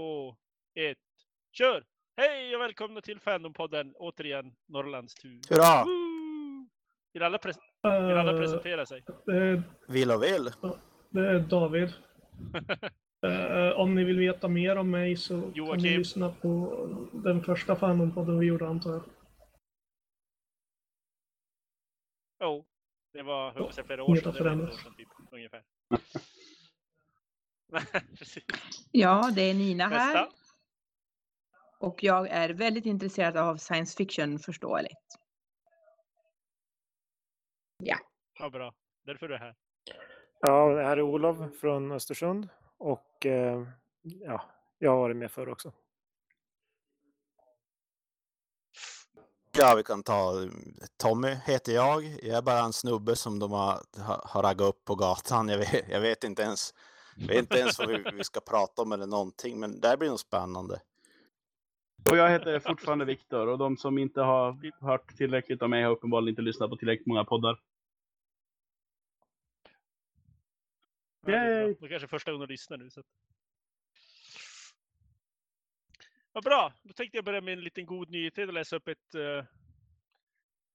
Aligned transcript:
två, 0.00 0.36
ett, 0.74 0.98
kör! 1.52 1.84
Hej 2.16 2.54
och 2.56 2.60
välkomna 2.62 3.00
till 3.00 3.20
Fandompodden, 3.20 3.94
återigen 3.96 4.54
Norrlands 4.68 5.14
tur. 5.14 5.40
Hurra! 5.50 5.84
Woo! 5.84 6.68
Vill 7.12 7.22
alla, 7.22 7.38
pres 7.38 7.56
vill 7.82 7.92
alla 7.92 8.32
Eh, 8.32 8.38
presentera 8.38 8.86
sig? 8.86 9.04
är, 9.26 9.62
Vill 9.88 10.10
och 10.10 10.22
vill. 10.22 10.50
det 11.10 11.20
är 11.30 11.38
David. 11.40 11.92
Eh, 13.26 13.70
om 13.80 13.94
ni 13.94 14.04
vill 14.04 14.18
veta 14.18 14.48
mer 14.48 14.76
om 14.76 14.90
mig 14.90 15.16
så 15.16 15.40
kan 15.42 15.52
Joakim. 15.54 15.82
ni 15.82 15.98
lyssna 15.98 16.32
på 16.42 16.76
den 17.12 17.42
första 17.44 17.76
Fandompodden 17.76 18.38
vi 18.38 18.46
gjorde 18.46 18.66
antar 18.68 18.90
jag. 18.92 19.02
Jo, 22.42 22.64
det 23.12 23.22
var 23.22 23.70
säga, 23.72 23.86
flera 23.86 24.02
år 24.04 24.16
sedan. 24.16 24.32
Det 24.34 24.44
var 24.44 24.50
ett 24.52 24.62
år 24.62 24.76
sedan, 24.76 24.94
typ, 24.96 25.08
ungefär. 25.32 25.62
Ja, 28.92 29.30
det 29.34 29.42
är 29.42 29.54
Nina 29.54 29.88
här. 29.88 30.14
Nästa. 30.14 30.36
Och 31.78 32.04
jag 32.04 32.28
är 32.28 32.50
väldigt 32.50 32.86
intresserad 32.86 33.36
av 33.36 33.56
science 33.56 33.96
fiction 33.96 34.38
förståeligt. 34.38 35.18
Ja, 38.38 38.50
bra. 38.50 38.74
Därför 39.04 39.26
är 39.26 39.30
du 39.30 39.36
här. 39.36 39.54
Ja, 40.40 40.68
det 40.68 40.82
här 40.82 40.96
är 40.96 41.02
Olof 41.02 41.36
från 41.60 41.92
Östersund 41.92 42.48
och 42.78 43.26
eh, 43.26 43.62
ja, 44.02 44.42
jag 44.78 44.90
har 44.90 44.98
varit 44.98 45.16
med 45.16 45.30
förr 45.30 45.48
också. 45.48 45.72
Ja, 49.58 49.74
vi 49.76 49.82
kan 49.82 50.02
ta 50.02 50.32
Tommy 50.96 51.28
heter 51.28 51.72
jag. 51.72 52.04
Jag 52.04 52.36
är 52.36 52.42
bara 52.42 52.60
en 52.60 52.72
snubbe 52.72 53.16
som 53.16 53.38
de 53.38 53.52
har, 53.52 53.82
har, 53.98 54.22
har 54.24 54.42
raggat 54.42 54.68
upp 54.68 54.84
på 54.84 54.94
gatan. 54.94 55.48
Jag 55.48 55.58
vet, 55.58 55.88
jag 55.88 56.00
vet 56.00 56.24
inte 56.24 56.42
ens, 56.42 56.74
jag 57.16 57.26
vet 57.26 57.36
inte 57.36 57.58
ens 57.58 57.78
vad 57.78 57.88
vi, 57.88 58.04
vi 58.14 58.24
ska 58.24 58.40
prata 58.40 58.82
om 58.82 58.92
eller 58.92 59.06
någonting, 59.06 59.60
men 59.60 59.80
det 59.80 59.88
här 59.88 59.96
blir 59.96 60.08
nog 60.08 60.20
spännande. 60.20 60.80
Och 62.10 62.16
jag 62.16 62.30
heter 62.30 62.58
fortfarande 62.58 63.04
Viktor 63.04 63.46
och 63.46 63.58
de 63.58 63.76
som 63.76 63.98
inte 63.98 64.20
har 64.20 64.72
hört 64.80 65.16
tillräckligt 65.16 65.62
om 65.62 65.70
mig 65.70 65.82
har 65.82 65.90
uppenbarligen 65.90 66.32
inte 66.32 66.42
lyssnat 66.42 66.70
på 66.70 66.76
tillräckligt 66.76 67.06
många 67.06 67.24
poddar. 67.24 67.60
Yay! 71.26 71.74
Det 71.80 71.88
kanske 71.88 72.06
är 72.06 72.08
första 72.08 72.32
gången 72.32 72.48
du 72.48 72.52
lyssnar 72.52 72.76
nu. 72.76 72.90
Så. 72.90 73.02
Vad 76.32 76.44
bra. 76.44 76.72
Då 76.82 76.92
tänkte 76.92 77.18
jag 77.18 77.24
börja 77.24 77.40
med 77.40 77.52
en 77.52 77.64
liten 77.64 77.86
god 77.86 78.10
nyhet 78.10 78.38
och 78.38 78.52
läsa 78.52 78.76
upp 78.76 78.88
ett 78.88 79.14
uh, 79.14 79.44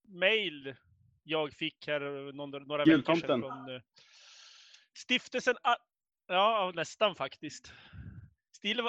mail 0.08 0.76
jag 1.24 1.54
fick 1.54 1.88
här 1.88 2.32
någon, 2.34 2.52
några 2.52 2.86
veckor 2.86 3.16
sedan 3.16 3.42
från 3.42 3.70
uh, 3.70 3.82
stiftelsen. 4.94 5.56
Ja, 6.28 6.72
nästan 6.76 7.16
faktiskt. 7.16 7.74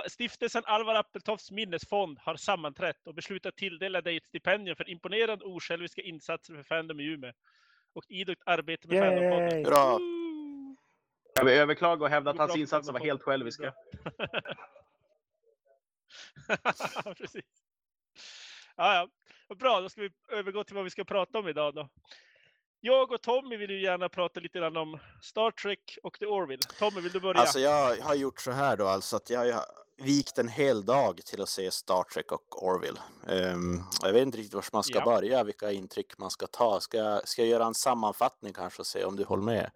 Stiftelsen 0.09 0.63
Alvar 0.67 0.95
Appeltofts 0.95 1.51
minnesfond 1.51 2.19
har 2.19 2.37
sammanträtt 2.37 3.07
och 3.07 3.15
beslutat 3.15 3.57
tilldela 3.57 4.01
dig 4.01 4.17
ett 4.17 4.27
stipendium 4.27 4.77
för 4.77 4.91
imponerande 4.91 5.45
osjälviska 5.45 6.03
insatser 6.03 6.55
för 6.55 6.63
Fandom 6.63 7.01
i 7.01 7.05
Umeå 7.05 7.33
och 7.93 8.05
idogt 8.09 8.43
arbete 8.47 8.89
med 8.89 8.99
Fandompodden. 8.99 9.65
Woo! 9.65 10.77
Jag 11.35 11.45
vill 11.45 11.55
överklaga 11.55 12.05
och 12.05 12.11
hävda 12.11 12.31
att 12.31 12.39
hans 12.39 12.53
bra 12.53 12.61
insatser 12.61 12.93
var 12.93 13.01
helt 13.01 13.23
själviska. 13.23 13.75
Precis. 17.17 17.45
Ja, 18.77 19.09
ja. 19.49 19.55
Bra, 19.55 19.81
då 19.81 19.89
ska 19.89 20.01
vi 20.01 20.11
övergå 20.33 20.65
till 20.65 20.75
vad 20.75 20.85
vi 20.85 20.91
ska 20.91 21.05
prata 21.05 21.39
om 21.39 21.49
idag 21.49 21.75
då. 21.75 21.89
Jag 22.81 23.13
och 23.13 23.23
Tommy 23.23 23.57
vill 23.57 23.71
ju 23.71 23.83
gärna 23.83 24.09
prata 24.09 24.41
lite 24.41 24.59
grann 24.59 24.77
om 24.77 24.99
Star 25.23 25.51
Trek 25.51 25.99
och 26.03 26.19
The 26.19 26.27
Orville. 26.27 26.63
Tommy, 26.79 27.01
vill 27.01 27.13
du 27.13 27.21
börja? 27.21 27.41
Alltså 27.41 27.59
jag 27.61 27.97
har 27.97 28.15
gjort 28.15 28.41
så 28.41 28.51
här 28.51 28.77
då, 28.77 28.87
alltså 28.87 29.17
att 29.17 29.31
jag 29.31 29.53
har 29.53 29.65
vikt 30.03 30.39
en 30.39 30.49
hel 30.49 30.85
dag 30.85 31.21
till 31.25 31.43
att 31.43 31.49
se 31.49 31.71
Star 31.71 32.03
Trek 32.03 32.33
och 32.33 32.67
Orville. 32.67 33.01
Ehm, 33.29 33.83
jag 34.03 34.13
vet 34.13 34.23
inte 34.23 34.39
riktigt 34.39 34.55
var 34.55 34.65
man 34.73 34.83
ska 34.83 34.99
Ja. 34.99 35.05
börja, 35.05 35.45
vilka 35.45 35.73
intryck 35.73 36.19
man 36.19 36.31
ska 36.31 36.47
ta. 36.47 36.81
Ska, 36.81 37.21
ska 37.25 37.43
jag 37.43 37.49
göra 37.49 37.65
en 37.65 37.75
sammanfattning 37.75 38.53
kanske 38.53 38.83
och 38.83 38.87
se 38.87 39.05
om 39.05 39.17
du 39.17 39.25
håller 39.25 39.43
med? 39.43 39.71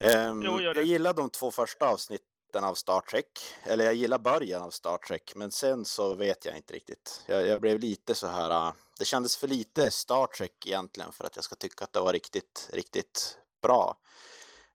Ehm, 0.00 0.42
Jo, 0.42 0.60
jag 0.60 0.82
gillar 0.84 1.12
de 1.14 1.30
två 1.30 1.50
första 1.50 1.88
avsnitten 1.88 2.26
av 2.56 2.74
Star 2.74 3.00
Trek, 3.00 3.26
eller 3.62 3.84
jag 3.84 3.94
gillar 3.94 4.18
början 4.18 4.62
av 4.62 4.70
Star 4.70 4.98
Trek, 4.98 5.32
men 5.36 5.50
sen 5.50 5.84
så 5.84 6.14
vet 6.14 6.44
jag 6.44 6.56
inte 6.56 6.74
riktigt. 6.74 7.24
Jag, 7.26 7.46
jag 7.46 7.60
blev 7.60 7.78
lite 7.78 8.14
så 8.14 8.26
här, 8.26 8.50
ah, 8.50 8.74
det 8.98 9.04
kändes 9.04 9.36
för 9.36 9.48
lite 9.48 9.90
Star 9.90 10.26
Trek 10.26 10.66
egentligen 10.66 11.12
för 11.12 11.24
att 11.24 11.36
jag 11.36 11.44
ska 11.44 11.54
tycka 11.56 11.84
att 11.84 11.92
det 11.92 12.00
var 12.00 12.12
riktigt, 12.12 12.70
riktigt 12.72 13.38
bra. 13.62 13.96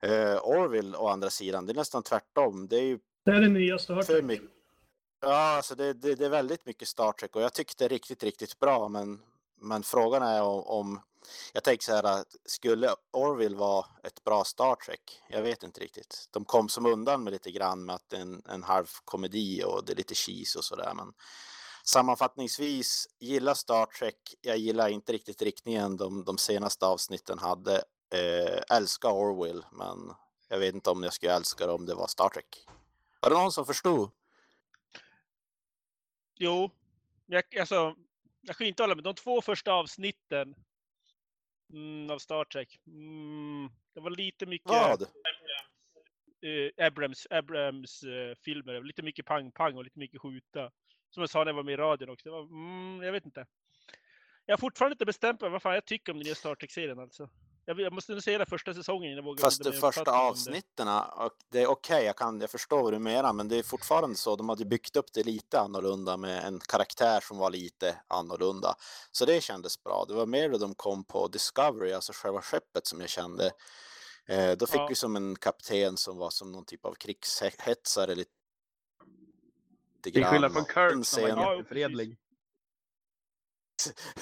Uh, 0.06 0.38
Orville 0.44 0.98
å 0.98 1.08
andra 1.08 1.30
sidan, 1.30 1.66
det 1.66 1.72
är 1.72 1.76
nästan 1.76 2.04
tvärtom. 2.04 2.68
Det 2.68 2.76
är 2.76 2.84
ju 2.84 3.00
Det 3.26 3.32
är 3.32 3.42
det 3.42 3.50
nya 3.50 3.78
Star 3.78 4.02
Trek. 4.02 4.42
Ja, 5.22 5.56
alltså 5.56 5.76
det, 5.76 5.94
det, 5.94 6.16
det 6.16 6.26
är 6.26 6.30
väldigt 6.30 6.66
mycket 6.66 6.88
Star 6.88 7.12
Trek 7.12 7.36
och 7.36 7.42
jag 7.42 7.54
tyckte 7.54 7.88
riktigt, 7.88 8.24
riktigt 8.24 8.60
bra. 8.60 8.90
Men, 8.90 9.22
men 9.62 9.84
frågan 9.84 10.24
är 10.24 10.42
om, 10.42 10.64
om 10.64 11.02
jag 11.54 11.64
tänker 11.64 11.84
så 11.84 11.92
här, 11.92 12.04
att 12.04 12.36
skulle 12.46 12.96
Orville 13.14 13.56
vara 13.56 13.86
ett 14.04 14.24
bra 14.24 14.44
Star 14.44 14.76
Trek? 14.76 15.22
Jag 15.30 15.42
vet 15.42 15.64
inte 15.64 15.82
riktigt. 15.82 16.30
De 16.32 16.46
kom 16.46 16.70
som 16.70 16.86
undan 16.86 17.24
med 17.24 17.34
lite 17.34 17.52
grann 17.52 17.86
med 17.86 17.96
att 17.96 18.10
det 18.10 18.18
är 18.18 18.22
en, 18.22 18.42
en 18.50 18.64
halv 18.64 18.88
komedi 19.06 19.64
och 19.64 19.86
det 19.86 19.92
är 19.92 19.96
lite 19.96 20.16
cheese 20.16 20.58
och 20.58 20.66
sådär. 20.66 20.94
Men 20.96 21.14
sammanfattningsvis, 21.84 23.08
gillar 23.20 23.54
Star 23.54 23.86
Trek. 23.86 24.36
Jag 24.42 24.58
gillar 24.58 24.90
inte 24.90 25.14
riktigt 25.14 25.42
riktningen 25.42 25.98
de, 25.98 26.24
de 26.24 26.38
senaste 26.38 26.86
avsnitten 26.86 27.40
hade. 27.40 27.84
Eh, 28.14 28.78
älskar 28.78 29.10
Orville, 29.10 29.64
men 29.72 30.14
jag 30.50 30.60
vet 30.60 30.76
inte 30.76 30.90
om 30.90 31.04
jag 31.04 31.14
skulle 31.14 31.34
älska 31.34 31.66
det 31.66 31.72
om 31.72 31.86
det 31.86 31.96
var 31.96 32.08
Star 32.08 32.30
Trek. 32.30 32.66
Var 33.20 33.30
det 33.30 33.36
någon 33.36 33.52
som 33.52 33.66
förstod? 33.66 34.12
Jo, 36.36 36.72
jag, 37.26 37.44
alltså, 37.60 37.96
jag 38.42 38.56
kan 38.56 38.68
inte 38.68 38.84
hålla 38.84 38.96
med. 38.96 39.04
De 39.04 39.14
två 39.14 39.42
första 39.42 39.74
avsnitten 39.74 40.56
mm, 41.74 42.10
av 42.10 42.20
Star 42.20 42.46
Trek. 42.46 42.80
Mm, 42.88 43.70
det 43.94 44.00
var 44.00 44.10
lite 44.10 44.46
mycket 44.46 44.72
Vad? 44.72 45.02
eh, 45.02 46.86
Abrams, 46.88 47.28
Abrams 47.30 48.04
eh, 48.04 48.36
filmer. 48.36 48.84
Lite 48.84 49.02
mycket 49.02 49.26
pang-pang 49.26 49.78
och 49.78 49.84
lite 49.84 50.00
mycket 50.00 50.22
skjuta. 50.22 50.72
Som 51.10 51.22
jag 51.22 51.30
sa 51.30 51.40
när 51.40 51.46
jag 51.46 51.56
var 51.56 51.64
med 51.64 51.74
i 51.74 51.78
radion 51.78 52.10
också. 52.10 52.32
Var, 52.32 52.42
mm, 52.42 53.04
jag 53.04 53.12
vet 53.12 53.26
inte. 53.26 53.46
Jag 54.46 54.54
har 54.54 54.60
fortfarande 54.60 54.94
inte 54.94 55.06
bestämt 55.06 55.42
mig 55.42 55.50
vad 55.50 55.62
fan 55.62 55.74
jag 55.74 55.86
tycker 55.86 56.12
om 56.12 56.18
den 56.18 56.26
nya 56.26 56.36
Star 56.36 56.56
Trek-serien 56.56 57.00
alltså. 57.00 57.30
Jag, 57.68 57.80
jag 57.80 57.94
måste 57.94 58.12
nog 58.12 58.24
se 58.24 58.38
den 58.38 58.48
första 58.48 58.74
säsongen 58.74 59.04
innan 59.04 59.16
jag 59.16 59.24
vågar 59.24 59.42
Fast 59.42 59.64
de 59.64 59.72
första 59.72 60.04
det. 60.04 60.12
avsnitten, 60.12 60.88
och 60.88 61.32
det 61.52 61.62
är 61.62 61.68
okej, 61.68 62.06
jag, 62.06 62.16
kan, 62.18 62.42
jag 62.42 62.50
förstår 62.50 62.84
vad 62.84 62.94
du 62.94 63.00
menar, 63.00 63.34
men 63.34 63.48
det 63.48 63.58
är 63.58 63.64
fortfarande 63.64 64.16
så, 64.16 64.36
de 64.36 64.50
hade 64.50 64.66
byggt 64.66 64.96
upp 64.96 65.14
det 65.14 65.24
lite 65.24 65.60
annorlunda 65.60 66.18
med 66.18 66.44
en 66.44 66.60
karaktär 66.60 67.20
som 67.20 67.38
var 67.38 67.50
lite 67.50 67.98
annorlunda. 68.08 68.76
Så 69.12 69.26
det 69.26 69.42
kändes 69.42 69.84
bra. 69.84 70.06
Det 70.08 70.14
var 70.14 70.26
mer 70.26 70.50
då 70.50 70.58
de 70.58 70.76
kom 70.76 71.04
på 71.04 71.28
Discovery, 71.28 71.94
alltså 71.94 72.14
själva 72.16 72.42
skeppet 72.42 72.88
som 72.88 73.02
jag 73.02 73.10
kände. 73.10 73.52
Eh, 74.28 74.52
då 74.52 74.68
fick 74.68 74.80
Ja. 74.82 74.88
vi 74.90 74.96
som 74.96 75.16
en 75.16 75.36
kapten 75.36 75.98
som 75.98 76.18
var 76.18 76.30
som 76.30 76.52
någon 76.52 76.66
typ 76.66 76.86
av 76.86 76.94
krigshetsare 76.94 78.16
lite 78.16 78.32
Till 80.04 80.26
skillnad 80.26 80.54
från 80.54 80.66
Kirk 80.66 81.06
som 81.06 81.24
var 81.24 81.56
jättefredlig. 81.56 82.18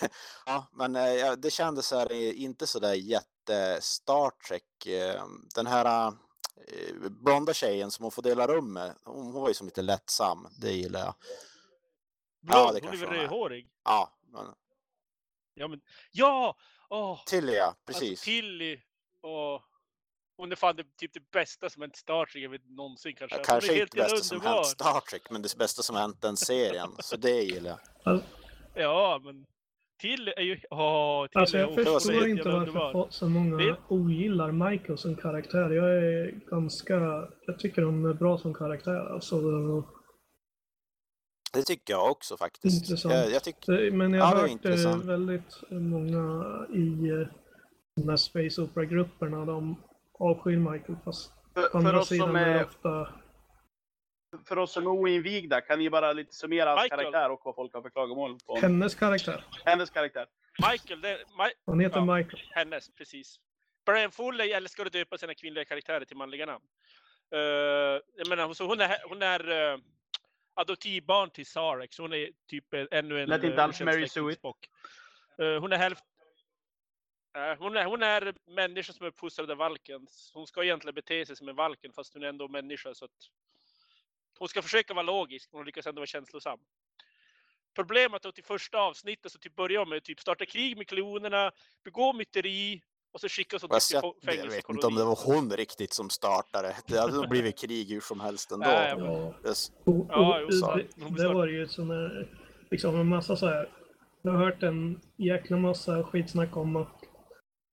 ja, 0.45 0.67
men 0.73 0.95
eh, 0.95 1.13
ja, 1.13 1.35
det 1.35 1.51
kändes 1.51 1.87
så 1.87 1.97
här, 1.97 2.11
inte 2.33 2.67
så 2.67 2.79
där 2.79 2.93
jätte 2.93 3.81
Star 3.81 4.29
Trek. 4.47 4.85
eh, 4.85 5.23
Den 5.55 5.67
här 5.67 6.07
eh, 6.07 6.13
blonda 7.09 7.53
tjejen 7.53 7.91
som 7.91 8.03
hon 8.03 8.11
får 8.11 8.21
dela 8.21 8.47
rum 8.47 8.73
med, 8.73 8.95
hon, 9.03 9.31
var 9.31 9.47
ju 9.47 9.53
som 9.53 9.67
lite 9.67 9.81
lättsam. 9.81 10.47
Det 10.61 10.71
gillar 10.71 10.99
jag. 10.99 11.15
Blond, 12.41 12.67
Ja, 12.67 12.71
det 12.71 12.85
hon 12.85 12.93
är 12.93 12.97
väl 12.97 13.09
rödhårig? 13.09 13.69
Ja, 13.83 14.17
men, 14.31 14.45
Ja, 15.53 15.67
men 15.67 15.81
ja! 16.11 16.57
Åh, 16.89 17.19
Tilly 17.25 17.53
ja, 17.53 17.65
alltså 17.65 17.83
precis. 17.85 18.21
Tilly 18.21 18.79
och 19.21 19.61
hon 20.37 20.51
är 20.51 20.55
fan 20.55 20.75
det, 20.75 20.83
typ 20.97 21.13
det 21.13 21.31
bästa 21.31 21.69
som 21.69 21.81
hänt 21.81 21.95
Star 21.95 22.25
Trek 22.25 22.43
jag 22.43 22.49
vet 22.49 22.69
någonsin 22.69 23.15
kanske. 23.15 23.35
Ja, 23.35 23.39
Alltså, 23.39 23.51
kanske 23.51 23.73
helt 23.73 23.93
inte 23.93 23.97
det 23.97 24.11
bästa 24.11 24.23
som 24.23 24.41
hänt 24.41 24.65
Star 24.67 24.99
Trek, 24.99 25.29
men 25.29 25.41
det 25.41 25.57
bästa 25.57 25.81
som 25.83 25.95
hänt 25.95 26.21
den 26.21 26.37
serien. 26.37 26.95
Så 26.99 27.17
det 27.17 27.41
gillar 27.43 27.79
jag. 28.03 28.21
Ja, 28.73 29.21
men 29.23 29.45
Tilly 30.01 30.31
är 30.37 30.41
ju... 30.41 30.59
Åh, 30.71 31.27
Tilly 31.27 31.41
Alltså 31.41 31.57
är 31.57 31.61
jag 31.61 31.69
också 31.69 31.83
förstår 31.99 32.27
inte 32.27 32.49
varför 32.49 33.07
så 33.09 33.29
många 33.29 33.57
Det- 33.57 33.75
ogillar 33.87 34.51
Michael 34.51 34.97
som 34.97 35.15
karaktär. 35.15 35.69
Jag 35.69 35.89
är 35.97 36.31
ganska... 36.49 37.27
Jag 37.45 37.59
tycker 37.59 37.81
hon 37.81 38.05
är 38.05 38.13
bra 38.13 38.37
som 38.37 38.53
karaktär. 38.53 39.13
Alltså, 39.13 39.35
Det 41.53 41.63
tycker 41.63 41.93
jag 41.93 42.11
också 42.11 42.37
faktiskt. 42.37 42.83
Intressant. 42.89 43.13
Jag, 43.13 43.31
jag 43.31 43.43
det- 43.67 43.91
men 43.93 44.13
jag 44.13 44.21
Ja, 44.21 44.25
har 44.25 44.35
är 44.35 44.39
hört 44.39 44.47
eh, 44.47 44.51
intressant. 44.51 45.05
väldigt 45.05 45.63
många 45.69 46.43
i 46.73 47.09
eh, 47.09 47.27
de 47.95 48.09
här 48.09 48.17
Space 48.17 48.61
Opera-grupperna. 48.61 49.45
De 49.45 49.75
avskyr 50.19 50.57
Michael 50.57 50.97
fast 51.05 51.31
För, 51.53 51.65
å 51.65 51.69
för, 51.71 51.77
andra 51.77 51.99
oss 51.99 52.07
som 52.07 52.17
sidan 52.17 52.35
är 52.35 52.45
det 52.53 52.59
är, 52.59 52.65
ofta... 52.65 53.07
för 54.47 54.57
oss 54.57 54.71
som 54.71 54.83
är 54.83 54.89
oinvigda, 54.89 55.61
kan 55.61 55.79
ni 55.79 55.89
bara 55.89 56.13
lite 56.13 56.33
summera 56.35 56.69
hans 56.69 56.83
Michael. 56.83 56.99
karaktär 56.99 57.29
och 57.29 57.41
vad 57.43 57.55
folk 57.55 57.73
har 57.73 57.81
för 57.81 57.89
klagomål 57.89 58.37
på? 58.45 58.59
Hennes 58.59 58.95
karaktär. 58.95 59.45
hennes 59.65 59.89
karaktär? 59.89 60.25
Michael, 60.71 61.01
det, 61.01 61.23
Ma 61.37 61.49
Han 61.65 61.79
heter 61.79 61.97
Ja. 61.97 62.15
Michael. 62.15 62.43
hennes, 62.51 62.95
precis. 62.95 63.39
Brian 63.85 64.11
Foley 64.11 64.51
älskar 64.51 64.85
att 64.85 64.93
döpa 64.93 65.17
sina 65.17 65.35
kvinnliga 65.35 65.65
karaktärer 65.65 66.05
till 66.05 66.17
manliga 66.17 66.45
namn. 66.45 66.65
Uh, 67.35 67.39
jag 68.15 68.29
menar, 68.29 68.53
så 68.53 68.67
hon 68.67 68.81
är, 68.81 68.97
hon 69.09 69.21
är 69.21 69.49
uh, 69.49 69.79
adoptivbarn 70.53 71.29
till 71.29 71.45
Sarek, 71.45 71.93
så 71.93 72.01
hon 72.01 72.13
är 72.13 72.29
typ 72.47 72.73
ännu 72.91 73.21
en... 73.21 73.29
Lät 73.29 73.43
inte 73.43 73.57
eh, 73.57 73.63
alls 73.63 73.81
Mary 73.81 74.07
Sue. 74.07 74.35
Eh, 75.37 75.59
hon 75.59 75.73
är 75.73 75.77
hälften... 75.77 76.07
Hon, 77.57 77.77
är, 77.77 77.85
hon 77.85 78.03
är 78.03 78.33
människa 78.45 78.93
som 78.93 79.05
är 79.05 79.09
uppfostrad 79.09 79.51
av 79.51 79.57
valken. 79.57 80.07
Hon 80.33 80.47
ska 80.47 80.63
egentligen 80.63 80.95
bete 80.95 81.25
sig 81.25 81.35
som 81.35 81.49
en 81.49 81.55
valken 81.55 81.93
fast 81.93 82.13
hon 82.13 82.23
är 82.23 82.27
ändå 82.27 82.47
människa 82.47 82.93
så 82.93 83.05
att... 83.05 83.11
Hon 84.39 84.47
ska 84.47 84.61
försöka 84.61 84.93
vara 84.93 85.03
logisk 85.05 85.49
men 85.51 85.57
hon 85.59 85.65
lyckas 85.65 85.87
ändå 85.87 85.99
vara 85.99 86.07
känslosam. 86.07 86.59
Problemet 87.75 88.25
är 88.25 88.29
att 88.29 88.39
i 88.39 88.41
första 88.41 88.77
avsnittet 88.77 89.31
så 89.31 89.39
typ 89.39 89.55
börjar 89.55 89.85
med 89.85 90.03
typ 90.03 90.19
starta 90.19 90.45
krig 90.45 90.77
med 90.77 90.87
klonerna, 90.87 91.51
begå 91.83 92.13
myteri 92.13 92.81
och 93.11 93.21
så 93.21 93.29
skickas 93.29 93.61
hon 93.61 93.69
till 93.69 93.99
få- 94.01 94.15
jag 94.21 94.25
vet 94.25 94.35
inte 94.35 94.41
fängelsekoloni. 94.41 94.87
om 94.87 94.95
det 94.95 95.03
var 95.03 95.19
hon 95.25 95.51
riktigt 95.57 95.93
som 95.93 96.09
startade. 96.09 96.75
Det 96.87 96.97
hade 96.99 97.15
nog 97.15 97.29
blivit 97.29 97.57
krig 97.59 97.89
hur 97.89 98.01
som 98.01 98.19
helst 98.19 98.51
ändå. 98.51 98.65
Nej, 98.65 98.89
jag- 98.89 98.99
Ja, 98.99 99.33
och, 99.85 100.05
Ja, 100.09 100.39
jo, 100.41 100.47
det, 100.47 101.17
det 101.23 101.27
var 101.33 101.47
ju 101.47 101.67
som 101.67 101.91
en, 101.91 102.27
liksom 102.71 102.95
en 102.99 103.07
massa 103.07 103.35
så 103.35 103.47
här. 103.47 103.69
Jag 104.21 104.31
har 104.31 104.45
hört 104.45 104.63
en 104.63 104.99
jäkla 105.17 105.57
massa 105.57 106.03
skitsnack 106.03 106.57
om 106.57 106.75
att 106.75 106.99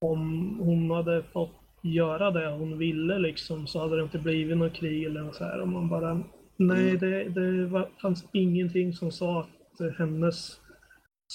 om 0.00 0.58
hon 0.60 0.90
hade 0.90 1.22
fått 1.22 1.52
göra 1.82 2.30
det 2.30 2.50
hon 2.50 2.78
ville 2.78 3.18
liksom 3.18 3.66
så 3.66 3.78
hade 3.80 3.96
det 3.96 4.02
inte 4.02 4.18
blivit 4.18 4.56
något 4.56 4.74
krig 4.74 5.04
eller 5.04 5.20
något 5.20 5.36
så 5.36 5.44
här. 5.44 5.60
Och 5.60 5.68
man 5.68 5.88
bara, 5.88 6.22
nej 6.60 6.90
Mm. 6.90 6.98
det, 7.00 7.28
det 7.28 7.66
var, 7.66 7.90
fanns 8.02 8.24
ingenting 8.32 8.92
som 8.92 9.12
sa 9.12 9.40
att 9.40 9.96
hennes 9.98 10.60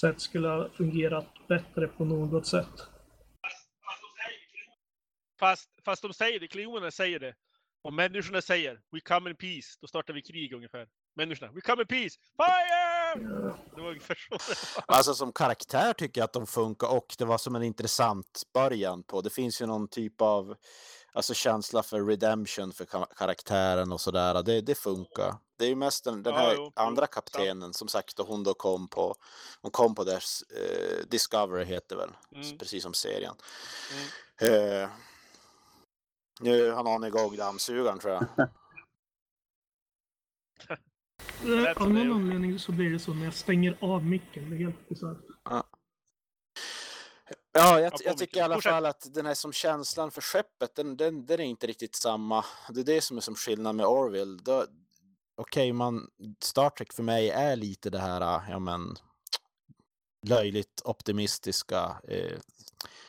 sätt 0.00 0.20
skulle 0.20 0.48
ha 0.48 0.68
fungerat 0.70 1.26
bättre 1.48 1.86
på 1.88 2.04
något 2.04 2.46
sätt. 2.46 2.88
Fast, 5.40 5.70
fast 5.84 6.02
de 6.02 6.12
säger 6.14 6.40
det, 6.40 6.48
klonerna 6.48 6.90
säger 6.90 7.20
det. 7.20 7.34
Och 7.84 7.92
människorna 7.92 8.42
säger 8.42 8.80
We 8.92 9.00
come 9.00 9.30
in 9.30 9.36
peace, 9.36 9.78
då 9.80 9.86
startar 9.86 10.14
vi 10.14 10.22
krig 10.22 10.52
ungefär. 10.52 10.86
Människorna, 11.16 11.52
We 11.52 11.60
come 11.60 11.82
in 11.82 11.86
peace, 11.88 12.16
fire! 12.36 13.22
Ja, 13.22 13.58
Det 13.76 13.82
var 13.82 13.88
ungefär 13.88 14.14
så 14.14 14.34
det 14.36 14.82
var. 14.86 14.96
Alltså 14.96 15.14
som 15.14 15.32
karaktär 15.32 15.92
tycker 15.92 16.20
jag 16.20 16.24
att 16.24 16.32
de 16.32 16.46
funkar 16.46 16.96
och 16.96 17.06
det 17.18 17.24
var 17.24 17.38
som 17.38 17.56
en 17.56 17.62
intressant 17.62 18.42
början 18.54 19.02
på. 19.02 19.20
Det 19.20 19.30
finns 19.30 19.62
ju 19.62 19.66
någon 19.66 19.88
typ 19.88 20.20
av 20.20 20.54
alltså 21.16 21.34
känsla 21.34 21.82
för 21.82 22.04
redemption 22.04 22.72
för 22.72 22.84
ka- 22.84 23.14
karaktären 23.16 23.92
och 23.92 24.00
sådär. 24.00 24.42
Det, 24.42 24.60
det 24.60 24.74
funkar. 24.74 25.34
Det 25.58 25.64
är 25.64 25.68
ju 25.68 25.74
mest 25.76 26.04
den, 26.04 26.22
den 26.22 26.34
Ja, 26.34 26.40
här 26.40 26.54
jo, 26.56 26.72
andra 26.76 27.06
kaptenen 27.06 27.74
som 27.74 27.88
sagt 27.88 28.18
och 28.18 28.26
hon 28.26 28.44
då 28.44 28.54
kom 28.54 28.88
på 28.88 29.14
hon 29.62 29.70
kom 29.70 29.94
på 29.94 30.04
dess 30.04 30.42
eh, 30.42 31.06
Discovery 31.08 31.64
heter 31.64 31.96
väl, 31.96 32.10
Mm. 32.34 32.58
precis 32.58 32.82
som 32.82 32.94
serien. 32.94 33.34
Mm. 34.40 34.82
Eh, 34.82 34.88
nu 36.40 36.70
har 36.70 36.82
någon 36.82 37.04
igång 37.04 37.36
dammsugaren 37.36 37.98
tror 37.98 38.12
jag. 38.14 38.24
Av 41.76 41.90
någon 41.90 42.12
anledning 42.12 42.58
så 42.58 42.72
blir 42.72 42.90
det 42.90 42.98
så 42.98 43.14
när 43.14 43.24
jag 43.24 43.34
stänger 43.34 43.78
av 43.80 44.04
micken. 44.04 44.50
Det 44.50 44.56
är 44.56 44.58
helt 44.58 44.88
bisarrt. 44.88 45.18
Ja, 45.44 45.64
Ja, 47.56 47.80
jag 47.80 47.92
på 47.92 48.14
tycker 48.14 48.36
i 48.40 48.42
alla 48.42 48.60
fall 48.60 48.86
att 48.86 49.14
den 49.14 49.26
här 49.26 49.34
som 49.34 49.52
känslan 49.52 50.10
för 50.10 50.20
skeppet, 50.20 50.74
den, 50.74 50.96
den, 50.96 51.26
den 51.26 51.40
är 51.40 51.44
inte 51.44 51.66
riktigt 51.66 51.94
samma. 51.96 52.44
Det 52.70 52.80
är 52.80 52.84
det 52.84 53.00
som 53.00 53.16
är 53.16 53.20
som 53.20 53.34
skillnad 53.34 53.74
med 53.74 53.86
Orville. 53.86 54.38
Då- 54.42 54.66
Okej, 55.36 55.72
man 55.72 56.08
Star 56.40 56.70
Trek 56.70 56.92
för 56.92 57.02
mig 57.02 57.30
är 57.30 57.56
lite 57.56 57.90
det 57.90 57.98
här, 57.98 58.42
ja 58.50 58.58
men 58.58 58.96
löjligt 60.26 60.82
optimistiska 60.84 61.96
eh, 62.08 62.38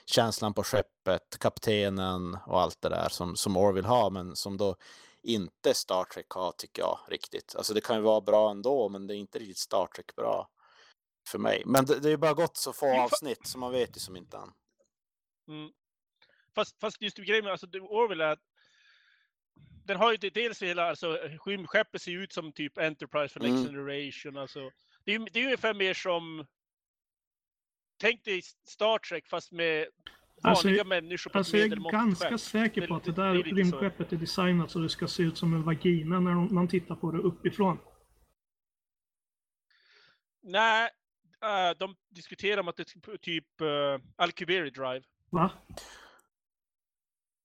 känslan 0.06 0.54
på 0.54 0.64
skeppet, 0.64 1.38
kaptenen 1.40 2.38
och 2.46 2.62
allt 2.62 2.82
det 2.82 2.90
där 2.90 3.10
som, 3.10 3.36
som 3.36 3.58
Orville 3.58 3.88
har, 3.88 4.10
men 4.10 4.36
som 4.36 4.58
då 4.58 4.76
inte 5.24 5.74
Star 5.74 6.04
Trek 6.04 6.30
har 6.30 6.52
tycker 6.52 6.82
jag 6.82 7.00
riktigt. 7.08 7.56
Alltså 7.56 7.74
det 7.74 7.82
kan 7.82 7.96
ju 7.96 8.02
vara 8.02 8.22
bra 8.22 8.52
ändå, 8.52 8.90
men 8.90 9.08
det 9.08 9.16
är 9.16 9.18
inte 9.18 9.40
riktigt 9.40 9.58
Star 9.58 9.88
Trek 9.96 10.16
bra 10.16 10.50
för 11.28 11.40
mig. 11.40 11.64
Men 11.66 11.86
det, 11.86 12.00
det 12.00 12.08
är 12.08 12.12
ju 12.12 12.18
bara 12.18 12.34
gått 12.34 12.58
så 12.58 12.74
få 12.74 13.00
avsnitt 13.02 13.48
så 13.48 13.58
man 13.60 13.72
vet 13.72 13.96
ju 13.98 14.00
som 14.00 14.16
inte 14.16 14.38
än. 14.38 14.52
Mm. 15.48 15.72
Fast, 16.56 16.80
fast 16.80 17.02
just 17.02 17.18
grejen 17.18 17.44
med 17.44 17.52
alltså, 17.52 17.68
det- 17.68 17.80
Orwell 17.80 18.22
är 18.22 18.32
att 18.32 18.40
den 19.86 19.98
har 19.98 20.12
ju 20.12 20.18
dels 20.18 20.62
hela, 20.62 20.90
alltså 20.90 21.12
rymdskeppet 21.46 22.02
ser 22.02 22.12
ut 22.12 22.34
som 22.34 22.52
typ 22.54 22.78
Enterprise 22.78 23.34
för 23.34 23.40
Next 23.40 23.52
Mm. 23.52 23.66
Generation. 23.88 24.38
Alltså, 24.38 24.72
det, 25.06 25.12
är, 25.16 25.20
ju- 25.20 25.26
det 25.34 25.40
är 25.40 25.44
ungefär 25.46 25.74
mer 25.74 25.94
som 25.94 26.46
Tänk 28.00 28.24
dig 28.24 28.42
Star 28.68 28.98
Trek 28.98 29.28
fast 29.28 29.52
med 29.52 29.88
Alltså, 30.42 30.68
vanliga 30.68 30.84
människor 30.84 31.32
på 31.32 31.38
Alltså 31.38 31.58
ett 31.58 31.72
jag 31.72 31.86
är 31.88 31.92
ganska 31.92 32.30
skepp. 32.30 32.40
säker 32.40 32.88
på 32.88 32.96
att 32.96 33.04
det 33.04 33.12
det- 33.12 33.22
där 33.22 33.34
det 33.34 33.50
så. 33.50 33.56
rymdskeppet 33.56 34.14
är 34.14 34.18
designat 34.18 34.72
så 34.72 34.80
det 34.80 34.90
ska 34.90 35.08
se 35.08 35.24
ut 35.24 35.38
som 35.38 35.54
en 35.54 35.64
vagina 35.64 36.20
när 36.20 36.54
man 36.54 36.68
tittar 36.68 36.96
på 36.96 37.12
det 37.12 37.18
uppifrån. 37.18 37.78
Nej, 40.44 40.90
äh, 41.44 41.78
de 41.80 41.96
diskuterar 42.10 42.62
om 42.62 42.68
att 42.68 42.76
det 42.78 42.84
är 42.84 43.18
typ 43.18 43.62
uh, 43.62 43.68
Alcubierre 44.16 44.70
Drive. 44.70 45.02
Va? 45.30 45.52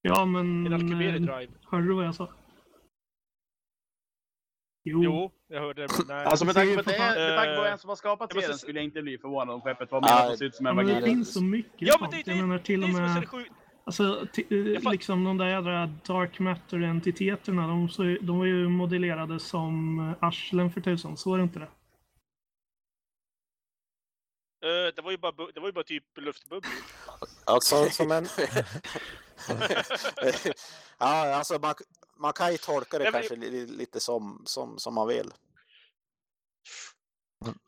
Ja 0.01 0.25
men... 0.25 0.65
En 0.67 0.73
Alcubierre 0.73 1.15
eh, 1.15 1.21
Drive. 1.21 1.51
Hörde 1.71 1.87
du 1.87 1.93
vad 1.93 2.05
jag 2.05 2.15
sa? 2.15 2.29
Jo. 4.85 5.03
Jo, 5.03 5.31
jag 5.47 5.61
hörde 5.61 5.81
det. 5.81 5.87
Nej. 6.07 6.25
Alltså 6.25 6.45
med 6.45 6.55
tanke 6.55 6.75
på 6.75 6.81
det 6.81 6.97
med 6.97 7.37
tanke 7.37 7.55
Eh, 7.55 7.63
vem 7.63 7.77
som 7.77 7.89
har 7.89 7.95
skapat 7.95 8.33
serien 8.33 8.51
s- 8.51 8.61
skulle 8.61 8.79
jag 8.79 8.83
inte 8.83 9.01
bli 9.01 9.17
förvånad 9.17 9.55
om 9.55 9.61
skeppet 9.61 9.91
var 9.91 10.01
menat 10.01 10.31
att 10.31 10.37
se 10.37 10.45
ut 10.45 10.55
som 10.55 10.65
en 10.67 10.75
men 10.75 10.85
det 10.87 11.01
finns 11.01 11.33
så 11.33 11.43
mycket 11.43 11.81
Ja, 11.81 11.97
men 12.01 12.11
sånt. 12.11 12.25
det, 12.25 12.31
det, 12.31 12.37
Jag 12.37 12.47
menar 12.47 12.59
till 12.59 12.81
det 12.81 12.87
och 12.87 12.93
så 12.93 13.37
med... 13.37 13.45
Alltså, 13.85 14.27
eh, 14.49 14.91
liksom 14.91 15.23
de 15.23 15.37
där 15.37 15.47
jädra 15.47 15.85
dark 15.87 16.39
matter-entiteterna, 16.39 17.67
de, 17.67 17.89
så- 17.89 18.17
de 18.21 18.37
var 18.39 18.45
ju 18.45 18.69
modellerade 18.69 19.39
som 19.39 19.99
eh, 19.99 20.27
arslen 20.27 20.71
för 20.71 20.81
tusan, 20.81 21.17
så 21.17 21.33
är 21.33 21.37
det 21.37 21.43
inte 21.43 21.59
det? 21.59 21.67
Eh, 24.63 24.93
det 24.95 25.01
var 25.01 25.11
ju 25.11 25.17
bara, 25.17 25.51
det 25.51 25.59
var 25.59 25.67
ju 25.67 25.71
bara 25.73 25.83
typ 25.83 26.17
luftbubblor. 26.17 26.73
Okej. 27.45 27.61
Så, 27.61 27.89
som 27.89 28.11
en, 28.11 28.27
ja, 30.97 31.35
alltså 31.35 31.59
man, 31.59 31.75
man 32.17 32.33
kan 32.33 32.51
ju 32.51 32.57
tolka 32.57 32.97
det 32.97 33.03
Ja, 33.05 33.11
men- 33.11 33.21
kanske 33.21 33.35
li, 33.35 33.65
lite 33.67 33.99
som, 33.99 34.43
som, 34.45 34.79
som 34.79 34.93
man 34.93 35.07
vill. 35.07 35.31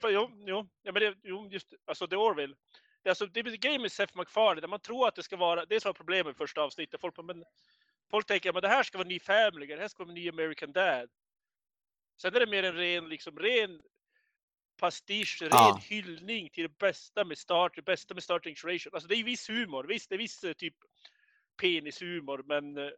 För, 0.02 0.10
jo, 0.10 0.32
jo, 0.48 0.68
ja, 0.82 0.92
men 0.92 1.02
det, 1.02 1.16
jo, 1.24 1.48
just 1.52 1.74
alltså. 1.86 2.08
Det, 2.08 2.16
är 2.16 2.56
alltså, 3.10 3.26
det 3.26 3.40
är 3.40 3.44
grejen 3.44 3.82
med 3.82 3.92
Seth 3.92 4.18
MacFarlane, 4.18 4.62
där 4.62 4.68
man 4.68 4.80
tror 4.80 5.08
att 5.08 5.16
det 5.16 5.24
ska 5.24 5.38
vara, 5.38 5.66
det 5.66 5.76
är 5.76 5.80
som 5.80 5.90
var 5.90 5.94
problemet 5.94 6.26
med 6.26 6.38
första 6.38 6.62
avsnittet. 6.62 7.02
Folk, 7.02 7.18
men, 7.24 7.44
folk 8.12 8.28
tänker 8.28 8.56
att 8.56 8.62
det 8.62 8.68
här 8.68 8.84
ska 8.84 8.98
vara 8.98 9.08
ny 9.08 9.20
Family 9.20 9.66
det 9.66 9.82
här 9.82 9.88
ska 9.88 10.04
vara 10.04 10.14
ny 10.14 10.30
American 10.30 10.72
Dad. 10.72 11.10
Sen 12.22 12.36
är 12.36 12.40
det 12.40 12.48
mer 12.48 12.64
en 12.64 12.76
ren, 12.76 13.10
liksom, 13.10 13.40
ren 13.40 13.82
pastisch, 14.78 15.38
ren 15.42 15.50
Ja. 15.52 15.80
hyllning 15.84 16.50
till 16.50 16.64
det 16.64 16.78
bästa 16.78 17.26
med 17.26 17.38
Star 17.38 17.70
Trek, 17.70 17.76
det 17.76 17.92
bästa 17.92 18.14
med 18.14 18.24
Star 18.24 18.40
Trek 18.40 18.58
Generation. 18.62 18.92
Alltså 18.94 19.08
det 19.08 19.16
är 19.16 19.24
viss 19.24 19.50
humor, 19.50 19.84
visst 19.84 20.10
det 20.10 20.16
är 20.16 20.20
viss 20.20 20.44
eh, 20.44 20.54
typ 20.54 20.76
penishumor, 21.62 22.44
men 22.46 22.78
eh, 22.78 22.90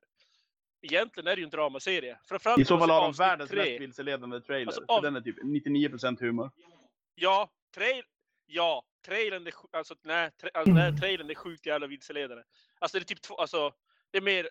egentligen 0.82 1.28
är 1.28 1.36
det 1.36 1.40
ju 1.40 1.44
en 1.44 1.50
dramaserie. 1.50 2.20
Framförallt 2.26 2.62
I 2.62 2.66
så 2.66 2.78
fall 2.80 2.90
har 2.90 3.02
de 3.02 3.12
världens 3.14 3.50
tre. 3.50 3.60
mest 3.70 3.82
vilseledande 3.82 4.42
trailer. 4.42 4.66
Alltså, 4.68 4.84
av- 4.88 5.02
den 5.02 5.16
är 5.16 5.22
typ 5.22 5.38
99% 5.44 6.20
humor. 6.20 6.52
Ja, 7.16 7.50
trail, 7.76 8.04
ja, 8.46 8.84
trailern 9.06 9.48
är, 9.48 9.52
sj- 9.52 9.68
alltså, 9.72 9.96
nej, 10.04 10.32
tra, 10.42 10.50
alltså, 10.54 10.74
nej, 10.74 10.88
Mm. 10.88 11.00
trailern 11.00 11.30
är 11.30 11.36
sjukt 11.36 11.66
jävla 11.66 11.88
vilseledande. 11.88 12.44
Alltså 12.80 12.98
det 13.00 13.04
är 13.04 13.06
typ 13.06 13.22
två, 13.22 13.36
alltså, 13.36 13.74
det 14.12 14.18
är 14.18 14.22
mer, 14.22 14.50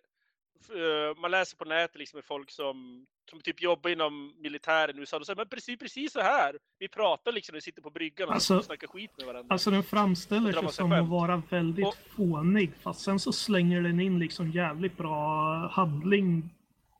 man 1.20 1.30
läser 1.30 1.56
på 1.56 1.64
nätet 1.64 1.98
liksom 1.98 2.16
med 2.16 2.24
folk 2.24 2.50
som, 2.50 3.06
som 3.30 3.40
typ 3.40 3.62
jobbar 3.62 3.90
inom 3.90 4.34
militären 4.38 4.96
i 4.96 5.00
USA, 5.00 5.16
och 5.16 5.26
säger 5.26 5.36
men 5.36 5.48
precis, 5.48 5.78
precis 5.78 6.12
så 6.12 6.20
här. 6.20 6.58
Vi 6.78 6.88
pratar 6.88 7.32
liksom 7.32 7.52
när 7.52 7.56
vi 7.56 7.62
sitter 7.62 7.82
på 7.82 7.90
bryggan 7.90 8.28
och 8.28 8.34
Alltså- 8.34 8.62
snackar 8.62 8.86
skit 8.86 9.10
med 9.18 9.26
varandra. 9.26 9.52
Alltså 9.54 9.70
den 9.70 9.82
framställer 9.82 10.52
sig 10.52 10.72
som 10.72 10.92
att 10.92 11.08
vara 11.08 11.42
väldigt 11.50 11.86
Och- 11.86 11.96
fånig, 12.16 12.72
fast 12.82 13.00
sen 13.00 13.18
så 13.18 13.32
slänger 13.32 13.80
den 13.82 14.00
in 14.00 14.18
liksom 14.18 14.50
jävligt 14.50 14.96
bra 14.96 15.44
handling 15.68 16.50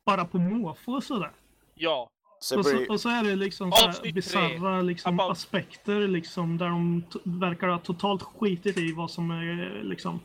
bara 0.05 0.25
på 0.25 0.37
måfå 0.37 1.01
sådär. 1.01 1.31
ja, 1.75 2.09
Så 2.39 2.59
Och 2.59 2.65
så, 2.65 2.85
och 2.93 2.99
så 2.99 3.09
är 3.09 3.23
det 3.23 3.35
liksom 3.35 3.71
så 3.71 4.01
bisarra 4.13 4.81
liksom, 4.81 5.19
About- 5.19 5.31
aspekter 5.31 6.07
liksom, 6.07 6.57
där 6.57 6.65
de 6.69 7.03
verkar 7.39 7.67
ha 7.67 7.79
totalt 7.79 8.23
skitit 8.23 8.77
i 8.77 8.91
vad 8.93 9.11
som 9.11 9.31
är 9.31 9.81
liksom... 9.83 10.19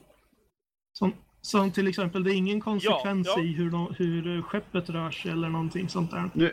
Som, 0.92 1.12
som 1.42 1.72
till 1.72 1.88
exempel, 1.88 2.24
det 2.24 2.30
är 2.30 2.34
ingen 2.34 2.60
konsekvens 2.60 3.26
ja. 3.36 3.42
i 3.42 3.46
hur, 3.46 3.70
de, 3.70 3.94
hur 3.98 4.42
skeppet 4.42 4.90
rör 4.90 5.10
sig 5.10 5.30
eller 5.30 5.48
någonting 5.48 5.88
sånt 5.88 6.10
där. 6.10 6.52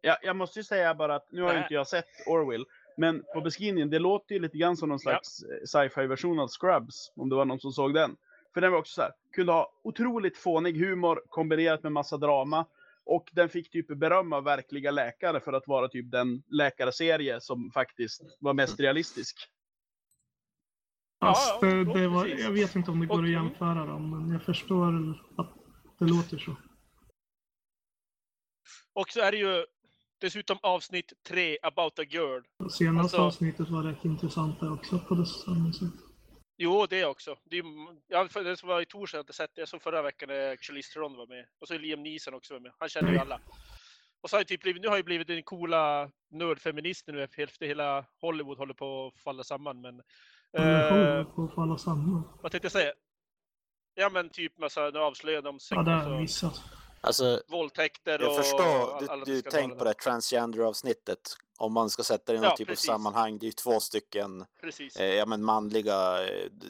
Jag, 0.00 0.16
jag 0.22 0.36
måste 0.36 0.58
ju 0.58 0.64
säga 0.64 0.94
bara 0.94 1.14
att 1.14 1.32
nu 1.32 1.42
har 1.42 1.58
inte 1.58 1.74
jag 1.74 1.86
sett 1.88 2.06
Orwell. 2.26 2.64
Men 2.96 3.24
på 3.34 3.40
beskrivningen, 3.40 3.90
det 3.90 3.98
låter 3.98 4.34
ju 4.34 4.40
lite 4.40 4.58
grann 4.58 4.76
som 4.76 4.88
någon 4.88 4.98
Ja. 5.04 5.10
slags 5.10 5.42
eh, 5.42 5.64
sci-fi 5.64 6.06
version 6.06 6.40
av 6.40 6.48
Scrubs. 6.48 7.12
Om 7.16 7.28
det 7.28 7.36
var 7.36 7.44
någon 7.44 7.60
som 7.60 7.72
såg 7.72 7.94
den. 7.94 8.16
För 8.54 8.60
den 8.60 8.72
var 8.72 8.78
också 8.78 8.94
så 8.94 9.02
här, 9.02 9.12
kunde 9.32 9.52
ha 9.52 9.72
otroligt 9.82 10.36
fånig 10.36 10.78
humor 10.78 11.22
kombinerat 11.28 11.82
med 11.82 11.92
massa 11.92 12.16
drama. 12.16 12.66
Och 13.04 13.28
den 13.32 13.48
fick 13.48 13.70
typ 13.70 13.88
beröm 13.88 14.32
av 14.32 14.44
verkliga 14.44 14.90
läkare 14.90 15.40
för 15.40 15.52
att 15.52 15.68
vara 15.68 15.88
typ 15.88 16.10
den 16.10 16.42
läkarserie 16.48 17.40
som 17.40 17.70
faktiskt 17.74 18.22
var 18.38 18.54
mest 18.54 18.80
realistisk. 18.80 19.48
Ja, 21.20 21.26
Fast 21.34 21.58
ja, 21.62 21.68
eh, 21.68 21.74
jo, 21.76 21.92
det 21.94 22.08
var, 22.08 22.24
precis. 22.24 22.44
jag 22.44 22.50
vet 22.50 22.76
inte 22.76 22.90
om 22.90 23.00
det 23.00 23.06
går 23.06 23.22
att 23.24 23.30
jämföra 23.30 23.86
dem, 23.86 24.10
men 24.10 24.32
jag 24.32 24.42
förstår 24.42 25.14
att 25.36 25.54
det 25.98 26.04
låter 26.04 26.38
så. 26.38 26.56
och 28.92 29.08
så 29.10 29.20
är 29.20 29.30
det 29.32 29.38
ju, 29.38 29.66
Dessutom 30.20 30.58
avsnitt 30.62 31.12
3, 31.28 31.58
About 31.62 31.98
a 31.98 32.02
Girl. 32.04 32.42
Senaste 32.70 33.00
Alltså- 33.00 33.16
avsnittet 33.18 33.68
var 33.68 33.82
rätt 33.82 34.04
intressant 34.04 34.60
där 34.60 34.72
också 34.72 34.98
på 34.98 35.14
det 35.14 35.26
samma 35.26 35.72
sätt. 35.72 35.88
Jo, 36.56 36.86
det 36.90 37.04
också. 37.04 37.36
Det, 37.44 37.58
är, 37.58 37.64
ja, 38.08 38.28
det 38.34 38.56
som 38.56 38.68
var 38.68 38.80
i 38.80 38.86
torsdag 38.86 39.18
jag 39.18 39.22
inte 39.22 39.32
sett 39.32 39.50
det. 39.54 39.60
Jag 39.60 39.68
såg 39.68 39.82
förra 39.82 40.02
veckan 40.02 40.28
när 40.28 40.56
Charlize 40.56 40.92
Theron 40.92 41.16
var 41.16 41.26
med. 41.26 41.46
Och 41.60 41.68
så 41.68 41.74
är 41.74 41.78
Liam 41.78 42.02
Neeson 42.02 42.34
också 42.34 42.54
var 42.54 42.60
med. 42.60 42.72
Han 42.78 42.88
känner 42.88 43.12
ju 43.12 43.18
alla. 43.18 43.40
Och 44.20 44.30
så 44.30 44.36
har 44.36 44.40
jag 44.40 44.46
typ 44.48 44.62
blivit, 44.62 44.82
nu 44.82 44.88
har 44.88 44.96
jag 44.96 45.04
blivit 45.04 45.26
den 45.26 45.42
coola 45.42 46.10
nördfeministen 46.30 47.14
nu 47.14 47.22
efter 47.22 47.66
hela 47.66 48.04
Hollywood 48.20 48.58
håller 48.58 48.74
på 48.74 49.06
att 49.16 49.22
falla 49.22 49.44
samman. 49.44 49.80
Men 49.80 49.94
Jag 49.96 50.04
eh, 50.58 51.48
falla 51.54 51.78
samman. 51.78 52.22
vad 52.42 52.52
tänkte 52.52 52.64
jag 52.64 52.72
säga? 52.72 52.92
Ja 53.94 54.08
men 54.08 54.30
typ 54.30 54.58
massa, 54.58 54.80
nu 54.90 54.98
avslöjar 54.98 55.42
de 55.42 55.58
sex 55.60 55.70
Ja, 55.76 55.82
det 55.82 55.90
har 55.90 56.10
jag 56.12 56.20
missat. 56.20 56.60
Alltså, 57.00 57.42
våldtäkter 57.48 58.18
och... 58.22 58.26
jag 58.26 58.36
förstår, 58.36 58.96
all- 58.96 59.08
alla 59.10 59.24
du, 59.24 59.34
du 59.34 59.42
tänk 59.50 59.78
på 59.78 59.84
det 59.84 59.94
transgender-avsnittet. 59.94 61.36
Om 61.58 61.72
man 61.72 61.90
ska 61.90 62.02
sätta 62.02 62.32
det 62.32 62.38
i 62.38 62.40
något 62.40 62.50
Ja, 62.50 62.56
typ 62.56 62.68
precis. 62.68 62.88
av 62.88 62.92
sammanhang. 62.92 63.38
Det 63.38 63.44
är 63.44 63.46
ju 63.48 63.52
två 63.52 63.80
stycken 63.80 64.44
eh, 64.98 65.04
ja, 65.06 65.26
men 65.26 65.44
manliga, 65.44 66.16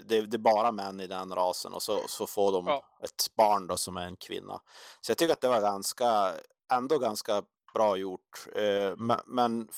det, 0.06 0.20
det 0.20 0.36
är 0.36 0.38
bara 0.38 0.72
män 0.72 1.00
i 1.00 1.06
den 1.06 1.34
rasen 1.34 1.72
och 1.72 1.82
så, 1.82 2.00
så 2.08 2.26
får 2.26 2.52
de 2.52 2.66
Ja. 2.66 2.84
ett 3.02 3.34
barn 3.36 3.66
då 3.66 3.76
som 3.76 3.96
är 3.96 4.06
en 4.06 4.16
kvinna. 4.16 4.60
Så 5.00 5.10
jag 5.10 5.18
tycker 5.18 5.32
att 5.32 5.40
det 5.40 5.48
var 5.48 5.60
ganska, 5.60 6.32
ändå 6.72 6.98
ganska 6.98 7.42
bra 7.74 7.96
gjort. 7.96 8.46
Eh, 8.54 8.96
men 8.96 9.20
men 9.26 9.68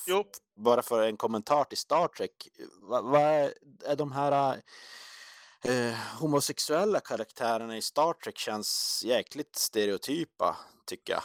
bara 0.55 0.81
för 0.81 1.03
en 1.07 1.17
kommentar 1.17 1.63
till 1.63 1.77
Star 1.77 2.07
Trek. 2.07 2.47
Vad 2.81 3.03
vad 3.03 3.21
är, 3.21 3.53
är 3.85 3.95
de 3.95 4.11
här 4.11 4.61
eh, 5.65 5.93
homosexuella 6.19 6.99
karaktärerna 6.99 7.77
i 7.77 7.81
Star 7.81 8.13
Trek 8.13 8.37
känns 8.37 9.01
jäkligt 9.05 9.55
stereotypa 9.55 10.57
tycker 10.85 11.13
jag. 11.13 11.23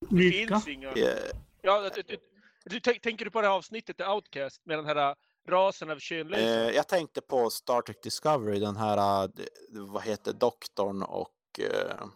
det 0.00 0.16
Vilka? 0.16 0.54
finns 0.60 0.68
inga... 0.76 0.90
Eh, 0.92 1.18
Ja, 1.64 1.90
du, 1.94 2.02
du, 2.02 2.16
du, 2.64 2.80
tänk- 2.80 3.02
tänker 3.02 3.24
du 3.24 3.30
på 3.30 3.40
det 3.40 3.46
här 3.48 3.54
avsnittet 3.54 4.00
i 4.00 4.04
Outcast 4.04 4.66
med 4.66 4.78
den 4.78 4.86
här 4.86 4.96
äh, 5.10 5.14
rasen 5.48 5.90
av 5.90 5.98
könlösa? 5.98 6.42
Eh, 6.42 6.70
jag 6.76 6.88
tänkte 6.88 7.20
på 7.20 7.50
Star 7.50 7.82
Trek 7.82 8.02
Discovery, 8.02 8.58
den 8.58 8.76
här, 8.76 9.28
d- 9.28 9.42
vad 9.70 10.02
heter 10.02 10.32
doktorn 10.32 11.02
och 11.02 11.60
eh, 11.60 12.06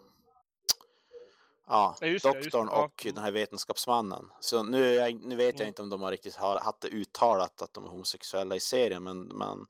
Ja, 1.69 1.97
Ja, 2.01 2.07
det, 2.07 2.23
doktorn 2.23 2.67
det, 2.67 2.73
ja. 2.73 2.85
och 2.85 3.03
den 3.15 3.19
här 3.25 3.31
vetenskapsmannen. 3.31 4.31
Så 4.41 4.63
nu, 4.63 4.95
jag, 4.95 5.15
nu 5.15 5.37
vet 5.37 5.47
jag 5.55 5.61
Mm. 5.61 5.69
inte 5.69 5.83
om 5.83 5.91
de 5.91 6.03
har 6.03 6.11
riktigt 6.11 6.37
har, 6.37 6.59
haft 6.61 6.81
det 6.81 6.89
uttalat 6.89 7.63
att 7.63 7.75
de 7.75 7.85
är 7.85 7.89
homosexuella 7.89 8.57
i 8.57 8.61
serien, 8.61 9.03
men, 9.03 9.23
men, 9.23 9.67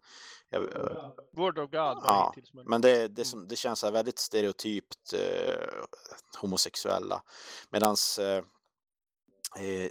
jag, 0.49 0.63
eh, 0.63 1.11
Word 1.33 1.59
of 1.59 1.71
God 1.71 1.73
Ja, 2.05 2.35
men... 2.53 2.65
men 2.65 2.81
det, 2.81 2.97
Mm. 3.01 3.15
det, 3.15 3.25
som, 3.25 3.49
det 3.49 3.57
känns 3.57 3.85
väldigt 3.85 4.19
stereotypt 4.19 5.13
eh, 5.13 5.85
homosexuella. 6.41 7.23
Medans 7.71 8.19
eh, 8.19 8.45
eh, 9.57 9.91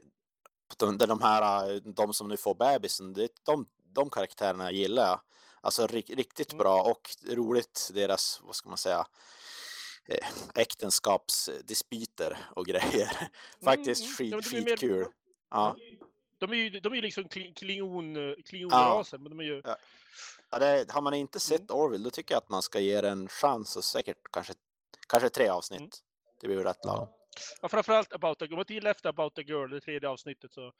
de, 0.78 0.98
de 0.98 1.22
här, 1.22 1.70
eh, 1.72 1.76
de 1.76 2.14
som 2.14 2.28
nu 2.28 2.38
får 2.38 2.56
bebisen, 2.56 3.14
det, 3.14 3.30
de, 3.44 3.66
de 3.94 4.10
karaktärerna 4.10 4.72
gillar 4.72 5.08
jag. 5.08 5.20
Alltså 5.62 5.88
ri, 5.88 6.02
riktigt 6.02 6.54
Mm. 6.54 6.64
bra 6.64 6.82
och 6.84 7.16
roligt 7.36 7.90
deras, 7.94 8.42
vad 8.44 8.56
ska 8.56 8.70
man 8.70 8.78
säga, 8.78 9.08
äktenskapsdispyter 10.56 12.38
och 12.56 12.66
grejer. 12.66 13.10
Faktiskt 13.64 14.02
mm. 14.04 14.14
skit, 14.14 14.32
Ja, 14.32 14.58
är 14.58 14.62
mer- 14.64 14.70
skitkul. 14.70 15.08
Ja. 15.50 15.76
De 16.38 16.52
är 16.52 16.56
ju, 16.56 16.70
de 16.80 16.92
är 16.92 16.96
ju 16.96 17.02
liksom 17.02 17.24
kli- 17.24 17.54
klingon, 17.54 18.16
Ja. 18.16 18.36
klingonrasen, 18.46 19.24
men 19.24 19.30
de 19.30 19.40
är 19.40 19.44
ju... 19.44 19.62
Ja, 20.50 20.60
det, 20.60 20.92
har 20.92 21.02
man 21.02 21.14
inte 21.14 21.40
sett 21.40 21.72
Mm. 21.72 21.82
Orville 21.82 22.04
då 22.04 22.10
tycker 22.10 22.34
jag 22.36 22.42
att 22.42 22.50
man 22.50 22.62
ska 22.62 22.80
ge 22.80 23.02
det 23.02 23.10
en 23.10 23.28
chans 23.28 23.76
och 23.76 23.84
säkert 23.84 24.18
kanske, 24.32 24.54
kanske 25.08 25.30
tre 25.30 25.48
avsnitt. 25.48 25.80
Mm. 25.80 25.90
Det 26.42 26.48
blir 26.48 26.58
rätt 26.58 26.86
lagom. 26.86 27.08
Ja, 27.62 27.68
framförallt 27.68 28.14
About 28.14 28.42
a 28.42 28.46
Girl. 28.46 28.54
Om 28.54 28.56
man 28.56 28.62
inte 28.62 28.74
gillar 28.74 28.92
efter 28.92 29.10
About 29.10 29.38
a 29.38 29.42
Girl, 29.42 29.70
det 29.70 29.82
tredje 29.82 30.10
avsnittet 30.10 30.54
så... 30.54 30.72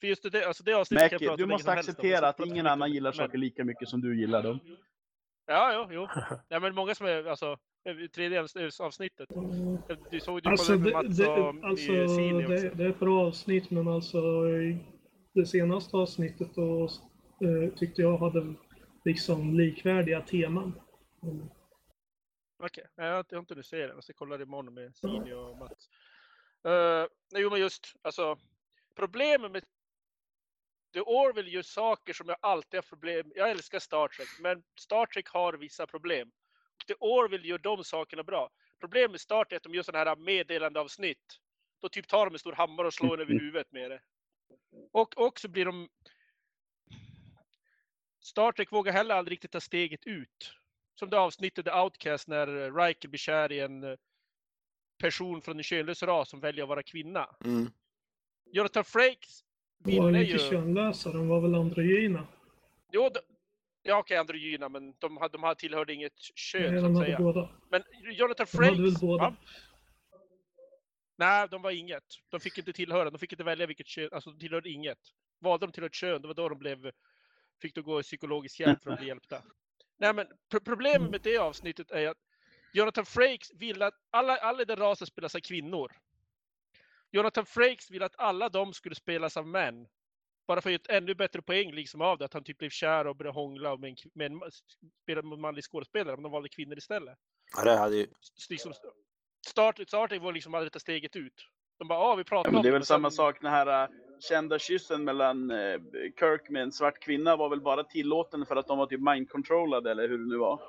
För 0.00 0.06
just 0.06 0.32
det, 0.32 0.44
alltså 0.44 0.62
det 0.62 0.74
avsnittet 0.74 1.10
kan 1.10 1.18
jag 1.20 1.28
prata 1.28 1.36
du 1.36 1.46
måste 1.46 1.72
acceptera 1.72 2.20
så 2.20 2.26
att 2.26 2.48
ingen 2.48 2.66
annan 2.66 2.92
gillar 2.92 3.12
saker 3.12 3.38
lika 3.38 3.64
mycket 3.64 3.88
som 3.88 4.00
du 4.00 4.20
gillar 4.20 4.42
dem. 4.42 4.60
Ja, 5.46 5.72
jo, 5.74 5.88
jo. 5.90 6.08
Ja, 6.48 6.60
men 6.60 6.74
många 6.74 6.94
som 6.94 7.06
är, 7.06 7.24
alltså, 7.24 7.46
eh, 7.52 7.58
tredje 8.12 8.42
avs- 8.42 8.80
avsnittet. 8.82 9.28
Du 10.10 10.20
såg 10.20 10.40
ju 10.44 10.50
Alltså, 10.50 10.76
det 10.76 10.92
Mats 10.92 11.16
det, 11.16 11.28
och 11.28 11.64
alltså 11.64 11.92
det, 11.92 12.74
det 12.74 12.84
är 12.84 12.90
ett 12.90 12.98
bra 13.00 13.26
avsnitt, 13.26 13.70
men 13.70 13.88
alltså 13.88 14.20
det 15.34 15.46
senaste 15.46 15.96
avsnittet 15.96 16.54
då, 16.54 16.84
eh, 16.84 17.74
tyckte 17.76 18.02
jag 18.02 18.18
hade 18.18 18.54
liksom 19.04 19.54
likvärdiga 19.54 20.20
teman. 20.20 20.80
Mm. 21.22 21.48
Okej, 22.62 22.84
okay. 22.92 23.06
jag 23.06 23.12
har 23.12 23.38
inte- 23.38 23.54
nu 23.54 23.62
ser 23.62 23.88
det. 23.88 23.94
Jag 23.94 24.04
ska 24.04 24.12
kolla 24.12 24.36
det 24.36 24.42
imorgon 24.42 24.74
med 24.74 24.96
Sili 24.96 25.32
och 25.32 25.58
Mats. 25.58 25.88
Uh, 26.66 27.06
nej, 27.32 27.42
jo, 27.42 27.50
men 27.50 27.60
just 27.60 27.96
alltså 28.02 28.38
problemet 28.94 29.52
med 29.52 29.64
The 30.94 31.00
Orville 31.00 31.50
gör 31.50 31.62
saker 31.62 32.12
som 32.12 32.28
jag 32.28 32.36
alltid 32.40 32.78
har 32.78 32.82
problem 32.82 33.32
Jag 33.34 33.50
älskar 33.50 33.78
Star 33.78 34.08
Trek, 34.08 34.28
men 34.40 34.62
Star 34.80 35.06
Trek 35.06 35.28
har 35.28 35.52
vissa 35.52 35.86
problem. 35.86 36.30
Och 36.76 36.86
The 36.86 36.94
Orville 37.00 37.48
gör 37.48 37.58
de 37.58 37.84
sakerna 37.84 38.22
bra. 38.22 38.50
Problemet 38.80 39.10
med 39.10 39.20
Star 39.20 39.44
Trek 39.44 39.52
är 39.52 39.56
att 39.56 39.62
de 39.62 39.74
gör 39.74 39.82
sådana 39.82 40.10
här 40.10 40.16
meddelandeavsnitt. 40.16 41.40
Då 41.82 41.88
typ 41.88 42.08
tar 42.08 42.26
de 42.26 42.34
en 42.34 42.38
stor 42.38 42.52
hammare 42.52 42.86
och 42.86 42.94
slår 42.94 43.14
en 43.14 43.20
över 43.20 43.32
huvudet 43.32 43.72
med 43.72 43.90
det. 43.90 44.00
Och 44.92 45.18
också 45.18 45.48
blir 45.48 45.64
de... 45.64 45.88
Star 48.20 48.52
Trek 48.52 48.72
vågar 48.72 48.92
heller 48.92 49.14
aldrig 49.14 49.32
riktigt 49.32 49.50
ta 49.50 49.60
steget 49.60 50.06
ut. 50.06 50.52
Som 50.94 51.10
det 51.10 51.18
avsnittet 51.18 51.64
The 51.64 51.72
Outcast 51.72 52.28
när 52.28 52.46
Riker 52.86 53.08
blir 53.08 53.18
kär 53.18 53.52
i 53.52 53.60
en 53.60 53.84
eh, 53.84 53.96
person 54.98 55.42
från 55.42 55.56
en 55.56 55.62
könlös 55.62 56.02
ras 56.02 56.30
som 56.30 56.40
väljer 56.40 56.62
att 56.62 56.68
vara 56.68 56.82
kvinna. 56.82 57.36
Mm. 57.44 57.70
Jonathan 58.44 58.84
Frakes 58.84 59.44
De 59.78 59.98
var 59.98 60.10
ju 60.10 60.20
inte 60.20 60.44
ju... 60.44 60.50
könlösa, 60.50 61.12
de 61.12 61.28
var 61.28 61.40
väl 61.40 61.54
androgyna. 61.54 62.26
Jo, 62.92 63.10
ja 63.86 63.98
okej, 63.98 64.16
androgyna, 64.16 64.68
men 64.68 64.94
de, 64.98 65.28
de 65.32 65.42
hade 65.42 65.54
tillhörde 65.60 65.94
inget 65.94 66.18
kön 66.34 66.72
Nej, 66.72 66.80
så 66.80 66.86
de 66.88 66.96
att 66.96 67.04
säga. 67.04 67.18
båda. 67.18 67.48
Men 67.70 67.82
Jonathan 68.12 68.46
De 68.52 68.56
Frakes... 68.56 69.02
va? 69.02 69.36
Nej, 71.16 71.48
de 71.50 71.62
var 71.62 71.70
inget. 71.70 72.04
De 72.28 72.40
fick 72.40 72.58
inte 72.58 72.72
tillhöra, 72.72 73.10
de 73.10 73.18
fick 73.18 73.32
inte 73.32 73.44
välja 73.44 73.66
vilket 73.66 73.86
kön, 73.86 74.08
alltså 74.12 74.30
de 74.30 74.38
tillhörde 74.38 74.70
inget. 74.70 74.98
Valde 75.38 75.66
de 75.66 75.72
till 75.72 75.84
ett 75.84 75.94
kön, 75.94 76.22
det 76.22 76.28
var 76.28 76.34
då 76.34 76.48
de 76.48 76.58
blev, 76.58 76.90
fick 77.62 77.74
då 77.74 77.82
gå 77.82 78.00
i 78.00 78.02
psykologisk 78.02 78.60
hjälp 78.60 78.82
för 78.82 78.90
att 78.90 78.98
bli 78.98 79.08
hjälpta. 79.08 79.42
Nej 79.96 80.14
men 80.14 80.26
pro- 80.50 80.60
problemet 80.60 81.10
med 81.10 81.20
det 81.20 81.38
avsnittet 81.38 81.90
är 81.90 82.08
att 82.08 82.18
Jonathan 82.72 83.06
Frakes 83.06 83.52
vill 83.54 83.82
att 83.82 83.94
alla, 84.10 84.36
alla 84.36 84.62
i 84.62 84.64
den 84.64 84.76
rasen 84.76 85.06
spelas 85.06 85.34
av 85.34 85.40
kvinnor. 85.40 85.92
Jonathan 87.10 87.46
Frakes 87.46 87.90
vill 87.90 88.02
att 88.02 88.18
alla 88.18 88.48
de 88.48 88.72
skulle 88.72 88.94
spelas 88.94 89.36
av 89.36 89.46
män. 89.46 89.86
Bara 90.46 90.60
för 90.60 90.70
att 90.70 90.72
ge 90.72 90.76
ett 90.76 91.02
ännu 91.02 91.14
bättre 91.14 91.42
poäng 91.42 91.72
liksom 91.72 92.00
av 92.00 92.18
det, 92.18 92.24
att 92.24 92.34
han 92.34 92.44
typ 92.44 92.58
blev 92.58 92.70
kär 92.70 93.06
och 93.06 93.16
började 93.16 93.34
hångla 93.34 93.76
med 93.76 93.90
en, 93.90 93.96
med 94.14 94.32
en 94.32 94.38
med 95.06 95.18
en 95.18 95.40
manlig 95.40 95.64
skådespelare, 95.64 96.16
men 96.16 96.22
de 96.22 96.32
valde 96.32 96.48
kvinnor 96.48 96.78
istället 96.78 97.18
Ja, 97.56 97.64
det 97.64 97.76
hade 97.76 97.96
ju, 97.96 98.06
liksom, 98.50 98.72
start, 99.46 99.80
starten 99.88 100.22
var 100.22 100.32
liksom 100.32 100.54
aldrig 100.54 100.72
ta 100.72 100.78
steget 100.78 101.16
ut. 101.16 101.48
De 101.78 101.88
bara, 101.88 101.98
ja 101.98 102.14
vi 102.14 102.24
pratar 102.24 102.48
Ja, 102.48 102.52
men 102.52 102.56
om 102.58 102.62
det 102.62 102.68
är 102.68 102.72
väl 102.72 102.84
samma 102.84 103.10
sak, 103.10 103.40
den 103.40 103.50
här 103.50 103.82
äh, 103.82 103.88
kända 104.20 104.58
kyssen 104.58 105.04
mellan 105.04 105.50
äh, 105.50 105.80
Kirk 106.18 106.50
med 106.50 106.62
en 106.62 106.72
svart 106.72 107.02
kvinna 107.02 107.36
var 107.36 107.48
väl 107.48 107.60
bara 107.60 107.84
tillåten 107.84 108.46
för 108.46 108.56
att 108.56 108.66
de 108.66 108.78
var 108.78 108.86
typ 108.86 109.00
mind-controllade 109.00 109.90
eller 109.90 110.08
hur 110.08 110.18
det 110.18 110.28
nu 110.28 110.36
var. 110.36 110.62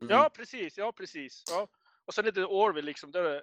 mm. 0.00 0.16
Ja, 0.16 0.30
precis, 0.34 0.78
ja 0.78 0.92
precis. 0.92 1.44
Ja. 1.50 1.68
Och 2.04 2.14
sen 2.14 2.26
är 2.26 2.32
det 2.32 2.44
Orwell 2.44 2.84
liksom, 2.84 3.10
där 3.10 3.24
är, 3.24 3.42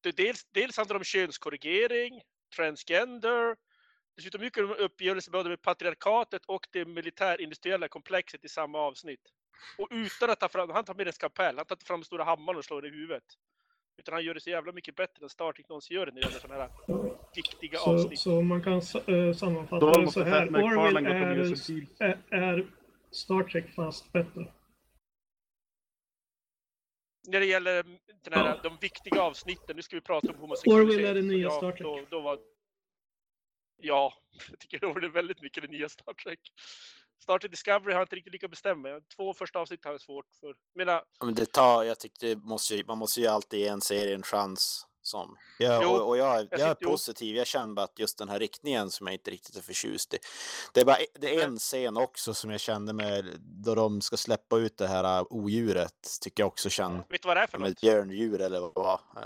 det 0.00 0.16
dels, 0.16 0.44
dels 0.50 0.76
handlar 0.76 0.94
det 0.94 0.98
om 0.98 1.04
könskorrigering, 1.04 2.22
transgender, 2.56 3.56
dessutom 4.20 4.40
mycket 4.40 4.64
om 4.64 4.74
uppgörelse 4.78 5.30
både 5.30 5.48
med 5.48 5.62
patriarkatet 5.62 6.42
och 6.46 6.66
det 6.72 6.84
militärindustriella 6.84 7.88
komplexet 7.88 8.44
i 8.44 8.48
samma 8.48 8.78
avsnitt. 8.78 9.20
Och 9.78 9.88
utan 9.90 10.30
att 10.30 10.40
ta 10.40 10.48
fram, 10.48 10.70
han 10.70 10.84
tar 10.84 10.94
med 10.94 11.06
en 11.06 11.12
skapell, 11.12 11.56
han 11.56 11.66
tar 11.66 11.74
inte 11.76 11.84
fram 11.86 12.04
stora 12.04 12.24
hammaren 12.24 12.58
och 12.58 12.64
slår 12.64 12.82
den 12.82 12.94
i 12.94 12.96
huvudet. 12.96 13.24
Utan 13.98 14.14
han 14.14 14.24
gör 14.24 14.34
det 14.34 14.40
så 14.40 14.50
jävla 14.50 14.72
mycket 14.72 14.96
bättre 14.96 15.22
än 15.24 15.28
Star 15.28 15.52
Trek 15.52 15.68
någonsin 15.68 15.94
gör 15.94 16.06
det 16.06 16.12
när 16.12 16.20
det 16.20 16.26
gäller 16.26 16.40
sådana 16.40 16.62
här 16.62 16.70
viktiga 17.34 17.78
Så, 17.78 17.90
avsnitt. 17.94 18.18
så 18.20 18.42
man 18.42 18.62
kan 18.62 18.72
eh, 18.72 19.34
sammanfatta 19.34 19.86
Då 19.86 20.00
det 20.00 20.10
så 20.10 20.22
här. 20.22 20.48
Orwell 20.48 20.96
är, 20.96 22.18
är, 22.30 22.66
Star 23.10 23.42
Trek 23.42 23.74
fast 23.74 24.12
bättre. 24.12 24.52
När 27.28 27.40
det 27.40 27.46
gäller 27.46 27.82
den 28.24 28.32
här, 28.32 28.44
Ja. 28.46 28.60
de 28.62 28.76
viktiga 28.80 29.22
avsnitten, 29.22 29.76
nu 29.76 29.82
ska 29.82 29.96
vi 29.96 30.00
prata 30.00 30.28
om 30.32 30.38
homosexualitet. 30.38 30.94
Orwell 30.98 31.10
är 31.10 31.14
det 31.14 31.22
nya 31.22 31.50
Star 31.50 31.72
Trek. 31.72 31.82
Då, 31.82 32.00
då 32.10 32.20
var... 32.20 32.38
Ja, 33.82 34.12
jag 34.50 34.58
tycker 34.58 34.84
Orwell 34.84 35.04
är 35.04 35.08
väldigt 35.08 35.42
mycket 35.42 35.62
det 35.62 35.68
nya 35.68 35.88
Star 35.88 36.14
Trek. 36.14 36.40
Star 37.22 37.38
Trek 37.38 37.50
Discovery 37.50 37.92
har 37.92 38.00
jag 38.00 38.04
inte 38.04 38.16
riktigt 38.16 38.32
lika 38.32 38.48
bestämt 38.48 38.80
mig. 38.82 39.00
Två 39.16 39.34
första 39.34 39.58
avsnitt 39.58 39.84
har 39.84 39.92
jag 39.92 40.00
svårt 40.00 40.26
för. 40.40 40.54
Menar, 40.74 41.04
Men 41.24 41.34
det 41.34 41.52
tar, 41.52 41.82
jag 41.84 41.98
tyckte 42.00 42.26
det 42.26 42.36
måste, 42.36 42.82
man 42.86 42.98
måste 42.98 43.20
ju 43.20 43.26
alltid 43.26 43.60
ge 43.60 43.68
en 43.68 43.80
serie 43.80 44.14
en 44.14 44.22
chans. 44.22 44.86
Som. 45.02 45.36
Ja, 45.58 45.80
Jo, 45.82 45.88
och, 45.90 46.08
och 46.08 46.16
jag, 46.18 46.36
jag, 46.36 46.60
är 46.60 46.68
tyckte- 46.68 46.76
jo. 46.80 46.90
positiv, 46.90 47.36
jag 47.36 47.46
känner 47.46 47.74
bara 47.74 47.84
att 47.84 47.98
just 47.98 48.18
den 48.18 48.28
här 48.28 48.38
riktningen 48.38 48.90
som 48.90 49.06
jag 49.06 49.14
inte 49.14 49.30
riktigt 49.30 49.56
är 49.56 49.60
förtjust 49.62 50.14
i. 50.14 50.18
Det 50.74 50.80
är, 50.80 50.84
bara, 50.84 50.96
det 51.14 51.36
är 51.36 51.44
en 51.44 51.58
scen 51.58 51.96
också 51.96 52.34
som 52.34 52.50
jag 52.50 52.60
kände 52.60 52.92
med 52.92 53.24
då 53.40 53.74
de 53.74 54.00
ska 54.00 54.16
släppa 54.16 54.58
ut 54.58 54.76
det 54.78 54.86
här 54.86 55.18
äh, 55.18 55.26
odjuret. 55.30 56.18
Tycker 56.20 56.42
jag 56.42 56.48
också 56.48 56.70
känns 56.70 57.04
vet 57.08 57.22
du 57.22 57.26
vad 57.26 57.36
det 57.36 57.40
är 57.40 57.46
för 57.46 57.52
som 57.58 57.60
något? 57.62 57.70
ett 57.70 57.80
björndjur 57.80 58.40
eller 58.40 58.60
vad 58.60 59.00
det. 59.14 59.20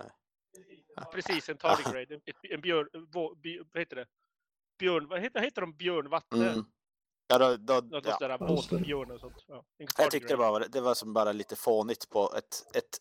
Eh, 0.99 1.11
Precis, 1.13 1.49
en 1.49 1.57
tardigrade. 1.57 2.21
En, 2.51 2.61
björn... 2.61 2.89
Vad 3.73 3.81
heter 3.81 3.97
det? 3.97 4.07
Björn... 4.79 5.09
Vad 5.09 5.21
heter, 5.21 5.41
heter 5.41 5.61
de? 5.61 5.77
Björnvattne? 5.77 6.51
Mm. 6.51 6.65
Ja, 7.27 7.39
då, 7.39 7.57
då, 7.57 7.75
Något 7.75 8.07
ja. 8.07 8.17
sådär 8.19 8.39
båtbjörn 8.39 9.11
och 9.11 9.21
sånt. 9.21 9.45
Ja, 9.49 9.65
Jag 9.99 10.11
tyckte 10.11 10.29
det 10.29 10.37
var, 10.37 10.67
det 10.69 10.81
var 10.81 10.95
som 10.95 11.13
bara 11.13 11.33
lite 11.33 11.57
fånigt 11.57 12.11
på 12.11 12.35
ett, 12.37 12.77
ett 12.77 12.99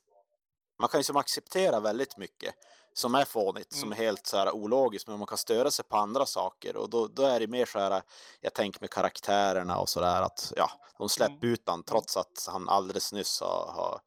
man 0.80 0.90
kan 0.90 1.00
ju 1.00 1.04
som 1.04 1.18
acceptera 1.18 1.80
väldigt 1.80 2.18
mycket 2.18 2.56
som 2.94 3.16
är 3.16 3.26
fånigt, 3.26 3.74
som 3.74 3.92
är 3.92 3.96
Mm. 3.96 4.06
helt 4.06 4.28
så 4.28 4.38
här 4.38 4.52
ologiskt, 4.52 5.08
men 5.08 5.18
man 5.20 5.28
kan 5.28 5.38
störa 5.38 5.72
sig 5.72 5.86
på 5.86 5.98
andra 5.98 6.26
saker 6.26 6.76
och 6.78 6.90
då, 6.90 7.08
då 7.08 7.24
är 7.24 7.40
det 7.40 7.48
mer 7.48 7.66
så 7.66 7.80
här, 7.80 8.02
jag 8.42 8.54
tänker 8.54 8.82
med 8.82 8.90
karaktärerna 8.90 9.78
och 9.78 9.90
så 9.90 10.00
där 10.00 10.22
att 10.22 10.54
ja, 10.56 10.70
de 10.98 11.10
släpper 11.10 11.48
ut 11.48 11.64
han 11.66 11.84
trots 11.84 12.18
att 12.18 12.48
han 12.48 12.70
alldeles 12.70 13.14
nyss 13.14 13.42
har, 13.42 13.72
har 13.72 14.02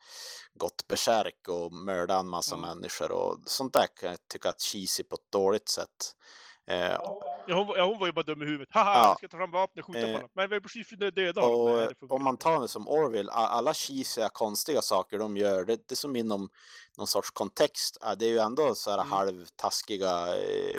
gått 0.54 0.88
besärk 0.88 1.48
och 1.48 1.72
mördat 1.72 2.20
en 2.20 2.28
massa 2.28 2.54
Mm. 2.56 2.68
människor 2.68 3.12
och 3.12 3.38
sånt 3.46 3.72
där 3.72 3.86
kan 4.00 4.10
jag 4.10 4.28
tycka 4.28 4.48
att 4.48 4.62
cheesy 4.62 5.02
på 5.04 5.14
ett 5.14 5.32
dåligt 5.32 5.68
sätt. 5.68 6.16
Eh, 6.66 6.96
Ja, 7.48 7.54
hon, 7.56 7.66
var- 7.66 7.76
ja, 7.76 7.84
hon 7.84 7.98
var 7.98 8.06
ju 8.06 8.12
bara 8.12 8.22
dum 8.22 8.42
i 8.42 8.44
huvudet. 8.44 8.68
Haha, 8.70 8.94
Ja. 8.94 9.08
jag 9.08 9.18
ska 9.18 9.28
ta 9.28 9.36
fram 9.36 9.50
vapnet 9.50 9.84
och 9.84 9.94
skjuta 9.94 10.06
Eh, 10.06 10.12
på 10.12 10.12
honom. 10.12 10.30
Men 10.34 10.50
vi 10.50 10.56
är 10.56 10.60
precis 10.60 10.88
döda 11.14 11.40
honom. 11.40 11.78
Eh, 11.78 11.88
det 12.00 12.06
om 12.14 12.24
man 12.24 12.36
tar 12.36 12.60
det 12.60 12.68
som 12.68 12.88
Orville, 12.88 13.32
alla 13.32 13.74
cheesiga 13.74 14.28
konstiga 14.28 14.82
saker 14.82 15.18
de 15.18 15.36
gör, 15.36 15.64
det, 15.64 15.76
det 15.76 15.92
är 15.92 15.96
som 15.96 16.16
inom 16.16 16.48
någon 16.98 17.06
sorts 17.06 17.30
kontext. 17.30 17.98
Det 18.18 18.26
är 18.26 18.30
ju 18.30 18.38
ändå 18.38 18.74
så 18.74 18.90
här 18.90 18.98
Mm. 18.98 19.10
halvtaskiga, 19.12 20.36
eh, 20.36 20.76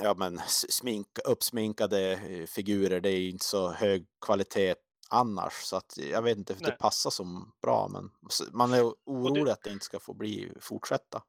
ja 0.00 0.14
men 0.14 0.40
smink, 0.48 1.06
uppsminkade 1.24 2.12
eh, 2.12 2.46
figurer. 2.46 3.00
Det 3.00 3.10
är 3.10 3.28
inte 3.30 3.44
så 3.44 3.70
hög 3.70 4.06
kvalitet 4.20 4.74
annars. 5.10 5.52
Så 5.52 5.76
att 5.76 5.96
jag 5.96 6.22
vet 6.22 6.38
inte, 6.38 6.52
Nej. 6.60 6.62
det 6.70 6.76
passar 6.78 7.10
som 7.10 7.52
bra 7.62 7.88
men 7.88 8.10
man 8.52 8.72
är 8.72 8.82
orolig 9.06 9.50
att 9.52 9.62
det 9.62 9.70
inte 9.72 9.84
ska 9.84 10.00
få 10.00 10.14
bli 10.14 10.52
fortsätta. 10.60 11.22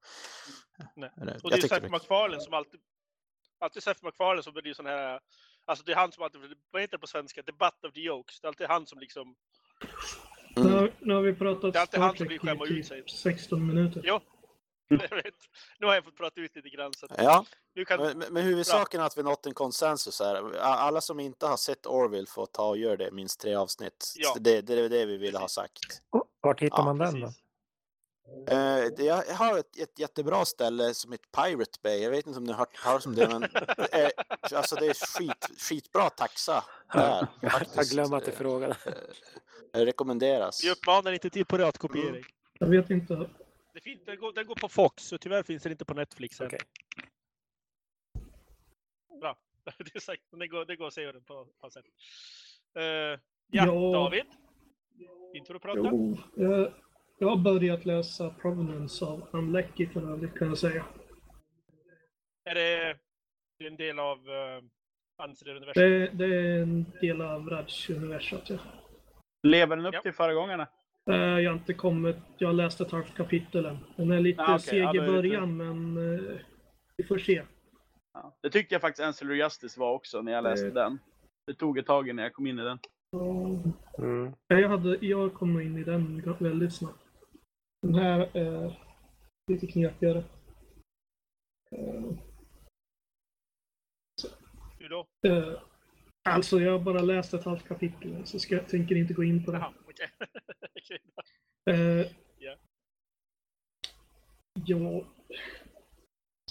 Nej. 0.95 1.11
Eller, 1.21 1.39
Och 1.43 1.49
det 1.49 1.55
är 1.55 1.57
jag 1.57 1.61
tycker 1.61 1.75
Seth 1.75 1.91
MacFarlane 1.91 2.41
som 2.41 2.53
alltid... 2.53 2.79
Alltid 3.61 3.83
Seth 3.83 4.03
MacFarlane 4.03 4.43
som 4.43 4.53
blir 4.53 4.73
sån 4.73 4.85
här... 4.85 5.19
Alltså 5.65 5.83
det 5.85 5.91
är 5.91 5.95
han 5.95 6.11
som 6.11 6.23
alltid... 6.23 6.41
Vad 6.71 6.81
heter 6.81 6.97
det 6.97 7.01
på 7.01 7.07
svenska? 7.07 7.41
Debatt 7.41 7.85
of 7.85 7.93
the 7.93 8.01
Jokes. 8.01 8.39
Det 8.39 8.45
är 8.45 8.49
alltid 8.49 8.67
han 8.67 8.85
som 8.85 8.99
liksom... 8.99 9.35
Nu, 10.55 10.61
Mm. 10.61 10.73
har, 10.73 10.91
nu 10.99 11.13
har 11.13 11.21
vi 11.21 11.33
pratat 11.33 11.73
Det 11.73 11.79
är 11.79 11.81
alltid 11.81 11.99
han 11.99 12.17
som 12.17 12.27
blir 12.27 12.39
skämma 12.39 12.65
ut 12.65 12.87
sig. 12.87 13.01
typ 13.01 13.09
16 13.09 13.67
minuter. 13.67 14.01
Jo. 14.05 14.19
Vet. 14.89 15.33
Nu 15.79 15.87
har 15.87 15.93
jag 15.93 16.03
fått 16.03 16.17
prata 16.17 16.41
ut 16.41 16.55
lite 16.55 16.69
grann. 16.69 16.93
Så 16.93 17.07
Ja, 17.17 17.45
nu 17.75 17.85
kan... 17.85 17.99
Men, 17.99 18.17
men- 18.17 18.43
huvudsaken 18.43 19.01
är 19.01 19.05
att 19.05 19.17
vi 19.17 19.23
nått 19.23 19.45
en 19.45 19.53
konsensus 19.53 20.19
här. 20.19 20.57
Alla 20.59 21.01
som 21.01 21.19
inte 21.19 21.47
har 21.47 21.57
sett 21.57 21.85
Orville 21.85 22.27
får 22.27 22.45
ta 22.45 22.69
och 22.69 22.77
göra 22.77 22.95
det 22.97 23.11
minst 23.11 23.39
tre 23.41 23.55
avsnitt. 23.55 24.13
Ja. 24.15 24.35
Det, 24.39 24.61
det 24.61 24.73
är 24.73 24.89
det 24.89 25.05
vi 25.05 25.17
ville 25.17 25.37
ha 25.39 25.47
sagt. 25.47 25.79
Vart 26.41 26.61
hittar 26.61 26.77
Ja, 26.77 26.83
man 26.83 26.97
den 26.97 27.19
då? 27.19 27.27
Precis. 27.27 27.39
Eh, 27.39 27.50
det, 28.95 29.03
jag 29.03 29.23
jag 29.27 29.35
har 29.35 29.59
ett, 29.59 29.77
ett 29.77 29.99
jättebra 29.99 30.45
ställe 30.45 30.93
som 30.93 31.11
heter 31.11 31.29
Pirate 31.43 31.79
Bay. 31.83 31.99
Jag 32.03 32.11
vet 32.11 32.27
inte 32.27 32.37
om 32.39 32.43
ni 32.43 32.51
har 32.51 32.59
hört 32.59 32.83
talas 32.83 33.05
om 33.05 33.15
det, 33.15 33.27
men 33.27 33.41
det 33.41 33.93
är, 33.93 34.11
alltså 34.55 34.75
det 34.75 34.85
är 34.87 34.93
skit, 35.17 35.49
skitbra 35.69 36.09
taxa 36.09 36.63
där. 36.93 37.27
Jag 37.41 37.51
faktiskt. 37.51 37.91
glömde 37.93 38.17
att 38.17 38.25
du 38.25 38.31
Eh, 38.31 38.37
frågade. 38.37 38.75
eh, 39.73 39.79
rekommenderas. 39.79 40.63
Vi 40.63 40.71
uppmanar 40.71 41.11
inte 41.11 41.29
till 41.29 41.45
piratkopiering. 41.45 42.23
Jag 42.59 42.67
vet 42.67 42.89
inte. 42.89 43.29
Det 43.73 43.81
finns, 43.81 44.05
den, 44.05 44.19
går, 44.19 44.33
den 44.33 44.45
går 44.47 44.55
på 44.55 44.69
Fox, 44.69 45.03
så 45.03 45.17
tyvärr 45.17 45.43
finns 45.43 45.63
den 45.63 45.71
inte 45.71 45.85
på 45.85 45.93
Netflix 45.93 46.41
än. 46.41 46.47
Okej. 46.47 46.59
Bra. 49.21 49.37
Det 49.77 49.95
är 49.95 49.99
sagt, 49.99 50.21
det, 50.31 50.47
går, 50.47 50.65
det 50.65 50.75
går 50.75 50.87
att 50.87 50.93
se 50.93 51.11
den 51.11 51.23
på, 51.23 51.47
på 51.61 51.69
sätt. 51.69 51.85
Uh, 52.77 52.83
ja, 52.83 53.17
Ja. 53.49 53.65
David? 53.93 54.25
Inte 55.33 55.47
för 55.47 55.55
att 55.55 55.61
prata? 55.61 55.79
Jo, 55.79 56.17
jag, 56.35 56.73
jag 57.21 57.29
har 57.29 57.37
börjat 57.37 57.85
läsa 57.85 58.29
Provenance 58.29 59.05
av 59.05 59.27
Unlecky 59.31 59.87
för 59.87 60.11
övrigt 60.13 60.37
kan 60.39 60.47
jag 60.47 60.57
säga. 60.57 60.85
Är 62.49 62.55
det, 62.55 62.97
det 63.59 63.65
är 63.65 63.71
en 63.71 63.75
del 63.77 63.99
av 63.99 64.17
uh, 64.17 64.63
Anser 65.23 65.49
universum? 65.49 65.83
Det, 65.83 66.07
det 66.07 66.25
är 66.35 66.61
en 66.61 66.85
del 67.01 67.21
av 67.21 67.49
Raj-universat. 67.49 68.49
Ja. 68.49 68.57
Lever 69.43 69.75
den 69.75 69.85
upp 69.85 69.93
Ja. 69.93 70.01
till 70.01 70.13
föregångarna? 70.13 70.67
Eh, 71.09 71.15
Jag 71.15 71.51
har 71.51 71.57
inte 71.57 71.73
kommit, 71.73 72.17
jag 72.37 72.47
har 72.47 72.53
läst 72.53 72.81
ett 72.81 72.91
halvt 72.91 73.15
kapitel 73.17 73.65
än. 73.65 73.77
Den 73.95 74.11
är 74.11 74.19
lite 74.19 74.41
Ah, 74.41 74.55
okej. 74.55 74.59
seg 74.59 74.79
Ja, 74.83 74.95
i 74.95 75.07
början 75.07 75.57
men 75.57 75.97
eh, 76.15 76.21
vi 76.97 77.03
får 77.03 77.17
se. 77.17 77.43
Ja. 78.13 78.37
Det 78.41 78.49
tyckte 78.49 78.75
jag 78.75 78.81
faktiskt 78.81 79.05
Ancillary 79.07 79.37
Justice 79.37 79.79
var 79.79 79.93
också 79.93 80.21
när 80.21 80.31
jag 80.31 80.43
läste 80.43 80.67
Eh. 80.67 80.73
den. 80.73 80.99
Det 81.47 81.53
tog 81.53 81.77
ett 81.77 81.85
tag 81.85 82.09
innan 82.09 82.23
jag 82.23 82.33
kom 82.33 82.47
in 82.47 82.59
i 82.59 82.63
den. 82.63 82.79
Mm. 83.97 84.31
Jag, 84.47 84.69
hade, 84.69 84.97
jag 85.01 85.33
kom 85.33 85.61
in 85.61 85.77
i 85.77 85.83
den 85.83 86.35
väldigt 86.39 86.73
snabbt. 86.73 87.00
Den 87.81 87.95
här 87.95 88.37
är 88.37 88.79
lite 89.47 89.67
knepigare. 89.67 90.23
Hur 94.79 94.89
då? 94.89 95.07
eh, 95.27 95.59
Alltså 96.23 96.59
jag 96.59 96.71
har 96.71 96.79
bara 96.79 97.01
läst 97.01 97.33
ett 97.33 97.43
halvt 97.43 97.67
kapitel 97.67 98.25
så 98.25 98.39
ska, 98.39 98.55
jag 98.55 98.67
tänker 98.69 98.95
inte 98.95 99.13
gå 99.13 99.23
in 99.23 99.45
på 99.45 99.51
det. 99.51 99.57
Jaha, 99.57 99.73
okej. 99.89 100.07
Okej. 100.75 100.99
Eh, 101.75 102.07
Ja. 102.39 102.55
Ja. 104.65 105.05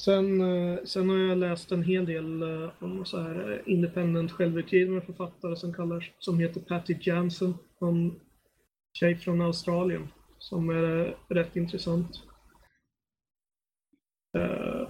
Sen, 0.01 0.41
eh, 0.41 0.79
sen 0.85 1.09
har 1.09 1.17
jag 1.19 1.39
läst 1.39 1.73
en 1.73 1.83
hel 1.83 2.07
del 2.07 2.43
eh, 2.43 2.71
om 2.79 3.05
så 3.05 3.21
här 3.21 3.63
independent 3.67 4.33
självutgivna 4.33 5.01
författare 5.01 5.57
som, 5.57 5.75
kallar, 5.75 6.13
som 6.19 6.39
heter 6.39 6.61
Patty 6.61 6.97
Jansen. 7.01 7.55
En 7.81 8.21
tjej 8.99 9.17
från 9.17 9.41
Australien 9.41 10.09
som 10.41 10.71
är 10.71 11.07
eh, 11.07 11.15
rätt 11.29 11.57
intressant. 11.57 12.23
Eh, 14.39 14.89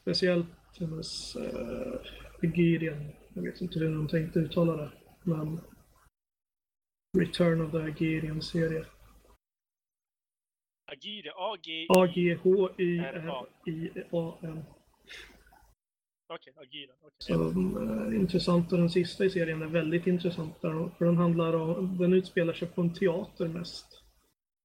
speciellt 0.00 0.78
hennes 0.78 1.36
uh, 1.36 2.00
Agirian. 2.42 3.12
Jag 3.34 3.42
vet 3.42 3.60
inte 3.60 3.78
hur 3.78 3.94
de 3.94 4.08
tänkte 4.08 4.38
uttala 4.38 4.76
det. 4.76 4.90
Men 5.22 5.60
Return 7.18 7.60
of 7.60 7.72
the 7.72 7.78
Agirian-serie. 7.78 8.84
Agira, 10.86 11.32
A-G... 11.36 11.86
Okej, 16.30 16.52
okej. 16.56 16.88
Som 17.18 17.76
eh, 17.76 18.20
intressant 18.20 18.72
och 18.72 18.78
den 18.78 18.90
sista 18.90 19.24
i 19.24 19.30
serien 19.30 19.62
är 19.62 19.66
väldigt 19.66 20.06
intressant. 20.06 20.60
Där, 20.60 20.90
för 20.98 21.04
den 21.04 21.16
handlar 21.16 21.52
om, 21.52 21.98
den 21.98 22.12
utspelar 22.12 22.52
sig 22.52 22.68
på 22.68 22.80
en 22.80 22.94
teater 22.94 23.48
mest. 23.48 24.02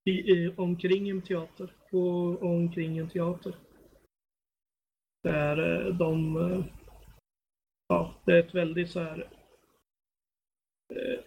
I, 0.06 0.12
i, 0.12 0.54
omkring 0.58 1.10
en 1.10 1.22
teater. 1.22 1.76
På 1.92 2.00
och 2.42 2.50
omkring 2.50 2.98
en 2.98 3.10
teater. 3.10 3.56
Där 5.24 5.88
eh, 5.88 5.96
de... 5.96 6.38
Eh, 6.38 6.66
ja, 7.88 8.16
det 8.26 8.32
är 8.34 8.40
ett 8.40 8.56
väldigt 8.56 8.92
så 8.92 9.00
här... 9.00 9.30
eh, 10.94 11.20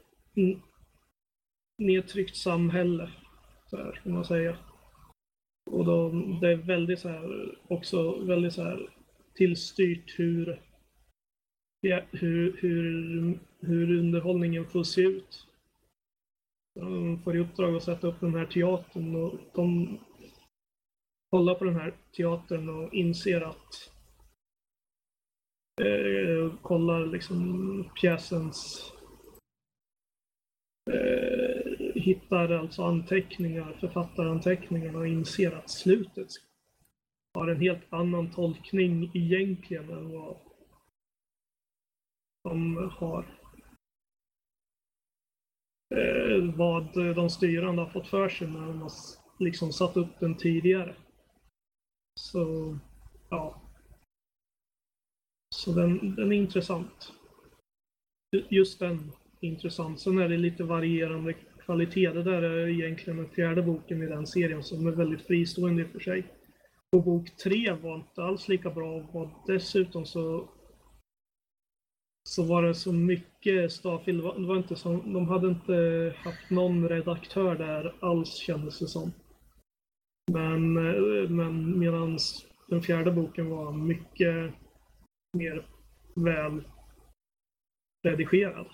Nedtryckt 1.79 2.37
samhälle. 2.37 3.11
Så 3.71 3.77
här, 3.77 4.01
kan 4.03 4.13
man 4.13 4.25
säga. 4.25 4.59
Och 5.71 5.85
de, 5.85 6.39
det 6.41 6.53
är 6.53 6.57
väldigt 6.57 7.01
så 7.01 7.09
här, 7.09 7.59
också 7.69 8.25
väldigt 8.25 8.53
så 8.53 8.63
här 8.63 8.96
tillstyrt 9.37 10.19
hur, 10.19 10.63
ja, 11.81 12.03
hur, 12.11 12.57
hur, 12.61 13.39
hur 13.61 13.99
underhållningen 13.99 14.67
får 14.67 14.85
se 14.85 15.01
ut. 15.01 15.47
De 16.75 17.23
får 17.23 17.37
i 17.37 17.41
uppdrag 17.41 17.77
att 17.77 17.83
sätta 17.83 18.07
upp 18.07 18.21
den 18.21 18.35
här 18.35 18.47
teatern 18.47 19.17
och 19.17 19.39
de 19.55 19.99
kollar 21.31 21.55
på 21.55 21.65
den 21.65 21.77
här 21.77 21.95
teatern 22.17 22.69
och 22.69 22.95
inser 22.95 23.41
att 23.41 23.93
eh, 25.81 26.59
kollar 26.63 27.07
liksom 27.07 27.91
pjäsens 28.01 28.93
eh, 30.91 31.47
hittar 31.95 32.51
alltså 32.51 32.83
anteckningar, 32.83 33.77
författaranteckningar 33.81 34.97
och 34.97 35.07
inser 35.07 35.53
att 35.53 35.71
slutet 35.71 36.29
har 37.37 37.49
en 37.49 37.61
helt 37.61 37.93
annan 37.93 38.31
tolkning 38.31 39.11
egentligen 39.15 39.91
än 39.91 40.13
vad 40.13 40.37
de 42.45 42.77
har. 42.93 43.25
Eh, 45.95 46.55
vad 46.57 46.95
de 46.95 47.31
styrande 47.31 47.83
har 47.83 47.91
fått 47.91 48.09
för 48.09 48.29
sig 48.29 48.49
när 48.49 48.67
de 48.67 48.83
har 48.83 48.93
liksom 49.39 49.73
satt 49.73 49.97
upp 49.97 50.21
den 50.21 50.37
tidigare. 50.37 50.97
Så, 52.21 52.79
ja. 53.31 53.63
Så 55.55 55.73
den, 55.73 56.15
den 56.15 56.33
är 56.33 56.37
intressant. 56.37 57.13
Just 58.49 58.79
den 58.79 59.13
är 59.41 59.49
intressant. 59.49 60.01
Sen 60.01 60.19
är 60.19 60.29
det 60.29 60.37
lite 60.37 60.65
varierande 60.65 61.33
kvalitet. 61.65 62.13
Det 62.13 62.23
där 62.23 62.43
är 62.43 62.69
egentligen 62.69 63.17
den 63.17 63.31
fjärde 63.31 63.63
boken 63.63 64.03
i 64.03 64.07
den 64.07 64.27
serien 64.27 64.63
som 64.63 64.87
är 64.87 64.91
väldigt 64.91 65.27
fristående 65.27 65.83
i 65.83 65.85
och 65.85 65.91
för 65.91 66.01
sig. 66.01 66.27
Och 66.93 67.05
bok 67.05 67.37
tre 67.37 67.73
var 67.73 67.95
inte 67.95 68.23
alls 68.23 68.49
lika 68.49 68.71
bra 68.71 69.03
och 69.13 69.29
dessutom 69.47 70.07
så 70.07 70.49
så 72.27 72.43
var 72.43 72.63
det 72.63 72.75
så 72.75 72.93
mycket 72.93 73.73
Starfield. 73.73 74.25
Det 74.25 74.47
var, 74.47 74.57
inte 74.57 74.77
som, 74.77 75.13
de 75.13 75.29
hade 75.29 75.49
inte 75.49 76.15
haft 76.19 76.51
någon 76.51 76.89
redaktör 76.89 77.55
där 77.55 77.95
alls 78.01 78.35
kändes 78.35 78.79
det 78.79 78.87
som. 78.87 79.13
Men, 80.33 80.73
men 81.37 81.79
medan 81.79 82.19
den 82.69 82.83
fjärde 82.83 83.13
boken 83.13 83.51
var 83.51 83.73
mycket 83.73 84.55
mer 85.33 85.67
väl 86.15 86.63
redigerad. 88.03 88.67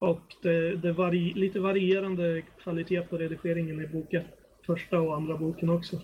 Och 0.00 0.36
det, 0.42 0.76
det 0.76 0.92
var 0.92 1.12
lite 1.12 1.60
varierande 1.60 2.42
kvalitet 2.62 3.02
på 3.02 3.18
redigeringen 3.18 3.80
i 3.80 3.86
boken. 3.86 4.24
Första 4.66 5.00
och 5.00 5.16
andra 5.16 5.36
boken 5.36 5.70
också. 5.70 6.00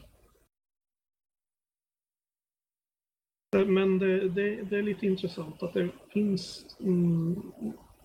Men 3.64 3.98
det, 3.98 4.28
det, 4.28 4.62
det 4.62 4.76
är 4.76 4.82
lite 4.82 5.06
intressant 5.06 5.62
att 5.62 5.74
det 5.74 5.88
finns, 6.12 6.66
mm, 6.80 7.52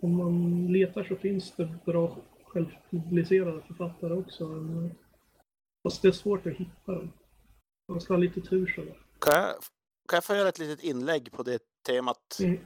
om 0.01 0.17
man 0.17 0.67
letar 0.73 1.03
så 1.03 1.15
finns 1.15 1.55
det 1.55 1.75
bra 1.85 2.17
självpublicerade 2.43 3.61
författare 3.67 4.13
också. 4.13 4.49
Fast 5.83 6.01
det 6.01 6.07
är 6.07 6.11
svårt 6.11 6.47
att 6.47 6.53
hitta 6.53 6.91
dem. 6.91 7.13
Man 7.87 8.01
ska 8.01 8.13
ha 8.13 8.19
lite 8.19 8.41
tur 8.41 8.73
sådär. 8.75 8.97
Kan 9.19 9.41
jag, 9.41 9.53
kan 10.07 10.17
jag 10.17 10.23
få 10.23 10.35
göra 10.35 10.49
ett 10.49 10.59
litet 10.59 10.83
inlägg 10.83 11.31
på 11.31 11.43
det 11.43 11.59
temat? 11.87 12.39
Mm. 12.39 12.59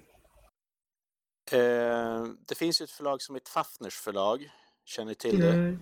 Eh, 1.52 2.28
det 2.48 2.56
finns 2.56 2.82
ju 2.82 2.84
ett 2.84 2.92
förlag 2.92 3.22
som 3.22 3.36
heter 3.36 3.52
Fafners 3.52 3.96
förlag. 3.96 4.50
Känner 4.86 5.10
ni 5.10 5.16
till 5.16 5.40
det? 5.40 5.56
Nej. 5.58 5.78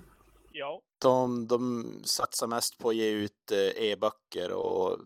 Ja. 0.51 0.81
De, 1.01 1.47
de 1.47 1.85
satsar 2.03 2.47
mest 2.47 2.77
på 2.77 2.89
att 2.89 2.95
ge 2.95 3.09
ut 3.09 3.51
eh, 3.51 3.83
e-böcker 3.83 4.51
och 4.51 4.99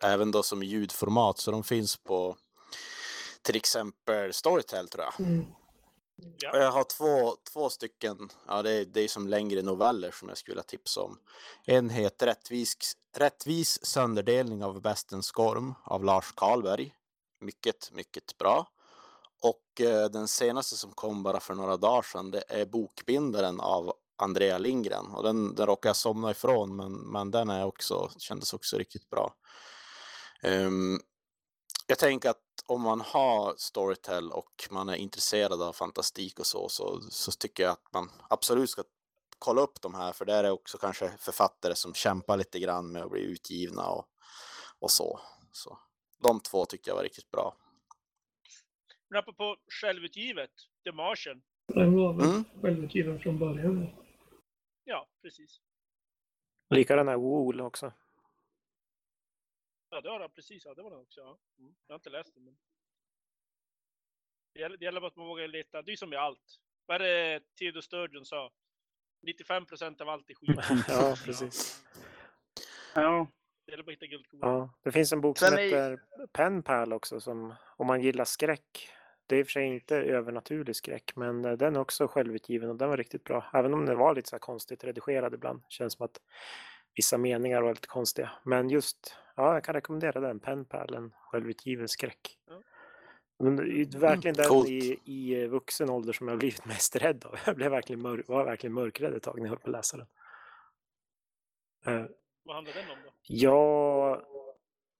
även 0.00 0.30
då 0.30 0.42
som 0.42 0.62
ljudformat. 0.62 1.38
Så 1.38 1.50
de 1.50 1.64
finns 1.64 1.96
på 1.96 2.36
till 3.42 3.56
exempel 3.56 4.32
Storytel 4.32 4.88
tror 4.88 5.04
jag. 5.04 5.26
Mm. 5.26 5.46
Ja. 6.38 6.50
Och 6.50 6.58
jag 6.58 6.72
har 6.72 6.84
två, 6.84 7.36
två 7.52 7.70
stycken, 7.70 8.28
ja 8.46 8.62
det 8.62 8.72
är, 8.72 8.84
det 8.84 9.00
är 9.00 9.08
som 9.08 9.28
längre 9.28 9.62
noveller 9.62 10.10
som 10.10 10.28
jag 10.28 10.38
skulle 10.38 10.52
vilja 10.52 10.62
tipsa 10.62 11.00
om. 11.00 11.18
En 11.64 11.90
heter 11.90 12.26
Rättvis, 12.26 12.96
Rättvis 13.16 13.86
sönderdelning 13.86 14.64
av 14.64 14.80
Besten 14.80 15.22
Storm 15.22 15.74
av 15.84 16.04
Lars 16.04 16.32
Karlberg. 16.36 16.94
Mycket, 17.40 17.90
mycket 17.92 18.38
bra. 18.38 18.68
Och 19.42 19.80
eh, 19.80 20.10
den 20.10 20.28
senaste 20.28 20.76
som 20.76 20.92
kom 20.92 21.22
bara 21.22 21.40
för 21.40 21.54
några 21.54 21.76
dagar 21.76 22.02
sedan, 22.02 22.30
det 22.30 22.44
är 22.48 22.66
Bokbindaren 22.66 23.60
av 23.60 23.92
Andrea 24.16 24.58
Lindgren. 24.58 25.06
Och 25.06 25.22
den, 25.22 25.54
den 25.54 25.66
råkar 25.66 25.88
jag 25.88 25.96
somna 25.96 26.30
ifrån, 26.30 26.76
men, 26.76 26.92
men 26.92 27.30
den 27.30 27.50
är 27.50 27.64
också, 27.64 28.10
kändes 28.18 28.54
också 28.54 28.78
riktigt 28.78 29.10
bra. 29.10 29.34
Ehm, 30.42 31.00
jag 31.86 31.98
tänker 31.98 32.30
att 32.30 32.42
om 32.66 32.82
man 32.82 33.00
har 33.00 33.54
Storytel 33.56 34.30
och 34.32 34.68
man 34.70 34.88
är 34.88 34.94
intresserad 34.94 35.62
av 35.62 35.72
fantastik 35.72 36.38
och 36.38 36.46
så, 36.46 36.68
så, 36.68 37.00
så 37.10 37.32
tycker 37.32 37.62
jag 37.62 37.72
att 37.72 37.92
man 37.92 38.10
absolut 38.28 38.70
ska 38.70 38.82
kolla 39.38 39.60
upp 39.60 39.80
de 39.82 39.94
här, 39.94 40.12
för 40.12 40.24
där 40.24 40.44
är 40.44 40.50
också 40.50 40.78
kanske 40.78 41.12
författare 41.18 41.74
som 41.74 41.94
kämpar 41.94 42.36
lite 42.36 42.58
grann 42.60 42.92
med 42.92 43.02
att 43.02 43.10
bli 43.10 43.20
utgivna 43.20 43.88
och, 43.88 44.04
och 44.78 44.90
så. 44.90 45.20
så. 45.52 45.78
De 46.22 46.40
två 46.40 46.64
tycker 46.64 46.90
jag 46.90 46.96
var 46.96 47.02
riktigt 47.02 47.30
bra. 47.30 47.56
Men 49.08 49.18
apropå 49.18 49.56
självutgivet, 49.82 50.50
The 50.84 50.92
Martian. 50.92 51.42
Den 51.74 51.96
var 51.96 52.12
väl 52.12 52.26
Mm. 52.26 52.44
självutgiven 52.62 53.20
från 53.20 53.38
början. 53.38 53.88
Ja, 54.88 55.08
precis. 55.22 55.60
Likadan 56.70 57.08
är 57.08 57.16
Wool 57.16 57.60
också. 57.60 57.92
Ja, 59.90 60.00
det 60.00 60.08
har 60.08 60.20
han 60.20 60.30
precis. 60.30 60.64
Ja, 60.64 60.74
det 60.74 60.82
var 60.82 60.90
den 60.90 61.00
också. 61.00 61.20
Ja. 61.20 61.38
Mm. 61.58 61.74
Jag 61.86 61.94
har 61.94 61.98
inte 61.98 62.10
läst 62.10 62.34
den. 62.34 62.44
Men... 62.44 62.56
Det, 64.52 64.60
gäller, 64.60 64.76
det 64.76 64.84
gäller 64.84 65.00
bara 65.00 65.06
att 65.08 65.16
man 65.16 65.26
vågar 65.26 65.48
leta. 65.48 65.82
Det 65.82 65.92
är 65.92 65.96
som 65.96 66.10
med 66.10 66.18
allt. 66.18 66.60
Vad 66.86 66.96
är 66.96 66.98
det 67.00 67.40
Theodor 67.58 67.80
Sturgeon 67.80 68.24
sa? 68.24 68.52
95 69.22 69.66
procent 69.66 70.00
av 70.00 70.08
allt 70.08 70.30
är 70.30 70.34
skit. 70.34 70.84
Ja, 70.88 71.16
precis. 71.24 71.84
Ja. 72.94 73.26
Det 73.64 73.72
gäller 73.72 73.84
bara 73.84 73.90
att 73.92 73.96
hitta 73.96 74.06
guldkorn. 74.06 74.40
Ja, 74.42 74.74
det 74.82 74.92
finns 74.92 75.12
en 75.12 75.20
bok 75.20 75.38
som 75.38 75.48
Sen 75.48 75.58
är- 75.58 75.62
heter 75.64 76.00
Pen 76.32 76.62
Pal 76.62 76.92
också, 76.92 77.20
som 77.20 77.54
om 77.76 77.86
man 77.86 78.00
gillar 78.02 78.24
skräck. 78.24 78.90
Det 79.26 79.36
är 79.36 79.40
i 79.40 79.42
och 79.42 79.46
för 79.46 79.52
sig 79.52 79.66
inte 79.66 79.96
övernaturlig 79.96 80.76
skräck, 80.76 81.12
men 81.16 81.44
eh, 81.44 81.52
den 81.52 81.76
är 81.76 81.80
också 81.80 82.08
självutgiven 82.08 82.70
och 82.70 82.76
den 82.76 82.88
var 82.88 82.96
riktigt 82.96 83.24
bra. 83.24 83.44
Även 83.52 83.74
om 83.74 83.86
den 83.86 83.98
var 83.98 84.14
lite 84.14 84.28
så 84.28 84.36
här 84.36 84.40
konstigt 84.40 84.84
redigerad 84.84 85.34
ibland. 85.34 85.62
Känns 85.68 85.92
som 85.92 86.04
att 86.04 86.20
vissa 86.94 87.18
meningar 87.18 87.62
var 87.62 87.70
lite 87.70 87.88
konstiga. 87.88 88.30
Men 88.44 88.68
just, 88.70 89.16
ja, 89.36 89.54
jag 89.54 89.64
kan 89.64 89.74
rekommendera 89.74 90.20
den. 90.20 90.40
Pen 90.40 90.64
Pal, 90.64 90.94
en 90.94 91.12
självutgiven 91.20 91.88
skräck. 91.88 92.38
Men 93.38 93.56
det 93.56 93.62
är 93.62 93.66
ju 93.66 93.84
verkligen 93.84 94.34
den 94.34 94.66
i, 94.66 95.00
i 95.04 95.42
eh, 95.42 95.48
vuxen 95.48 95.90
ålder 95.90 96.12
som 96.12 96.28
jag 96.28 96.38
blivit 96.38 96.64
mest 96.64 96.96
rädd 96.96 97.24
av. 97.24 97.38
Jag 97.46 97.56
blev 97.56 97.70
verkligen 97.70 98.02
mör, 98.02 98.24
var 98.26 98.44
verkligen 98.44 98.74
mörkrädd 98.74 99.14
ett 99.14 99.22
tag 99.22 99.36
när 99.36 99.44
jag 99.44 99.48
höll 99.48 99.58
på 99.58 99.66
att 99.66 99.72
läsa 99.72 99.96
den. 99.96 100.06
Eh, 101.86 102.06
Vad 102.42 102.56
handlar 102.56 102.74
den 102.74 102.90
om 102.90 102.96
då? 103.04 103.10
Ja, 103.22 104.12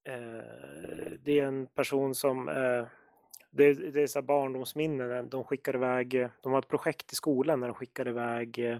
eh, 0.05 1.13
det 1.21 1.41
är 1.41 1.45
en 1.45 1.67
person 1.67 2.15
som... 2.15 2.49
Eh, 2.49 2.87
det, 3.51 3.75
det 3.75 4.03
är 4.03 4.07
så 4.07 4.23
barndomsminnen. 4.23 5.13
Eh, 5.13 5.23
de 5.23 5.45
skickar 5.45 5.75
iväg... 5.75 6.15
Eh, 6.15 6.29
de 6.41 6.53
har 6.53 6.59
ett 6.59 6.69
projekt 6.69 7.13
i 7.13 7.17
skolan 7.17 7.61
när 7.61 7.67
de 7.67 7.75
skickar 7.75 8.09
iväg 8.09 8.59
eh, 8.59 8.79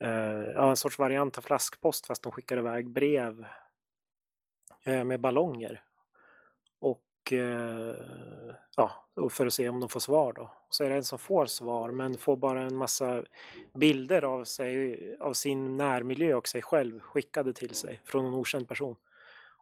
eh, 0.00 0.42
ja, 0.54 0.70
en 0.70 0.76
sorts 0.76 0.98
variant 0.98 1.38
av 1.38 1.42
flaskpost 1.42 2.06
fast 2.06 2.22
de 2.22 2.32
skickar 2.32 2.58
iväg 2.58 2.90
brev 2.90 3.46
eh, 4.84 5.04
med 5.04 5.20
ballonger. 5.20 5.82
Och 6.80 7.32
eh, 7.32 7.94
ja, 8.76 9.06
för 9.30 9.46
att 9.46 9.52
se 9.52 9.68
om 9.68 9.80
de 9.80 9.88
får 9.88 10.00
svar 10.00 10.32
då. 10.32 10.50
Så 10.70 10.84
är 10.84 10.90
det 10.90 10.96
en 10.96 11.04
som 11.04 11.18
får 11.18 11.46
svar 11.46 11.90
men 11.90 12.18
får 12.18 12.36
bara 12.36 12.62
en 12.62 12.76
massa 12.76 13.24
bilder 13.74 14.24
av, 14.24 14.44
sig, 14.44 15.16
av 15.20 15.32
sin 15.32 15.76
närmiljö 15.76 16.34
och 16.34 16.48
sig 16.48 16.62
själv 16.62 17.00
skickade 17.00 17.52
till 17.52 17.74
sig 17.74 18.00
från 18.04 18.26
en 18.26 18.34
okänd 18.34 18.68
person. 18.68 18.96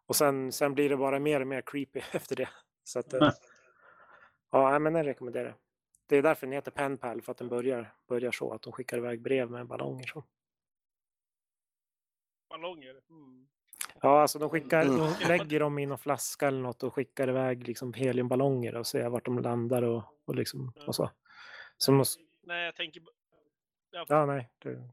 Och 0.05 0.15
sen, 0.15 0.51
sen 0.51 0.73
blir 0.73 0.89
det 0.89 0.97
bara 0.97 1.19
mer 1.19 1.41
och 1.41 1.47
mer 1.47 1.61
creepy 1.65 2.01
efter 2.11 2.35
det. 2.35 2.49
Så 2.83 2.99
att, 2.99 3.13
eh, 3.13 3.21
mm 3.21 3.33
ja, 4.51 4.69
nej, 4.69 4.79
men 4.79 4.93
den 4.93 5.03
rekommenderar 5.05 5.45
jag. 5.45 5.55
Det 6.05 6.15
är 6.17 6.21
därför 6.21 6.47
den 6.47 6.53
heter 6.53 6.71
Pen 6.71 6.97
Pal, 6.97 7.21
för 7.21 7.31
att 7.31 7.37
den 7.37 7.49
börjar, 7.49 7.93
börjar 8.07 8.31
så, 8.31 8.53
att 8.53 8.61
de 8.61 8.73
skickar 8.73 8.97
iväg 8.97 9.21
brev 9.21 9.51
med 9.51 9.67
ballonger. 9.67 10.05
Så. 10.07 10.23
Ballonger? 12.49 12.95
Mm. 13.09 13.47
Ja, 14.01 14.21
alltså 14.21 14.39
de 14.39 14.49
skickar, 14.49 14.81
Mm. 14.85 14.97
de 14.97 15.27
lägger 15.27 15.59
dem 15.59 15.79
i 15.79 15.85
någon 15.85 15.97
flaska 15.97 16.47
eller 16.47 16.59
något 16.61 16.83
och 16.83 16.93
skickar 16.93 17.29
iväg 17.29 17.67
liksom 17.67 17.93
heliumballonger 17.93 18.75
och 18.75 18.87
ser 18.87 19.09
vart 19.09 19.25
de 19.25 19.39
landar 19.39 19.81
och, 19.81 20.03
och, 20.25 20.35
liksom, 20.35 20.73
och 20.87 20.95
så. 20.95 21.09
så 21.77 21.91
måste, 21.91 22.23
Nej, 22.43 22.65
jag 22.65 22.75
tänker... 22.75 22.99
b- 23.01 23.07
Ja, 23.91 24.05
ja, 24.09 24.25
nej. 24.25 24.49
Det, 24.59 24.89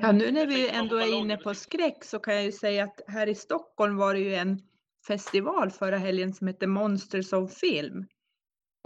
Ja, 0.00 0.12
nu 0.12 0.30
när 0.32 0.40
Jag 0.40 0.46
vi 0.46 0.68
ändå 0.68 0.96
är 0.96 1.14
inne 1.14 1.36
på 1.36 1.54
skräck 1.54 2.04
så 2.04 2.18
kan 2.18 2.34
jag 2.34 2.44
ju 2.44 2.52
säga 2.52 2.84
att 2.84 3.00
här 3.06 3.26
i 3.26 3.34
Stockholm 3.34 3.96
var 3.96 4.14
det 4.14 4.20
ju 4.20 4.34
en 4.34 4.62
festival 5.06 5.70
förra 5.70 5.96
helgen 5.96 6.34
som 6.34 6.46
hette 6.46 6.66
Monsters 6.66 7.32
of 7.32 7.52
Film. 7.54 8.06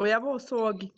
Och 0.03 0.09
jag 0.09 0.21
var 0.21 0.35
och 0.35 0.43
såg 0.43 0.89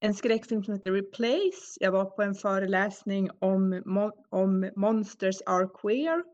en 0.00 0.14
skräckfilm 0.14 0.64
som 0.64 0.74
heter 0.74 0.92
Replace. 0.92 1.76
Jag 1.80 1.92
var 1.92 2.04
på 2.04 2.22
en 2.22 2.34
föreläsning 2.34 3.30
om, 3.38 3.82
om 4.28 4.70
Monsters 4.76 5.36
Are 5.46 5.68
Queer. 5.68 6.24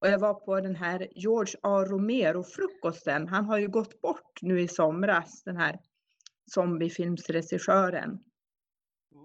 Och 0.00 0.08
jag 0.08 0.18
var 0.18 0.34
på 0.34 0.60
den 0.60 0.76
här 0.76 1.08
George 1.14 1.54
A. 1.62 1.84
Romero-frukosten. 1.84 3.28
Han 3.28 3.44
har 3.44 3.58
ju 3.58 3.68
gått 3.68 4.00
bort 4.00 4.42
nu 4.42 4.60
i 4.60 4.68
somras, 4.68 5.42
den 5.42 5.56
här 5.56 5.80
zombiefilmsregissören. 6.50 8.18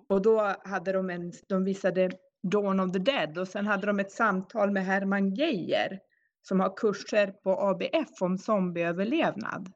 Och 0.09 0.21
då 0.21 0.55
hade 0.63 0.91
de 0.91 1.09
en, 1.09 1.33
de 1.47 1.63
visade 1.63 2.11
Dawn 2.43 2.79
of 2.79 2.91
the 2.91 2.99
Dead 2.99 3.37
och 3.37 3.47
sen 3.47 3.67
hade 3.67 3.87
de 3.87 3.99
ett 3.99 4.11
samtal 4.11 4.71
med 4.71 4.85
Herman 4.85 5.35
Geijer 5.35 5.99
som 6.41 6.59
har 6.59 6.77
kurser 6.77 7.31
på 7.31 7.51
ABF 7.51 8.21
om 8.21 8.37
zombieöverlevnad. 8.37 9.71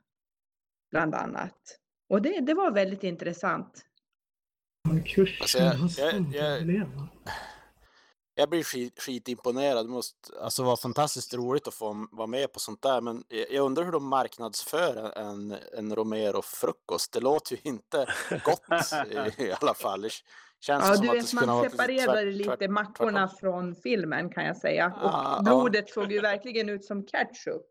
Bland 0.92 1.16
annat. 1.16 1.80
Och 2.10 2.22
det, 2.22 2.40
det 2.40 2.54
var 2.54 2.72
väldigt 2.72 3.04
intressant. 3.04 3.84
Alltså, 5.42 5.58
jag- 5.58 5.76
jag- 6.34 6.62
jag-. 6.72 7.08
Jag 8.40 8.50
blir 8.50 8.64
skit, 8.64 9.00
skitimponerad. 9.02 9.86
Det 9.86 9.90
måste 9.90 10.16
alltså 10.42 10.64
vara 10.64 10.78
fantastiskt 10.78 11.34
roligt 11.34 11.68
att 11.68 11.74
få 11.74 12.08
vara 12.12 12.28
med 12.28 12.54
på 12.54 12.60
sånt 12.60 12.82
där. 12.82 13.02
Men 13.02 13.24
jag 13.50 13.66
undrar 13.66 13.84
hur 13.84 13.92
de 13.92 14.08
marknadsför 14.08 15.18
en, 15.18 15.56
en 15.78 15.96
Romero-frukost. 15.96 17.14
Det 17.14 17.20
låter 17.20 17.56
ju 17.56 17.62
inte 17.64 18.06
gott 18.46 18.64
i, 19.38 19.44
i 19.44 19.54
alla 19.62 19.74
fall. 19.74 20.02
Det 20.02 20.10
känns 20.60 20.84
Ja, 20.88 20.94
som 20.96 21.06
du 21.06 21.10
att 21.10 21.16
vet, 21.16 21.34
man 21.34 21.70
separerade 21.70 22.22
tvärt- 22.22 22.34
lite 22.36 22.58
tvärt- 22.58 22.70
mackorna 22.70 23.28
tvärtom. 23.28 23.38
från 23.40 23.76
filmen 23.76 24.30
kan 24.30 24.46
jag 24.46 24.58
säga. 24.58 24.94
Ah. 25.02 25.38
Och 25.38 25.44
blodet 25.44 25.90
såg 25.90 26.12
ju 26.12 26.22
verkligen 26.22 26.70
ut 26.70 26.86
som 26.86 27.06
ketchup. 27.08 27.66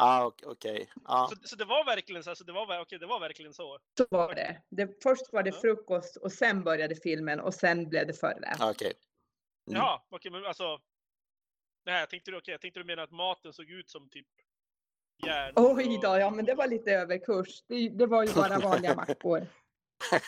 Ja, 0.00 0.26
ok- 0.26 0.42
okej. 0.46 0.90
Ja. 1.04 1.30
Så, 1.30 1.48
så 1.48 1.56
det 1.56 1.64
var 1.64 1.84
verkligen 1.84 2.24
så? 2.24 2.30
Alltså, 2.30 2.44
det, 2.44 2.52
var, 2.52 2.66
ver- 2.66 2.80
okej, 2.80 2.98
det 2.98 3.06
var 3.06 3.20
verkligen 3.20 3.54
så? 3.54 3.78
Så 3.98 4.06
var 4.10 4.34
det. 4.34 4.62
det. 4.68 5.02
Först 5.02 5.32
var 5.32 5.42
det 5.42 5.52
frukost 5.52 6.16
och 6.16 6.32
sen 6.32 6.62
började 6.64 6.94
filmen 6.94 7.40
och 7.40 7.54
sen 7.54 7.88
blev 7.88 8.06
det 8.06 8.12
föreläsning. 8.14 8.66
ja, 8.66 8.70
okej. 8.70 8.92
Mm. 9.70 9.80
Ja, 9.80 10.06
okej, 10.10 10.30
men 10.32 10.46
alltså... 10.46 10.78
Nej, 11.86 12.00
jag 12.00 12.10
tänkte, 12.10 12.36
okej, 12.36 12.52
jag 12.52 12.60
tänkte 12.60 12.80
du 12.80 12.84
menar 12.84 13.02
att 13.02 13.10
maten 13.10 13.52
såg 13.52 13.70
ut 13.70 13.88
som 13.90 14.08
typ 14.08 14.26
järn. 15.26 15.52
Oj 15.56 15.98
då, 16.02 16.18
ja 16.18 16.30
men 16.30 16.44
det 16.44 16.54
var 16.54 16.66
lite 16.66 16.92
överkurs. 16.92 17.62
Det, 17.68 17.88
det 17.88 18.06
var 18.06 18.24
ju 18.24 18.34
bara 18.34 18.58
vanliga 18.68 18.94
mackor. 18.94 19.46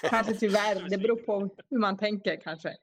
Kanske 0.03 0.35
tyvärr, 0.35 0.89
det 0.89 0.99
beror 0.99 1.17
på 1.17 1.49
hur 1.71 1.79
man 1.79 1.99
tänker 1.99 2.41
kanske. 2.41 2.77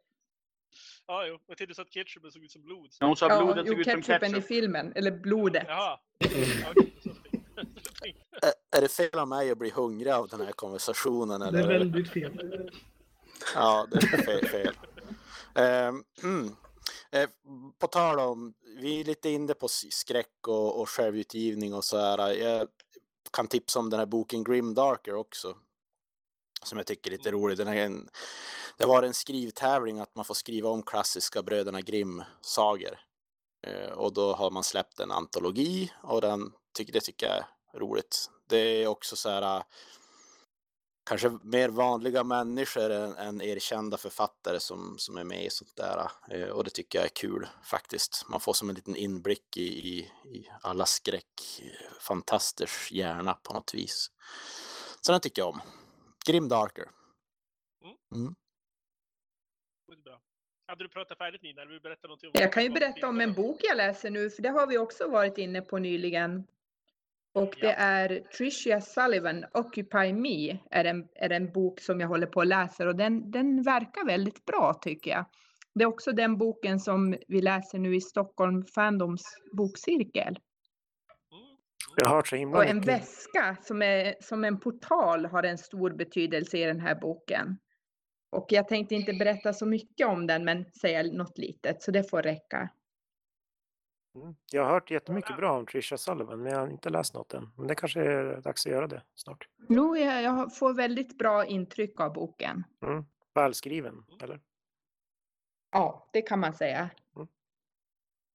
Ja, 1.12 1.26
jo. 1.28 1.38
Jag 1.48 1.58
tänkte 1.58 1.76
så 1.76 1.82
att 1.82 1.90
ketchupen 1.90 2.32
såg 2.32 2.44
ut 2.44 2.52
som 2.52 2.62
blod. 2.64 2.90
När 3.00 3.08
hon 3.08 3.18
sa 3.18 3.30
Ja, 3.30 3.44
blodet 3.44 3.64
jo, 3.68 3.72
såg 3.72 3.80
ut 3.80 3.86
som 3.88 4.02
ketchupen 4.02 4.30
i 4.30 4.34
ketchup. 4.34 4.48
filmen, 4.48 4.92
eller 4.96 5.12
blodet. 5.12 5.64
Jaha. 5.68 6.00
Ja, 6.20 6.30
jag. 6.76 6.78
Ä- 8.44 8.78
Är 8.78 8.82
det 8.82 8.88
fel 8.88 9.20
av 9.20 9.28
mig 9.28 9.52
att 9.52 9.58
bli 9.58 9.70
hungrig 9.70 10.12
av 10.12 10.28
den 10.28 10.42
här 10.42 10.52
konversationen? 10.52 11.40
Det 11.40 11.48
Eller? 11.48 11.60
är 11.64 11.68
väldigt 11.80 12.10
fel. 12.10 12.72
Ja, 13.56 13.88
det 13.92 13.98
är 13.98 14.18
fel. 14.24 14.46
fel. 14.48 14.74
Ehm, 15.56 16.04
mm. 16.24 16.56
Eh, 17.12 17.30
på 17.80 17.88
tal 17.88 18.20
om, 18.20 18.54
vi 18.82 19.00
är 19.00 19.04
lite 19.04 19.30
inne 19.30 19.54
på 19.54 19.68
skräck 19.68 20.48
och, 20.48 20.82
och 20.82 20.90
självutgivning 20.90 21.74
och 21.74 21.84
så 21.84 21.98
här. 21.98 22.32
Jag 22.34 22.68
kan 23.32 23.48
tipsa 23.48 23.80
om 23.80 23.90
den 23.90 24.00
här 24.00 24.08
boken 24.08 24.44
Grim 24.44 24.74
Darker 24.74 25.16
också. 25.16 25.58
Som 26.66 26.78
jag 26.78 26.88
tycker 26.88 27.12
är 27.12 27.18
lite 27.18 27.32
rolig. 27.32 27.58
Den 27.58 27.68
är 27.68 27.76
en, 27.76 28.10
det 28.78 28.86
var 28.86 29.04
en 29.04 29.14
skrivtävling 29.14 30.00
att 30.00 30.16
man 30.16 30.26
får 30.26 30.34
skriva 30.34 30.70
om 30.70 30.84
klassiska 30.84 31.44
bröderna 31.44 31.82
Grimm-sagor. 31.82 33.00
Eh, 33.68 33.92
och 33.92 34.14
då 34.14 34.34
har 34.34 34.52
man 34.52 34.64
släppt 34.64 35.00
en 35.00 35.12
antologi 35.12 35.94
och 36.04 36.22
den, 36.22 36.52
tycker, 36.74 36.94
det 36.94 37.02
tycker 37.02 37.28
jag 37.28 37.38
är 37.38 37.46
roligt. 37.80 38.30
Det 38.48 38.58
är 38.58 38.88
också 38.88 39.16
så 39.16 39.30
här 39.30 39.58
äh, 39.58 39.64
kanske 41.10 41.40
mer 41.44 41.70
vanliga 41.70 42.24
människor 42.24 42.90
än, 42.90 43.16
än 43.16 43.42
erkända 43.42 43.98
författare 43.98 44.60
som, 44.60 44.96
som 44.98 45.18
är 45.18 45.24
med 45.24 45.46
i 45.46 45.50
sånt 45.50 45.76
där. 45.76 46.12
Eh, 46.32 46.48
och 46.48 46.64
det 46.64 46.70
tycker 46.70 47.00
jag 47.00 47.06
är 47.06 47.10
kul 47.10 47.48
faktiskt. 47.64 48.26
Man 48.28 48.40
får 48.40 48.54
som 48.54 48.70
en 48.70 48.76
liten 48.76 48.96
inblick 48.96 49.58
i, 49.58 49.90
i, 49.90 50.00
i 50.38 50.50
alla 50.62 50.86
skräckfantasters 50.86 52.92
hjärna 52.92 53.34
på 53.34 53.54
något 53.54 53.74
vis. 53.74 54.12
Så 55.02 55.12
den 55.12 55.22
tycker 55.22 55.42
jag 55.42 55.50
om. 55.50 55.62
Grim 56.30 56.48
Darker. 56.48 56.86
Det 59.88 59.94
är 59.94 60.04
bra. 60.04 60.22
Hade 60.68 60.84
du 60.84 60.90
pratat 60.90 61.18
färdigt 61.18 61.42
Nina? 61.42 61.62
Eller 61.62 61.72
vill 61.72 61.80
du 61.80 61.90
berätta 61.90 62.08
någonting 62.08 62.30
om 62.30 62.34
Jag 62.42 62.54
kan 62.54 62.64
ju 62.64 62.70
berätta 62.70 63.08
om 63.08 63.22
en 63.22 63.34
bok 63.34 63.60
jag 63.64 63.78
läser 63.78 64.10
nu, 64.10 64.30
för 64.30 64.42
det 64.42 64.50
har 64.50 64.68
vi 64.68 64.78
också 64.78 65.08
varit 65.08 65.38
inne 65.38 65.62
på 65.62 65.78
nyligen. 65.78 66.48
Och 67.34 67.56
det 67.62 67.72
är 67.72 68.20
Tricia 68.20 68.82
Sullivan, 68.82 69.46
Occupy 69.54 70.14
Me, 70.14 70.60
är 70.72 70.86
en, 70.86 71.08
är 71.16 71.30
en 71.30 71.52
bok 71.52 71.80
som 71.80 72.00
jag 72.00 72.08
håller 72.08 72.28
på 72.28 72.40
och 72.40 72.46
läser 72.46 72.88
och 72.88 72.96
den, 72.96 73.32
den 73.32 73.64
verkar 73.64 74.06
väldigt 74.06 74.46
bra 74.46 74.74
tycker 74.82 75.12
jag. 75.12 75.26
Det 75.76 75.84
är 75.84 75.88
också 75.88 76.12
den 76.12 76.38
boken 76.38 76.80
som 76.80 77.18
vi 77.28 77.42
läser 77.42 77.80
nu 77.80 77.96
i 77.96 78.02
Stockholm 78.02 78.66
Fandoms 78.66 79.24
bokcirkel. 79.54 80.40
Jag 82.00 82.10
har 82.10 82.16
hört 82.16 82.28
så 82.28 82.36
himla 82.36 82.58
Och 82.58 82.66
en 82.66 82.76
mycket. 82.78 82.94
väska 82.94 83.58
som, 83.62 83.82
är, 83.82 84.16
som 84.20 84.44
en 84.44 84.60
portal 84.60 85.26
har 85.26 85.44
en 85.44 85.58
stor 85.58 85.90
betydelse 85.90 86.58
i 86.58 86.64
den 86.66 86.80
här 86.80 86.96
boken. 86.96 87.58
Och 88.32 88.46
jag 88.50 88.68
tänkte 88.68 88.96
inte 88.96 89.14
berätta 89.14 89.54
så 89.54 89.66
mycket 89.66 90.08
om 90.08 90.28
den, 90.28 90.46
men 90.46 90.66
säga 90.72 91.04
något 91.04 91.38
litet, 91.38 91.84
så 91.84 91.92
det 91.92 92.10
får 92.10 92.22
räcka. 92.22 92.70
Mm. 94.16 94.36
Jag 94.52 94.64
har 94.64 94.72
hört 94.72 94.92
jättemycket 94.92 95.38
bra 95.38 95.58
om 95.58 95.66
Trisha 95.66 95.98
Sullivan, 95.98 96.42
men 96.44 96.52
jag 96.52 96.60
har 96.60 96.68
inte 96.68 96.90
läst 96.90 97.14
något 97.14 97.34
än. 97.34 97.50
Men 97.58 97.68
det 97.68 97.76
kanske 97.76 98.02
är 98.02 98.42
dags 98.42 98.66
att 98.66 98.72
göra 98.72 98.88
det 98.88 99.04
snart. 99.16 99.48
Jo, 99.70 99.98
jag, 99.98 100.24
jag 100.24 100.58
får 100.58 100.74
väldigt 100.74 101.18
bra 101.18 101.46
intryck 101.46 102.00
av 102.00 102.14
boken. 102.14 102.64
Mm. 102.86 103.06
Välskriven, 103.36 104.06
eller? 104.24 104.40
Ja, 105.72 106.10
det 106.14 106.22
kan 106.22 106.40
man 106.40 106.54
säga. 106.54 106.90
Mm. 107.16 107.28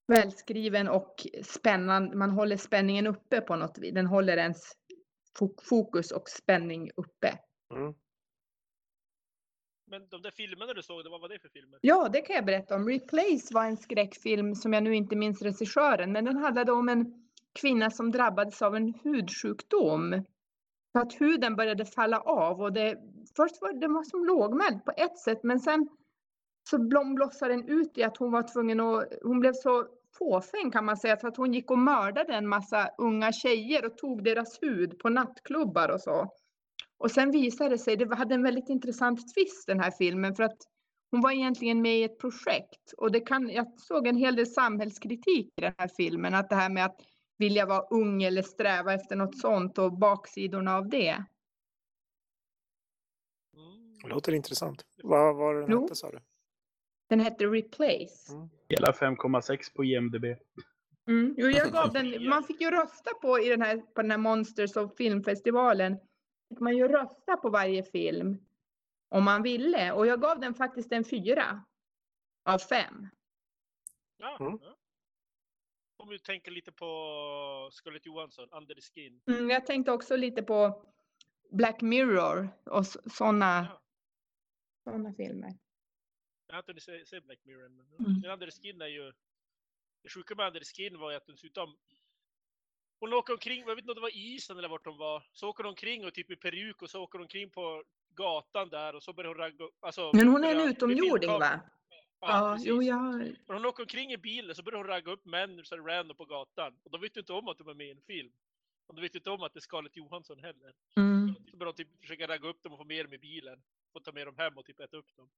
Välskriven 0.06 0.88
och 0.88 1.26
spännande. 1.42 2.16
Man 2.16 2.30
håller 2.30 2.56
spänningen 2.56 3.06
uppe 3.06 3.40
på 3.40 3.56
något 3.56 3.78
vis. 3.78 3.94
Den 3.94 4.06
håller 4.06 4.36
ens 4.36 4.72
fo- 5.38 5.60
fokus 5.62 6.12
och 6.12 6.28
spänning 6.28 6.90
uppe. 6.96 7.38
Mm. 7.74 7.94
Men 9.86 10.08
de 10.08 10.22
där 10.22 10.30
filmerna 10.30 10.72
du 10.72 10.82
såg, 10.82 11.08
vad 11.10 11.20
var 11.20 11.28
det 11.28 11.38
för 11.38 11.48
filmer? 11.48 11.78
Ja, 11.82 12.08
det 12.08 12.20
kan 12.20 12.36
jag 12.36 12.44
berätta 12.44 12.74
om. 12.76 12.88
Replace 12.88 13.54
var 13.54 13.64
en 13.64 13.76
skräckfilm 13.76 14.54
som 14.54 14.72
jag 14.72 14.82
nu 14.82 14.94
inte 14.94 15.16
minns 15.16 15.42
regissören, 15.42 16.12
men 16.12 16.24
den 16.24 16.36
handlade 16.36 16.72
om 16.72 16.88
en 16.88 17.28
kvinna 17.60 17.90
som 17.90 18.10
drabbades 18.10 18.62
av 18.62 18.76
en 18.76 18.94
hudsjukdom. 19.04 20.24
Så 20.92 21.00
att 21.00 21.20
huden 21.20 21.56
började 21.56 21.84
falla 21.84 22.20
av 22.20 22.60
och 22.60 22.72
det, 22.72 22.98
först 23.36 23.60
var 23.60 23.72
det 23.72 23.88
var 23.88 24.02
som 24.02 24.24
lågmäld 24.24 24.84
på 24.84 24.92
ett 24.96 25.18
sätt, 25.18 25.42
men 25.42 25.60
sen 25.60 25.88
så 26.70 26.78
blossade 26.78 27.54
den 27.54 27.68
ut 27.68 27.98
i 27.98 28.02
att 28.02 28.16
hon 28.16 28.32
var 28.32 28.42
tvungen 28.52 28.80
att, 28.80 29.12
hon 29.22 29.40
blev 29.40 29.52
så 29.52 29.86
fåfäng 30.18 30.70
kan 30.70 30.84
man 30.84 30.96
säga, 30.96 31.16
för 31.16 31.28
att 31.28 31.36
hon 31.36 31.54
gick 31.54 31.70
och 31.70 31.78
mördade 31.78 32.34
en 32.34 32.48
massa 32.48 32.90
unga 32.98 33.32
tjejer 33.32 33.84
och 33.84 33.98
tog 33.98 34.24
deras 34.24 34.62
hud 34.62 34.98
på 34.98 35.08
nattklubbar 35.08 35.88
och 35.88 36.00
så. 36.00 36.32
Och 36.98 37.10
sen 37.10 37.30
visade 37.30 37.70
det 37.70 37.78
sig, 37.78 37.96
det 37.96 38.14
hade 38.14 38.34
en 38.34 38.42
väldigt 38.42 38.68
intressant 38.68 39.34
twist 39.34 39.66
den 39.66 39.80
här 39.80 39.90
filmen, 39.90 40.34
för 40.34 40.42
att 40.42 40.58
hon 41.10 41.20
var 41.20 41.30
egentligen 41.30 41.82
med 41.82 41.98
i 41.98 42.02
ett 42.02 42.18
projekt 42.18 42.92
och 42.96 43.12
det 43.12 43.20
kan, 43.20 43.50
jag 43.50 43.80
såg 43.80 44.06
en 44.06 44.16
hel 44.16 44.36
del 44.36 44.46
samhällskritik 44.46 45.46
i 45.56 45.60
den 45.60 45.74
här 45.78 45.90
filmen, 45.96 46.34
att 46.34 46.50
det 46.50 46.56
här 46.56 46.70
med 46.70 46.84
att 46.84 47.00
vilja 47.38 47.66
vara 47.66 47.86
ung 47.90 48.22
eller 48.22 48.42
sträva 48.42 48.94
efter 48.94 49.16
något 49.16 49.38
sånt 49.38 49.78
och 49.78 49.92
baksidorna 49.92 50.76
av 50.76 50.88
det. 50.88 51.24
Mm. 53.56 53.98
Det 54.02 54.08
låter 54.08 54.32
intressant. 54.32 54.84
Vad 55.02 55.36
var 55.36 55.54
den 55.54 55.70
Jo. 55.70 55.82
hette 55.82 55.94
sa 55.94 56.10
du? 56.10 56.18
Den 57.08 57.20
hette 57.20 57.46
Replace. 57.46 58.32
Mm. 58.32 58.48
Hela 58.68 58.92
5,6 58.92 59.74
på 59.74 59.84
IMDB. 59.84 60.24
Mm. 61.08 61.34
Jo, 61.38 61.48
jag 61.48 61.72
gav 61.72 61.92
den, 61.92 62.28
man 62.28 62.44
fick 62.44 62.60
ju 62.60 62.70
rösta 62.70 63.14
på, 63.14 63.40
i 63.40 63.48
den 63.48 63.62
här, 63.62 63.76
på 63.76 64.02
den 64.02 64.10
här 64.10 64.18
Monsters 64.18 64.76
of 64.76 64.96
Filmfestivalen. 64.96 65.96
Fick 66.48 66.60
man 66.60 66.76
ju 66.76 66.88
rösta 66.88 67.36
på 67.36 67.50
varje 67.50 67.82
film 67.82 68.38
om 69.08 69.24
man 69.24 69.42
ville. 69.42 69.92
Och 69.92 70.06
jag 70.06 70.20
gav 70.20 70.40
den 70.40 70.54
faktiskt 70.54 70.92
en 70.92 71.04
fyra 71.04 71.64
av 72.44 72.58
fem. 72.58 73.08
Ja, 74.16 74.36
Mm. 74.40 74.58
Om 75.96 76.08
vi 76.08 76.18
tänker 76.18 76.50
lite 76.50 76.72
på 76.72 76.86
Scarlett 77.72 78.06
Johansson, 78.06 78.48
Under 78.52 78.74
the 78.74 78.80
Skin. 78.80 79.20
Mm, 79.26 79.50
jag 79.50 79.66
tänkte 79.66 79.92
också 79.92 80.16
lite 80.16 80.42
på 80.42 80.84
Black 81.50 81.80
Mirror 81.80 82.48
och 82.64 82.86
sådana 82.86 83.66
Ja. 83.70 83.80
såna 84.92 85.12
filmer. 85.14 85.52
Jag 86.54 86.56
har 86.56 86.62
inte 86.62 86.72
hunnit 86.72 86.82
se, 86.82 87.06
se 87.06 87.20
Black 87.20 87.38
Mirror. 87.44 87.68
Men 87.68 88.24
Mm. 88.24 88.40
the 88.40 88.50
Skin 88.50 88.80
är 88.80 88.86
ju... 88.86 89.12
Det 90.02 90.08
sjuka 90.08 90.34
med 90.34 90.52
the 90.52 90.64
Skin 90.64 90.98
var 90.98 91.10
ju 91.10 91.16
att 91.16 91.26
dessutom... 91.26 91.76
Hon 93.00 93.12
åker 93.12 93.32
omkring, 93.32 93.60
jag 93.60 93.74
vet 93.74 93.78
inte 93.78 93.90
om 93.90 93.94
det 93.94 94.00
var 94.00 94.16
i 94.16 94.34
Island 94.34 94.58
eller 94.58 94.68
vart 94.68 94.86
hon 94.86 94.96
var. 94.96 95.22
Så 95.32 95.48
åker 95.48 95.64
hon 95.64 95.70
omkring 95.70 96.06
och 96.06 96.14
typ 96.14 96.30
i 96.30 96.36
peruk 96.36 96.82
och 96.82 96.90
så 96.90 97.02
åker 97.02 97.18
hon 97.18 97.24
omkring 97.24 97.50
på 97.50 97.84
gatan 98.14 98.68
där 98.68 98.94
och 98.94 99.02
så 99.02 99.12
börjar 99.12 99.28
hon 99.28 99.38
ragga 99.38 99.68
alltså, 99.80 100.10
Men 100.14 100.28
hon 100.28 100.44
är 100.44 100.54
en 100.54 100.68
utomjording 100.68 101.30
va? 101.30 101.60
Ja, 102.20 102.58
Ja, 102.64 102.82
jag... 102.82 103.36
Hon 103.46 103.66
åker 103.66 103.82
omkring 103.82 104.12
i 104.12 104.16
bilen 104.16 104.54
så 104.54 104.62
börjar 104.62 104.78
hon 104.78 104.86
ragga 104.86 105.12
upp 105.12 105.24
män 105.24 105.64
så 105.64 105.76
random 105.76 106.16
på 106.16 106.24
gatan. 106.24 106.78
Och 106.82 106.90
de 106.90 107.00
vet 107.00 107.16
inte 107.16 107.32
om 107.32 107.48
att 107.48 107.58
de 107.58 107.68
är 107.68 107.74
med 107.74 107.86
i 107.86 107.90
en 107.90 108.02
film. 108.02 108.32
Och 108.86 108.94
de 108.94 109.00
vet 109.00 109.14
inte 109.14 109.30
om 109.30 109.42
att 109.42 109.52
det 109.52 109.58
är 109.58 109.68
Scarlett 109.68 109.96
Johansson 109.96 110.38
heller. 110.38 110.74
Mm. 110.96 111.34
Så 111.50 111.56
börjar 111.56 111.72
de 111.72 111.84
typ 111.84 112.00
försöka 112.00 112.28
ragga 112.28 112.48
upp 112.48 112.62
dem 112.62 112.72
och 112.72 112.78
få 112.78 112.84
med 112.84 113.04
dem 113.04 113.12
i 113.12 113.18
bilen. 113.18 113.62
Få 113.92 114.00
ta 114.00 114.12
med 114.12 114.26
dem 114.26 114.38
hem 114.38 114.58
och 114.58 114.64
typ 114.64 114.80
äta 114.80 114.96
upp 114.96 115.16
dem. 115.16 115.30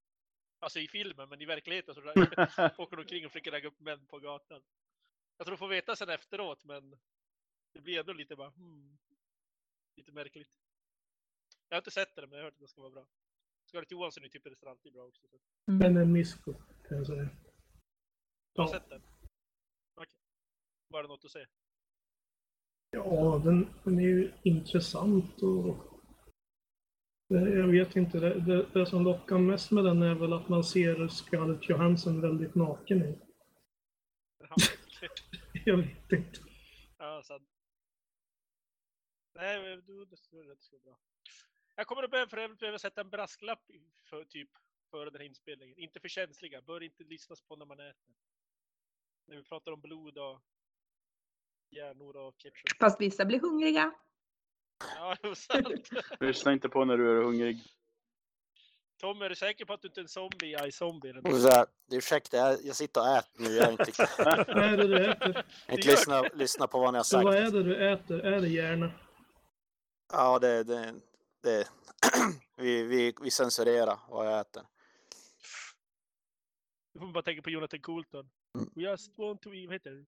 Alltså 0.59 0.79
i 0.79 0.89
filmen, 0.89 1.29
men 1.29 1.41
i 1.43 1.45
verkligheten 1.45 1.95
så 1.95 2.01
åker 2.83 2.97
de 2.97 3.03
omkring 3.03 3.27
och 3.27 3.33
försöker 3.33 3.51
ragga 3.51 3.69
upp 3.69 3.81
män 3.81 4.07
på 4.07 4.19
gatan. 4.19 4.63
Jag 5.37 5.47
tror 5.47 5.57
de 5.57 5.59
får 5.59 5.69
veta 5.69 5.97
sen 5.97 6.09
efteråt, 6.09 6.65
men 6.65 6.97
det 7.73 7.81
blir 7.81 8.01
ändå 8.01 8.13
lite 8.13 8.37
bara 8.37 8.51
hmm, 8.51 8.99
Lite 9.97 10.13
märkligt. 10.13 10.51
Jag 11.69 11.77
har 11.77 11.81
inte 11.81 11.91
sett 11.91 12.15
den, 12.17 12.31
men 12.31 12.39
jag 12.39 12.45
har 12.45 12.45
hört 12.45 12.55
att 12.55 12.59
den 12.59 12.69
ska 12.69 12.81
vara 12.81 12.91
bra. 12.91 13.07
Scarlett 13.65 13.91
Johansson 13.91 14.25
är 14.25 14.29
typ 14.29 14.47
restaurang 14.47 14.77
bra 14.93 15.03
också. 15.05 15.29
Så. 15.29 15.37
Men 15.65 15.97
en 15.97 16.13
misko, 16.13 16.53
kan 16.89 16.97
jag 16.97 17.07
säga. 17.07 17.23
Du 18.53 18.63
har 18.63 18.69
Ja. 18.69 18.73
sett 18.73 18.89
den? 18.89 19.03
Okej. 19.95 20.19
Var 20.89 21.03
det 21.03 21.09
något 21.09 21.25
att 21.25 21.31
se? 21.31 21.47
Ja, 22.91 23.41
den, 23.45 23.69
den 23.85 23.99
är 23.99 24.03
ju 24.03 24.33
intressant 24.43 25.43
och... 25.43 25.96
Jag 27.29 27.69
vet 27.69 27.97
inte, 27.97 28.21
det, 28.21 28.41
det, 28.41 28.67
det 28.73 28.87
som 28.87 29.05
lockar 29.05 29.39
mest 29.39 29.71
med 29.71 29.85
den 29.85 30.03
är 30.03 30.15
väl 30.15 30.33
att 30.33 30.49
man 30.49 30.65
ser 30.65 31.09
Scarlett 31.09 31.69
Johansson 31.69 32.21
väldigt 32.21 32.55
naken 32.55 33.03
i. 33.03 33.19
Jag 35.65 35.77
vet 35.77 36.13
inte. 36.13 36.41
Ja. 36.99 37.23
Nej, 39.35 39.83
du, 39.87 40.05
det 40.05 40.17
skulle 40.17 40.55
det 40.55 40.63
skulle 40.63 40.83
vara 40.85 40.95
bra. 40.95 40.99
Jag 41.75 41.87
kommer 41.87 42.03
att 42.03 42.11
behöva, 42.11 42.55
behöver 42.55 42.79
sätta 42.79 43.01
en 43.01 43.11
brasklapp 43.11 43.71
för, 44.05 44.25
typ 44.25 44.51
före 44.91 45.11
den 45.11 45.21
här 45.21 45.27
inspelningen. 45.27 45.79
Inte 45.79 46.01
för 46.01 46.09
känsliga, 46.09 46.63
bör 46.63 46.83
inte 46.83 47.05
lyssnas 47.05 47.43
på 47.43 47.57
när 47.57 47.67
man 47.67 47.81
äter. 47.81 48.15
När 49.27 49.37
vi 49.37 49.43
pratar 49.43 49.73
om 49.73 49.81
blod 49.81 50.19
och 50.19 50.43
hjärnor 51.71 52.17
och 52.17 52.39
ketchup. 52.39 52.79
Fast 52.81 53.01
vissa 53.01 53.25
blir 53.25 53.41
hungriga. 53.41 53.93
Ja, 54.79 55.17
det 55.23 55.29
är 55.29 55.35
sant. 55.35 55.91
Lyssna 56.21 56.53
inte 56.53 56.69
på 56.69 56.85
när 56.85 56.97
du 56.99 57.19
är 57.19 57.23
hungrig. 57.23 57.63
Tom, 59.01 59.23
är 59.23 59.29
du 59.29 59.35
säker 59.37 59.65
på 59.65 59.73
att 59.73 59.83
du 59.83 59.89
inte 59.89 60.01
är 60.01 60.03
en 60.03 60.09
zombie 60.09 60.47
i 60.65 60.69
iZombie? 60.69 61.11
eller? 61.11 61.33
Och 61.33 61.41
så 61.41 61.49
här, 61.49 61.67
ursäkta, 61.93 62.37
jag, 62.37 62.59
jag 62.65 62.77
sitter 62.77 63.01
och 63.01 63.09
äter 63.09 63.43
nu. 63.43 63.49
Jag 63.51 63.73
inte, 63.73 63.93
jag 63.99 64.09
Vad 64.47 64.65
är 64.65 64.77
det 64.77 64.87
du 64.87 65.07
äter? 65.11 65.45
inte 65.71 65.89
lyssnat, 65.89 66.37
lyssnat 66.37 66.71
på 66.71 66.79
vad 66.79 66.93
ni 66.93 66.97
har 66.97 67.05
Så 67.05 67.23
vad 67.23 67.35
sagt. 67.35 67.55
är 67.55 67.59
det 67.59 67.63
du 67.63 67.89
äter? 67.93 68.21
Är 68.21 68.41
det 68.41 68.49
hjärna? 68.49 68.93
Ja, 70.13 70.39
det... 70.39 70.65
det, 70.65 70.95
det 71.43 71.69
vi, 72.57 72.83
vi, 72.83 73.15
vi 73.23 73.31
censurerar 73.31 73.99
vad 74.09 74.27
jag 74.27 74.41
äter. 74.41 74.63
Då 76.93 76.99
får 76.99 77.07
man 77.07 77.13
bara 77.13 77.23
tänka 77.23 77.43
på 77.43 77.51
Jonathan 77.51 77.81
Coulton. 77.81 78.31
Mm. 78.55 78.71
We 78.75 78.83
just 78.83 79.19
want 79.19 79.43
to 79.43 79.49
vad 79.51 79.73
heter 79.73 79.91
det? 79.91 80.05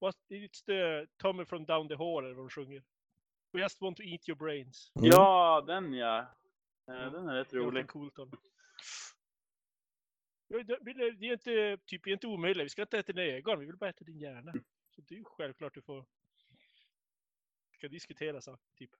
What, 0.00 0.16
it's 0.30 0.64
the 0.66 1.06
Tommy 1.16 1.44
from 1.44 1.64
down 1.64 1.88
the 1.88 1.94
hall 1.94 2.24
eller 2.24 2.34
vad 2.34 2.44
de 2.44 2.50
sjunger. 2.50 2.82
We 3.52 3.60
just 3.60 3.80
want 3.80 3.96
to 3.96 4.02
eat 4.02 4.28
your 4.28 4.38
brains. 4.38 4.92
Mm. 4.96 5.10
Ja, 5.10 5.64
den 5.66 5.94
ja. 5.94 6.18
Eh, 6.88 7.12
Den 7.12 7.28
är 7.28 7.34
rätt 7.34 7.54
rolig. 7.54 7.86
Ja, 10.48 10.62
det, 10.80 10.90
är 10.90 11.32
inte, 11.32 11.78
typ, 11.86 12.06
är 12.06 12.10
inte 12.10 12.26
omöjligt. 12.26 12.64
Vi 12.64 12.68
ska 12.68 12.82
inte 12.82 12.98
äta 12.98 13.12
dina 13.12 13.36
ögon, 13.36 13.60
vi 13.60 13.66
vill 13.66 13.76
bara 13.76 13.90
äta 13.90 14.04
din 14.04 14.18
hjärna. 14.18 14.52
Så 14.90 15.00
det 15.00 15.14
är 15.14 15.18
ju 15.18 15.24
självklart 15.24 15.74
du 15.74 15.82
får 15.82 16.04
ska 17.82 17.88
diskutera 17.88 18.40
saker, 18.40 18.64
typ. 18.78 18.90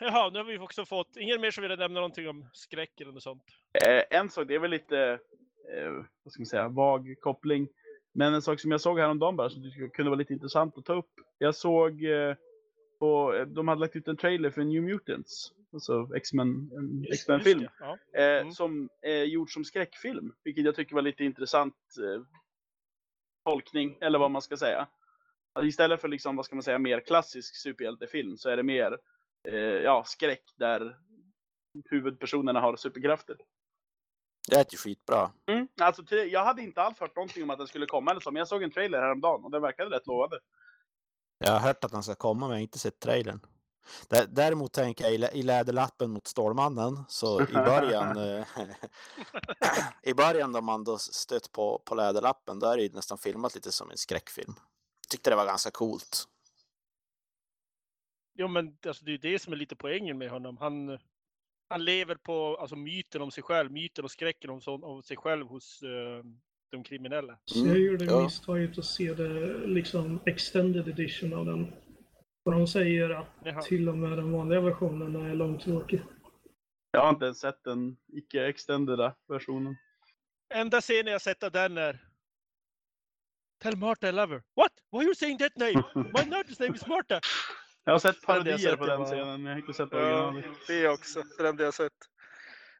Jaha, 0.00 0.30
nu 0.30 0.38
har 0.38 0.44
vi 0.44 0.58
också 0.58 0.84
fått, 0.84 1.16
ingen 1.16 1.40
mer 1.40 1.50
som 1.50 1.62
vill 1.62 1.78
nämna 1.78 2.00
någonting 2.00 2.28
om 2.28 2.48
skräck 2.52 3.00
eller 3.00 3.12
något 3.12 3.22
sånt. 3.22 3.42
Eh, 3.84 4.18
en 4.18 4.30
sak, 4.30 4.48
det 4.48 4.54
är 4.54 4.58
väl 4.58 4.70
lite, 4.70 4.98
eh, 5.74 5.92
vad 6.22 6.32
ska 6.32 6.40
man 6.40 6.46
säga, 6.46 6.68
vag 6.68 7.14
koppling. 7.20 7.68
Men 8.12 8.34
en 8.34 8.42
sak 8.42 8.60
som 8.60 8.70
jag 8.70 8.80
såg 8.80 8.98
häromdagen 8.98 9.36
bara 9.36 9.50
som 9.50 9.62
kunde 9.94 10.10
vara 10.10 10.18
lite 10.18 10.32
intressant 10.32 10.78
att 10.78 10.84
ta 10.84 10.94
upp. 10.94 11.10
Jag 11.38 11.54
såg 11.54 12.04
eh, 12.04 12.34
på, 12.98 13.34
eh, 13.34 13.46
de 13.46 13.68
hade 13.68 13.80
lagt 13.80 13.96
ut 13.96 14.08
en 14.08 14.16
trailer 14.16 14.50
för 14.50 14.64
New 14.64 14.82
Mutants. 14.82 15.52
Alltså 15.72 16.08
X-Men, 16.16 16.70
X-Men-film. 17.12 17.68
Ja. 17.80 17.98
Eh, 18.20 18.40
Mm. 18.40 18.52
Som 18.52 18.88
är 19.02 19.24
gjord 19.24 19.52
som 19.52 19.64
skräckfilm. 19.64 20.32
Vilket 20.44 20.64
jag 20.64 20.74
tycker 20.74 20.94
var 20.94 21.02
lite 21.02 21.24
intressant 21.24 21.74
eh, 21.98 22.22
tolkning, 23.44 23.98
eller 24.00 24.18
vad 24.18 24.30
man 24.30 24.42
ska 24.42 24.56
säga. 24.56 24.88
Att 25.52 25.64
Istället 25.64 26.00
för 26.00 26.08
liksom, 26.08 26.36
vad 26.36 26.44
ska 26.46 26.56
man 26.56 26.62
säga, 26.62 26.78
mer 26.78 27.00
klassisk 27.00 27.56
superhjältefilm 27.56 28.36
så 28.36 28.48
är 28.50 28.56
det 28.56 28.62
mer 28.62 28.98
eh, 29.48 29.54
ja, 29.58 30.04
skräck 30.06 30.42
där 30.56 30.96
huvudpersonerna 31.90 32.60
har 32.60 32.76
superkrafter. 32.76 33.36
Det 34.48 34.56
är 34.56 34.66
ju 34.70 34.78
skitbra. 34.78 35.30
Mm. 35.46 35.68
Alltså, 35.80 36.16
jag 36.16 36.44
hade 36.44 36.62
inte 36.62 36.82
alls 36.82 36.98
hört 37.00 37.16
någonting 37.16 37.42
om 37.42 37.50
att 37.50 37.58
den 37.58 37.66
skulle 37.66 37.86
komma 37.86 38.10
eller 38.10 38.20
så, 38.20 38.30
men 38.30 38.38
jag 38.40 38.48
såg 38.48 38.62
en 38.62 38.70
trailer 38.70 38.98
häromdagen 39.00 39.44
och 39.44 39.50
den 39.50 39.62
verkade 39.62 39.96
rätt 39.96 40.06
lovande. 40.06 40.38
Jag 41.38 41.52
har 41.52 41.58
hört 41.60 41.84
att 41.84 41.92
han 41.92 42.02
ska 42.02 42.14
komma 42.14 42.40
men 42.40 42.48
jag 42.50 42.56
har 42.56 42.62
inte 42.62 42.78
sett 42.78 43.00
trailern. 43.00 43.40
Dä- 44.08 44.26
Däremot 44.28 44.72
tänker 44.72 45.04
jag 45.10 45.34
i 45.34 45.42
Läderlappen 45.42 46.10
mot 46.10 46.26
Stålmannen 46.26 47.04
så 47.08 47.42
i 47.42 47.52
början 47.52 48.16
eh, 48.38 48.46
i 50.02 50.14
början 50.14 50.52
då 50.52 50.60
man 50.60 50.84
då 50.84 50.98
stött 50.98 51.52
på, 51.52 51.82
på 51.84 51.94
Läderlappen 51.94 52.58
då 52.58 52.66
är 52.66 52.76
det 52.76 52.82
ju 52.82 52.92
nästan 52.92 53.18
filmat 53.18 53.54
lite 53.54 53.72
som 53.72 53.90
en 53.90 53.96
skräckfilm. 53.96 54.54
Tyckte 55.10 55.30
det 55.30 55.36
var 55.36 55.46
ganska 55.46 55.70
coolt. 55.70 56.24
Jo, 58.34 58.48
men 58.48 58.78
alltså, 58.86 59.04
det 59.04 59.10
är 59.10 59.12
ju 59.12 59.18
det 59.32 59.38
som 59.38 59.52
är 59.52 59.56
lite 59.56 59.76
poängen 59.76 60.18
med 60.18 60.30
honom. 60.30 60.56
Han, 60.56 60.98
han 61.70 61.84
lever 61.84 62.14
på 62.14 62.56
alltså, 62.60 62.76
myten 62.76 63.22
om 63.22 63.30
sig 63.30 63.42
själv, 63.42 63.72
myten 63.72 64.04
och 64.04 64.10
skräcken 64.10 64.50
om, 64.50 64.60
så- 64.60 64.84
om 64.86 65.02
sig 65.02 65.16
själv 65.16 65.46
hos 65.46 65.82
eh, 65.82 66.24
de 66.70 66.82
kriminella. 66.84 67.38
Mm, 67.56 67.68
jag 67.68 67.78
gjorde 67.78 68.04
ja. 68.04 68.22
misstaget 68.22 68.78
att 68.78 68.84
se 68.84 69.14
det 69.14 69.66
liksom 69.66 70.20
extended 70.26 70.88
edition 70.88 71.32
av 71.34 71.46
den. 71.46 71.72
Och 72.44 72.52
de 72.52 72.66
säger 72.66 73.10
att 73.10 73.26
Jaha. 73.44 73.62
till 73.62 73.88
och 73.88 73.98
med 73.98 74.18
den 74.18 74.32
vanliga 74.32 74.60
versionen 74.60 75.16
är 75.30 75.34
långtråkig. 75.34 76.02
Jag 76.90 77.00
har 77.00 77.10
inte 77.10 77.24
ens 77.24 77.38
sett 77.40 77.64
den 77.64 77.96
icke-extendeda 78.12 79.14
versionen. 79.28 79.76
Enda 80.54 80.80
scenen 80.80 81.12
jag 81.12 81.22
sett 81.22 81.42
av 81.42 81.50
den 81.50 81.78
är 81.78 82.06
Tell 83.62 83.76
Martha 83.76 84.08
I 84.08 84.12
love 84.12 84.34
her. 84.34 84.42
What? 84.56 84.72
Why 84.92 84.98
are 84.98 85.04
you 85.04 85.14
saying 85.14 85.38
that 85.38 85.56
name? 85.56 85.82
My 85.94 86.24
nurse's 86.24 86.60
name 86.60 86.74
is 86.74 86.86
Martha. 86.86 87.20
Jag 87.84 87.92
har 87.92 87.98
sett 87.98 88.22
parodier 88.22 88.58
sett, 88.58 88.78
på 88.78 88.86
den 88.86 89.04
scenen, 89.04 89.42
men 89.42 89.44
jag 89.44 89.52
har 89.52 89.58
inte 89.60 89.72
sett 89.74 89.88
Ja, 89.92 89.98
originalet. 90.28 90.58
det 90.66 90.88
också. 90.88 91.22
Det 91.22 91.38
är 91.38 91.42
det 91.42 91.48
enda 91.48 91.64
jag 91.64 91.74
sett. 91.74 91.92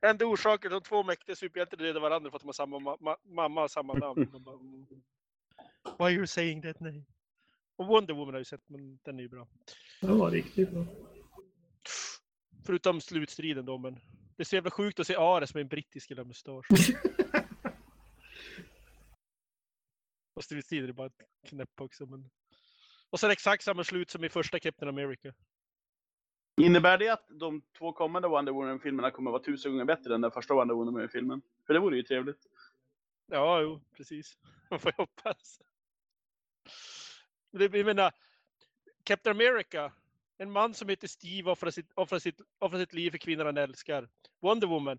Enda 0.06 0.26
orsaken 0.26 0.70
de 0.70 0.80
två 0.82 1.02
mäktiga 1.02 1.36
superhjältar 1.36 1.76
dödar 1.76 2.00
varandra 2.00 2.30
för 2.30 2.36
att 2.36 2.42
de 2.42 2.48
har 2.48 2.52
samma 2.52 2.76
ma- 2.78 2.98
ma- 3.00 3.16
mamma 3.34 3.62
och 3.62 3.70
samma 3.70 3.94
namn. 3.94 4.22
Mm. 4.22 4.86
Why 5.98 6.04
are 6.04 6.10
you 6.12 6.26
saying 6.26 6.62
that 6.62 6.80
name? 6.80 7.04
Och 7.76 7.86
Wonder 7.86 8.14
Woman 8.14 8.34
har 8.34 8.40
jag 8.40 8.46
sett, 8.46 8.68
men 8.68 8.98
den 9.02 9.18
är 9.18 9.22
ju 9.22 9.28
bra. 9.28 9.48
Den 10.00 10.18
var 10.18 10.30
riktigt 10.30 10.70
bra. 10.70 10.84
Förutom 12.66 13.00
slutstriden 13.00 13.64
då, 13.64 13.78
men 13.78 13.94
det 14.36 14.42
är 14.42 14.44
så 14.44 14.54
jävla 14.56 14.70
sjukt 14.70 15.00
att 15.00 15.06
se 15.06 15.16
Ares 15.16 15.54
med 15.54 15.60
en 15.60 15.68
brittisk 15.68 16.10
jävla 16.10 16.24
mustasch. 16.24 16.66
Och 20.34 20.44
slutstriden 20.44 20.88
är 20.88 20.92
bara 20.92 21.06
ett 21.06 21.22
knäpp 21.48 21.80
också. 21.80 22.06
Men... 22.06 22.30
Och 23.10 23.20
det 23.20 23.32
exakt 23.32 23.64
samma 23.64 23.84
slut 23.84 24.10
som 24.10 24.24
i 24.24 24.28
första 24.28 24.58
Captain 24.58 24.88
America. 24.88 25.32
Innebär 26.60 26.98
det 26.98 27.08
att 27.08 27.26
de 27.28 27.62
två 27.78 27.92
kommande 27.92 28.28
Wonder 28.28 28.52
Woman-filmerna 28.52 29.10
kommer 29.10 29.30
vara 29.30 29.42
tusen 29.42 29.72
gånger 29.72 29.84
bättre 29.84 30.14
än 30.14 30.20
den 30.20 30.30
första 30.30 30.54
Wonder 30.54 30.74
Woman-filmen? 30.74 31.42
För 31.66 31.74
det 31.74 31.80
vore 31.80 31.96
ju 31.96 32.02
trevligt. 32.02 32.46
Ja, 33.26 33.60
jo, 33.60 33.80
precis. 33.96 34.38
Man 34.70 34.80
får 34.80 34.92
hoppas. 34.96 35.60
Jag 37.50 37.86
menar, 37.86 38.12
Captain 39.04 39.36
America, 39.36 39.92
en 40.38 40.50
man 40.50 40.74
som 40.74 40.88
heter 40.88 41.08
Steve 41.08 41.50
offrar 41.50 41.70
sitt, 41.70 41.92
offrar, 41.94 42.18
sitt, 42.18 42.40
offrar 42.58 42.78
sitt 42.78 42.92
liv 42.92 43.10
för 43.10 43.18
kvinnan 43.18 43.46
han 43.46 43.56
älskar. 43.56 44.08
Wonder 44.40 44.66
Woman, 44.66 44.98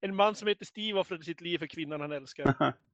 en 0.00 0.14
man 0.14 0.34
som 0.34 0.48
heter 0.48 0.64
Steve 0.64 1.00
offrade 1.00 1.24
sitt 1.24 1.40
liv 1.40 1.58
för 1.58 1.66
kvinnan 1.66 2.00
han 2.00 2.12
älskar. 2.12 2.54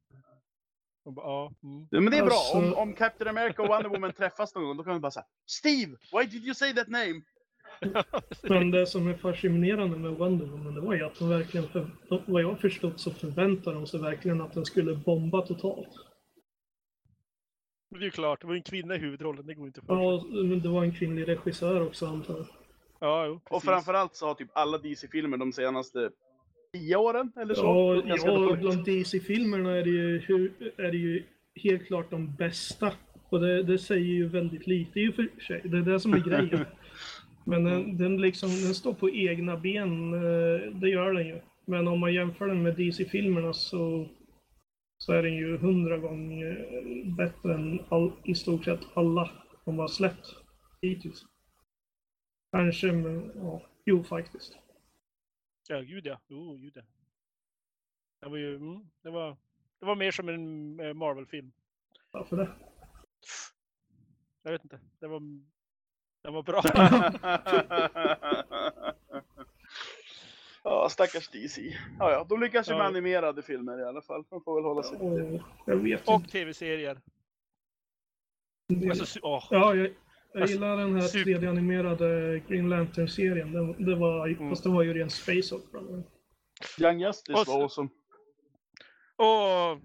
Bara, 1.05 1.27
ja, 1.27 1.53
mm. 1.63 1.87
Men 1.91 2.11
det 2.11 2.19
är 2.19 2.23
bra. 2.25 2.35
Alltså- 2.35 2.59
Om, 2.59 2.75
om 2.75 2.95
Captain 2.95 3.29
America 3.39 3.63
och 3.63 3.69
Wonder 3.69 3.89
Woman 3.89 4.13
träffas 4.13 4.55
någon 4.55 4.65
gång, 4.65 4.77
då 4.77 4.85
kan 4.85 4.93
man 4.93 5.01
bara 5.01 5.11
säga 5.11 5.27
Steve, 5.47 5.97
why 6.13 6.25
did 6.31 6.45
you 6.45 6.55
say 6.55 6.75
that 6.75 6.89
name? 6.89 7.23
Men 8.43 8.71
det 8.71 8.87
som 8.87 9.09
är 9.09 9.15
fascinerande 9.15 9.99
med 9.99 10.13
Wonder 10.13 10.47
Woman, 10.47 10.75
det 10.75 10.81
var 10.81 10.95
ju 10.95 11.05
att 11.05 11.19
de 11.19 11.29
verkligen, 11.29 11.69
för, 11.69 11.87
vad 12.27 12.43
jag 12.43 12.61
förstått 12.61 13.01
så 13.01 13.11
förväntade 13.11 13.77
de 13.77 13.87
sig 13.87 14.01
verkligen 14.01 14.41
att 14.41 14.53
den 14.53 14.65
skulle 14.65 14.95
bomba 14.95 15.47
totalt. 15.47 15.89
Det 17.91 17.97
är 17.97 18.03
ju 18.03 18.11
klart, 18.11 18.41
det 18.41 18.47
var 18.47 18.55
en 18.55 18.63
kvinna 18.63 18.95
i 18.95 18.99
huvudrollen, 18.99 19.47
det 19.47 19.55
går 19.55 19.67
inte 19.67 19.81
för. 19.81 19.95
Ja, 19.95 20.25
men 20.31 20.63
det 20.63 20.69
var 20.69 20.85
en 20.85 20.95
kvinnlig 20.95 21.29
regissör 21.29 21.87
också 21.87 22.07
antar 22.07 22.35
jag. 22.37 22.47
Ja, 23.01 23.27
jo, 23.27 23.41
Och 23.51 23.63
framförallt 23.63 24.17
så 24.17 24.27
har 24.27 24.35
typ 24.35 24.51
alla 24.53 24.79
DC-filmer 24.79 25.37
de 25.37 25.53
senaste 25.53 26.11
tio 26.75 26.97
åren 26.97 27.33
eller 27.37 27.55
så. 27.55 28.03
Ja, 28.07 28.17
ja 28.25 28.57
bland 28.57 28.85
DC-filmerna 28.85 29.71
är, 29.71 29.83
det 29.85 29.91
ju, 29.91 30.17
är 30.77 30.91
det 30.91 30.97
ju 30.97 31.23
helt 31.55 31.87
klart 31.87 32.11
de 32.11 32.35
bästa. 32.37 32.93
Och 33.29 33.41
det, 33.41 33.63
det 33.63 33.79
säger 33.79 34.15
ju 34.15 34.29
väldigt 34.29 34.67
lite 34.67 35.01
i 35.01 35.09
och 35.09 35.15
för 35.15 35.29
sig. 35.47 35.61
Det 35.65 35.77
är 35.77 35.83
det 35.83 36.01
som 36.01 36.15
är 36.15 36.19
grejen. 36.19 36.65
Men 37.45 37.65
den, 37.65 37.97
den, 37.97 38.21
liksom, 38.21 38.49
den 38.49 38.75
står 38.75 38.95
på 38.95 39.11
egna 39.11 39.57
ben, 39.57 40.15
eh, 40.15 40.73
det 40.73 40.89
gör 40.89 41.13
den 41.13 41.27
ju. 41.27 41.41
Men 41.67 41.89
om 41.89 42.01
man 42.01 42.15
jämför 42.15 42.47
den 42.47 42.63
med 42.63 42.77
DC-filmerna 42.77 43.53
så, 43.53 44.09
så 44.99 45.13
är 45.13 45.23
den 45.23 45.35
ju 45.35 45.57
hundra 45.57 45.99
gånger 45.99 46.67
bättre 47.17 47.55
än 47.55 47.81
all, 47.89 48.13
i 48.25 48.35
stort 48.35 48.65
sett 48.65 48.81
alla 48.95 49.31
de 49.65 49.79
har 49.79 49.89
släppt 49.89 50.37
hittills. 50.83 51.25
Kanske, 52.53 52.93
men 52.93 53.31
ja, 53.35 53.63
jo 53.87 54.05
faktiskt. 54.05 54.64
Ja, 55.69 55.81
gud 55.81 56.07
ja. 56.07 56.21
Jo, 56.29 56.57
gud 56.57 56.73
ja. 56.77 56.83
Det 58.21 58.29
var 58.29 58.37
ju, 58.37 58.57
mm, 58.57 58.91
det 59.03 59.11
var, 59.11 59.37
det 59.81 59.87
var 59.87 59.97
mer 59.97 60.11
som 60.11 60.29
en 60.29 60.81
eh, 60.81 60.95
Marvel-film. 60.95 61.53
Varför 62.11 62.37
det? 62.37 62.49
Jag 64.43 64.53
vet 64.53 64.65
inte. 64.65 64.81
Det 64.99 65.07
var, 65.07 65.21
den 66.23 66.35
var 66.35 66.43
bra. 66.43 66.63
ja, 70.65 70.89
stackars 70.89 71.29
DC. 71.29 71.61
Ja, 71.99 72.11
ja, 72.13 72.27
de 72.29 72.41
lyckas 72.41 72.69
ju 72.69 72.73
med 72.73 72.81
Ja. 72.81 72.85
animerade 72.87 73.43
filmer 73.43 73.79
i 73.81 73.85
alla 73.85 74.03
fall. 74.03 74.25
De 74.31 74.41
får 74.45 74.55
väl 74.55 74.65
hålla 74.65 74.83
sig 74.83 74.99
till 74.99 75.43
det. 75.83 76.03
Och 76.07 76.29
tv-serier. 76.31 77.01
Det- 78.69 78.91
Alltså, 78.91 79.19
åh. 79.23 79.45
Ja, 79.51 79.75
jag, 79.75 79.91
jag 80.35 80.49
gillar 80.49 80.77
den 80.77 80.95
här 80.95 81.01
super- 81.09 81.25
3D-animerade 81.41 82.39
Green 82.49 82.69
Lantern-serien. 82.69 83.53
Det, 83.53 83.85
det 83.85 83.95
var, 83.95 84.27
Mm. 84.29 84.49
Fast 84.51 84.63
det 84.63 84.69
var 84.71 84.83
ju 84.83 84.95
ren 84.95 85.11
space 85.11 85.55
opera. 85.55 86.03
Young 86.81 87.01
Justice 87.01 87.41
Och 87.41 87.47
var 87.47 87.63
awesome. 87.63 87.89
Och 89.17 89.81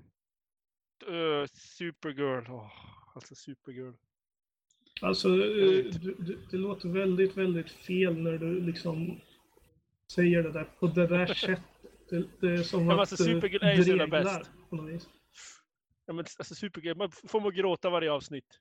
eh, 1.14 1.46
Supergirl. 1.54 2.46
Åh, 2.52 2.72
alltså 3.16 3.36
Supergirl. 3.36 3.94
Alltså, 5.02 5.28
eh, 5.28 5.86
du, 5.86 6.16
du, 6.20 6.40
det 6.52 6.58
låter 6.58 6.90
väldigt, 6.90 7.38
väldigt 7.38 7.72
fel 7.72 8.18
när 8.18 8.38
du 8.38 8.62
liksom 8.62 9.22
säger 10.14 10.44
det 10.44 10.52
där 10.52 10.64
på 10.64 10.88
det 10.88 11.08
där 11.08 11.26
sättet. 11.34 11.64
Det, 12.10 12.28
det 12.42 12.54
är 12.54 12.58
som 12.64 12.86
men 12.86 12.92
att 12.92 13.00
alltså, 13.00 13.24
du 13.24 13.24
Supergirl 13.24 13.64
är 13.64 13.74
ju 13.74 14.08
bäst. 14.08 14.52
på 14.70 14.76
något 14.76 14.94
vis. 14.94 15.10
Ja, 16.06 16.14
men, 16.14 16.26
alltså 16.38 16.56
Supergirl, 16.56 16.98
man 16.98 17.12
får 17.12 17.42
man 17.42 17.54
gråta 17.54 17.90
varje 17.90 18.12
avsnitt. 18.12 18.60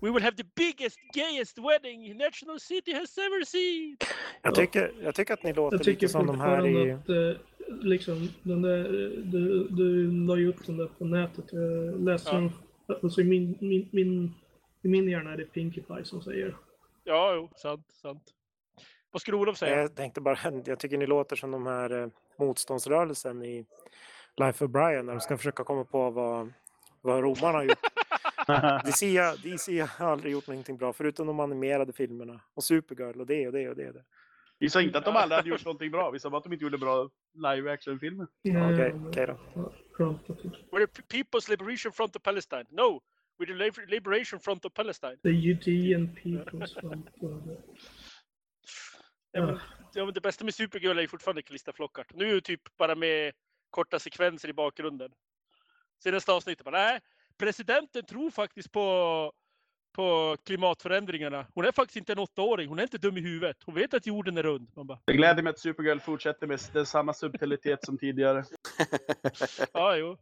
We 0.00 0.10
will 0.10 0.22
have 0.22 0.36
the 0.36 0.44
biggest, 0.56 0.98
gayest 1.14 1.58
wedding 1.58 2.16
National 2.16 2.60
City 2.60 2.92
has 2.92 3.18
ever 3.18 3.44
seen! 3.44 3.96
Jag 4.42 4.54
tycker, 4.54 4.92
jag 5.02 5.14
tycker 5.14 5.34
att 5.34 5.42
ni 5.42 5.52
låter 5.52 5.84
lite 5.84 6.08
som 6.08 6.26
de 6.26 6.40
här 6.40 6.66
i... 6.66 6.92
att 6.92 7.08
eh, 7.08 7.32
liksom, 7.82 8.28
den 8.42 8.62
där, 8.62 8.78
eh, 8.78 9.10
du, 9.24 9.68
du 9.70 10.10
la 10.26 10.36
ju 10.36 10.48
upp 10.48 10.66
den 10.66 10.76
där 10.76 10.86
på 10.98 11.04
nätet. 11.04 11.44
Jag 11.52 12.04
läste 12.04 12.30
Ja. 12.30 12.36
den, 12.36 12.52
alltså 13.02 13.20
i 13.20 13.24
min, 13.24 13.58
min, 13.60 13.88
min, 13.92 14.34
i 14.82 14.88
min 14.88 15.08
hjärna 15.08 15.32
är 15.32 15.36
det 15.36 15.44
Pinkie 15.44 15.82
Pie 15.82 16.04
som 16.04 16.22
säger 16.22 16.56
Ja, 17.04 17.34
jo, 17.34 17.50
sant, 17.56 17.86
sant. 18.02 18.22
Vad 19.10 19.20
skulle 19.22 19.36
Olof 19.36 19.56
säga? 19.58 19.80
Jag 19.80 19.94
tänkte 19.94 20.20
bara, 20.20 20.38
jag 20.64 20.78
tycker 20.78 20.98
ni 20.98 21.06
låter 21.06 21.36
som 21.36 21.50
de 21.50 21.66
här 21.66 22.02
eh, 22.02 22.08
motståndsrörelsen 22.38 23.42
i 23.42 23.66
Life 24.36 24.64
of 24.64 24.70
Brian 24.70 25.06
när 25.06 25.12
de 25.12 25.20
ska 25.20 25.36
försöka 25.36 25.64
komma 25.64 25.84
på 25.84 26.10
vad, 26.10 26.52
vad 27.00 27.22
romarna 27.22 27.58
har 27.58 27.64
gjort. 27.64 27.78
DC, 28.84 29.20
DC 29.42 29.80
har 29.80 30.06
aldrig 30.10 30.32
gjort 30.32 30.46
någonting 30.46 30.76
bra 30.76 30.92
förutom 30.92 31.26
de 31.26 31.40
animerade 31.40 31.92
filmerna 31.92 32.40
och 32.54 32.64
Supergirl 32.64 33.20
och 33.20 33.26
det 33.26 33.46
och 33.46 33.52
det 33.52 33.68
och 33.68 33.76
det. 33.76 33.88
Och 33.88 33.94
det. 33.94 34.04
Vi 34.58 34.70
sa 34.70 34.82
inte 34.82 34.98
att 34.98 35.04
de 35.04 35.16
aldrig 35.16 35.36
hade 35.36 35.48
gjort 35.48 35.64
någonting 35.64 35.90
bra. 35.90 36.10
Vi 36.10 36.18
sa 36.18 36.30
bara 36.30 36.38
att 36.38 36.44
de 36.44 36.52
inte 36.52 36.62
gjorde 36.64 36.78
bra 36.78 37.10
live 37.34 37.72
action-filmer. 37.72 38.26
Ja, 38.42 38.72
Okej, 39.08 39.26
då. 39.26 39.38
ja, 39.98 40.18
We're 40.72 40.86
the 40.86 41.02
People's 41.02 41.50
Liberation 41.50 41.92
Front 41.92 42.16
of 42.16 42.22
Palestine. 42.22 42.64
No! 42.70 43.02
We're 43.38 43.46
the 43.46 43.52
Liber- 43.52 43.86
Liberation 43.86 44.40
Front 44.40 44.64
of 44.64 44.74
Palestine. 44.74 45.16
The 45.22 45.30
Judean 45.30 46.16
People's 46.22 46.80
Front. 46.80 47.08
Ja, 49.32 49.46
men, 49.46 49.58
ja, 49.94 50.04
men 50.04 50.14
det 50.14 50.20
bästa 50.20 50.44
med 50.44 50.54
Supergirl 50.54 50.98
är 50.98 51.06
fortfarande 51.06 51.42
Calista 51.42 51.72
Flockhart. 51.72 52.14
Nu 52.14 52.30
är 52.30 52.34
det 52.34 52.40
typ 52.40 52.76
bara 52.76 52.94
med 52.94 53.32
korta 53.70 53.98
sekvenser 53.98 54.48
i 54.48 54.52
bakgrunden. 54.52 55.10
Senaste 56.02 56.32
avsnittet 56.32 56.64
bara, 56.64 56.76
nej, 56.78 57.00
presidenten 57.38 58.04
tror 58.04 58.30
faktiskt 58.30 58.72
på, 58.72 59.32
på 59.92 60.36
klimatförändringarna. 60.44 61.46
Hon 61.54 61.64
är 61.64 61.72
faktiskt 61.72 61.96
inte 61.96 62.12
en 62.12 62.18
åttaåring, 62.18 62.68
hon 62.68 62.78
är 62.78 62.82
inte 62.82 62.98
dum 62.98 63.16
i 63.16 63.20
huvudet. 63.20 63.56
Hon 63.64 63.74
vet 63.74 63.94
att 63.94 64.06
jorden 64.06 64.38
är 64.38 64.42
rund. 64.42 64.70
Man 64.76 64.86
bara, 64.86 65.00
Det 65.04 65.12
gläder 65.12 65.42
mig 65.42 65.50
att 65.50 65.58
Supergirl 65.58 65.98
fortsätter 65.98 66.46
med 66.46 66.88
samma 66.88 67.14
subtilitet 67.14 67.84
som 67.84 67.98
tidigare. 67.98 68.44
ja, 69.72 69.96
jo. 69.96 70.16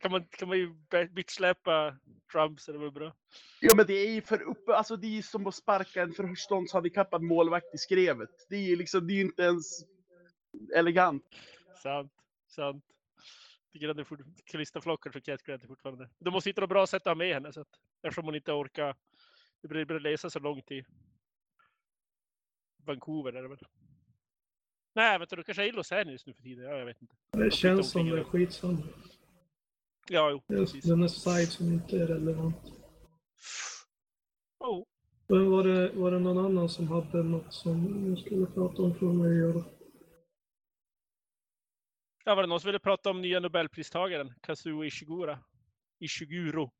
Kan 0.00 0.10
man, 0.10 0.24
kan 0.30 0.48
man 0.48 0.58
ju 0.58 0.74
bitchsläpa 1.10 1.96
Trump 2.32 2.60
så 2.60 2.72
det 2.72 2.78
var 2.78 2.90
bra. 2.90 3.14
Ja 3.60 3.74
men 3.76 3.86
det 3.86 3.94
är 3.94 4.10
ju 4.10 4.22
för 4.22 4.42
uppe, 4.42 4.74
alltså 4.74 4.96
det 4.96 5.18
är 5.18 5.22
som 5.22 5.46
att 5.46 5.54
sparka 5.54 6.02
en 6.02 6.12
förståndshandikappad 6.12 7.22
målvakt 7.22 7.74
i 7.74 7.78
skrevet. 7.78 8.30
Det 8.48 8.56
är 8.56 8.68
ju 8.68 8.76
liksom, 8.76 9.06
det 9.06 9.12
är 9.12 9.20
inte 9.20 9.42
ens 9.42 9.66
elegant. 10.74 11.24
Sant, 11.82 12.12
sant. 12.48 12.84
Tycker 13.72 13.88
att 13.88 13.96
det 13.96 14.06
Calista 14.44 14.80
för 14.80 15.20
Cat 15.20 15.42
Grant 15.42 15.66
fortfarande. 15.66 16.08
De 16.18 16.30
måste 16.30 16.50
hitta 16.50 16.60
något 16.60 16.70
bra 16.70 16.86
sätt 16.86 17.02
att 17.02 17.10
ha 17.10 17.14
med 17.14 17.34
henne 17.34 17.52
så 17.52 17.60
att, 17.60 17.68
eftersom 18.02 18.24
hon 18.24 18.34
inte 18.34 18.52
orkar. 18.52 18.96
Det 19.62 19.68
blir, 19.68 20.00
läsa 20.00 20.30
så 20.30 20.38
långt 20.38 20.70
i 20.70 20.84
Vancouver 22.84 23.32
är 23.32 23.42
det 23.42 23.48
väl. 23.48 23.58
Nej, 24.94 25.18
vänta, 25.18 25.36
då 25.36 25.42
kanske 25.42 25.62
är 25.62 25.68
i 25.68 25.72
Los 25.72 25.92
Angeles 25.92 26.26
nu 26.26 26.34
för 26.34 26.42
tiden. 26.42 26.64
Ja, 26.64 26.78
jag 26.78 26.86
vet 26.86 27.02
inte. 27.02 27.14
Det 27.32 27.50
känns 27.50 27.90
som 27.90 28.10
det 28.10 28.18
är 28.18 28.24
skitsamma. 28.24 28.82
Ja, 30.08 30.30
jo, 30.30 30.40
precis. 30.40 30.84
Den 30.84 31.02
är 31.02 31.08
side 31.08 31.48
som 31.48 31.66
inte 31.66 31.96
är 31.96 32.06
relevant. 32.06 32.56
Oh. 34.58 34.84
Men 35.26 35.50
Var 35.50 35.64
det, 35.64 35.92
var 35.92 36.10
det 36.10 36.18
någon 36.18 36.38
annan 36.38 36.68
som 36.68 36.88
hade 36.88 37.22
något 37.22 37.54
som 37.54 38.06
jag 38.08 38.18
skulle 38.18 38.46
prata 38.46 38.82
om 38.82 38.94
från 38.94 39.18
mig? 39.18 39.38
Göra? 39.38 39.64
Ja, 42.24 42.34
var 42.34 42.42
det 42.42 42.48
någon 42.48 42.60
som 42.60 42.68
ville 42.68 42.78
prata 42.78 43.10
om 43.10 43.20
nya 43.20 43.40
Nobelpristagaren? 43.40 44.34
Kazuo 44.40 44.84
Ishiguro. 44.84 45.38
Ishiguro. 45.98 46.70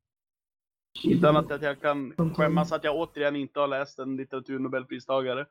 Utan 1.05 1.37
att 1.37 1.63
jag 1.63 1.81
kan 1.81 2.15
skämmas 2.35 2.73
att 2.73 2.85
jag 2.85 2.97
återigen 2.97 3.37
inte 3.37 3.61
har 3.61 3.69
läst 3.69 3.99
en 3.99 4.17
litteraturnobelpristagare. 4.17 5.47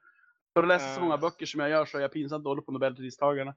För 0.54 0.62
att 0.64 0.68
läsa 0.68 0.94
så 0.96 1.00
Ah. 1.00 1.04
många 1.04 1.18
böcker 1.18 1.46
som 1.46 1.60
jag 1.60 1.70
gör 1.70 1.86
så 1.86 1.98
är 1.98 2.02
jag 2.02 2.12
pinsamt 2.12 2.44
dålig 2.44 2.66
på 2.66 2.72
nobelpristagarna. 2.72 3.56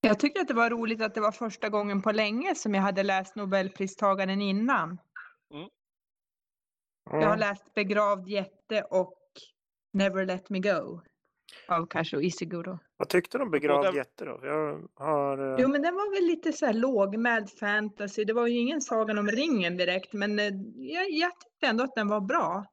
Jag 0.00 0.18
tycker 0.20 0.40
att 0.40 0.48
det 0.48 0.54
var 0.54 0.70
roligt 0.70 1.02
att 1.02 1.14
det 1.14 1.20
var 1.20 1.32
första 1.32 1.68
gången 1.68 2.02
på 2.02 2.12
länge 2.12 2.54
som 2.54 2.74
jag 2.74 2.82
hade 2.82 3.02
läst 3.02 3.36
Nobelpristagaren 3.36 4.40
innan. 4.42 4.98
Jag 7.04 7.12
har 7.12 7.22
Mm. 7.26 7.38
läst 7.38 7.74
Begravd 7.74 8.28
jätte 8.28 8.82
och 8.82 9.18
Never 9.92 10.26
Let 10.26 10.50
Me 10.50 10.58
Go 10.58 11.00
av 11.68 11.86
Kazuo 11.86 12.20
Ishiguro. 12.20 12.78
Vad 12.96 13.08
tyckte 13.08 13.38
du 13.38 13.44
om 13.44 13.50
Begravd 13.50 13.84
Båda- 13.86 13.96
jätte 13.96 14.24
då? 14.24 14.40
Jag 14.42 14.88
har... 14.94 15.52
eh, 15.52 15.56
Jo, 15.60 15.68
men 15.68 15.82
den 15.82 15.94
var 15.94 16.14
väl 16.14 16.24
lite 16.26 16.52
så 16.52 16.66
här 16.66 16.72
lågmäld 16.72 17.50
fantasy. 17.50 18.24
Det 18.24 18.32
var 18.32 18.46
ju 18.46 18.58
ingen 18.58 18.80
Sagan 18.80 19.18
om 19.18 19.28
ringen 19.28 19.76
direkt, 19.76 20.12
men 20.12 20.38
eh, 20.38 20.44
jag, 20.76 21.10
jag 21.10 21.30
tyckte 21.40 21.66
ändå 21.66 21.84
att 21.84 21.94
den 21.94 22.08
var 22.08 22.20
bra. 22.20 22.64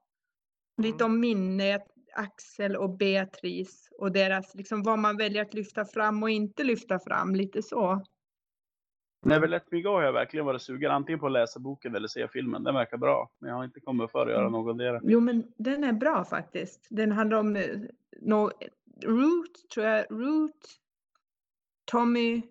Lite 0.81 1.03
om 1.03 1.19
minnet, 1.19 1.81
Axel 2.15 2.75
och 2.75 2.97
Beatrice 2.97 3.89
och 3.99 4.11
deras, 4.11 4.55
liksom 4.55 4.83
vad 4.83 4.99
man 4.99 5.17
väljer 5.17 5.41
att 5.41 5.53
lyfta 5.53 5.85
fram 5.85 6.23
och 6.23 6.29
inte 6.29 6.63
lyfta 6.63 6.99
fram, 6.99 7.35
lite 7.35 7.61
så. 7.63 8.01
Never 9.21 9.47
Let 9.47 9.71
Me 9.71 9.81
Go 9.81 9.89
har 9.89 10.01
jag 10.01 10.13
verkligen 10.13 10.45
varit 10.45 10.61
sugen 10.61 10.91
antingen 10.91 11.19
på 11.19 11.25
att 11.25 11.31
läsa 11.31 11.59
boken 11.59 11.95
eller 11.95 12.07
se 12.07 12.27
filmen. 12.27 12.63
Den 12.63 12.75
verkar 12.75 12.97
bra. 12.97 13.29
Men 13.39 13.49
jag 13.49 13.57
har 13.57 13.63
inte 13.63 13.79
kommit 13.79 14.11
för 14.11 14.27
att 14.27 14.31
göra 14.31 14.49
någon 14.49 14.77
där. 14.77 14.99
Jo, 15.03 15.19
men 15.19 15.51
den 15.57 15.83
är 15.83 15.93
bra 15.93 16.25
faktiskt. 16.25 16.87
Den 16.89 17.11
handlar 17.11 17.37
om 17.37 17.55
eh, 17.55 17.63
no, 18.21 18.51
Root, 19.05 19.69
tror 19.73 19.85
jag, 19.85 20.05
Root, 20.09 20.79
Tommy 21.85 22.41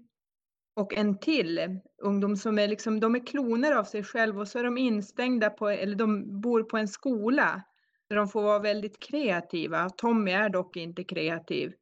och 0.76 0.94
en 0.94 1.18
till 1.18 1.78
ungdom 2.02 2.36
som 2.36 2.58
är 2.58 2.68
liksom, 2.68 3.00
de 3.00 3.14
är 3.14 3.26
kloner 3.26 3.72
av 3.72 3.84
sig 3.84 4.04
själv 4.04 4.40
och 4.40 4.48
så 4.48 4.58
är 4.58 4.64
de 4.64 4.78
instängda 4.78 5.50
på, 5.50 5.68
eller 5.68 5.96
de 5.96 6.40
bor 6.40 6.62
på 6.62 6.76
en 6.76 6.88
skola 6.88 7.62
där 8.08 8.16
de 8.16 8.28
får 8.28 8.42
vara 8.42 8.58
väldigt 8.58 9.00
kreativa. 9.00 9.90
Tommy 9.90 10.30
är 10.30 10.48
dock 10.48 10.76
inte 10.76 11.04
kreativ. 11.04 11.72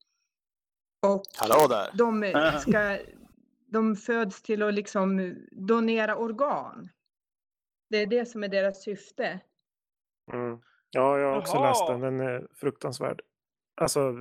Och 1.07 1.23
Hallå 1.39 1.67
där! 1.69 1.91
de 1.95 2.33
ska, 2.61 2.99
de 3.67 3.97
föds 3.97 4.43
till 4.43 4.63
att 4.63 4.75
liksom 4.75 5.37
donera 5.51 6.17
organ. 6.17 6.89
Det 7.91 7.97
är 7.97 8.07
det 8.07 8.27
som 8.27 8.45
är 8.45 8.49
deras 8.49 8.83
syfte. 8.83 9.41
Mm. 10.33 10.59
Ja, 10.91 11.19
jag 11.19 11.29
har 11.31 11.39
också 11.39 11.55
Jaha. 11.57 11.69
läst 11.69 11.87
den. 11.87 12.01
Den 12.01 12.21
är 12.21 12.49
fruktansvärd. 12.55 13.23
Alltså 13.81 14.15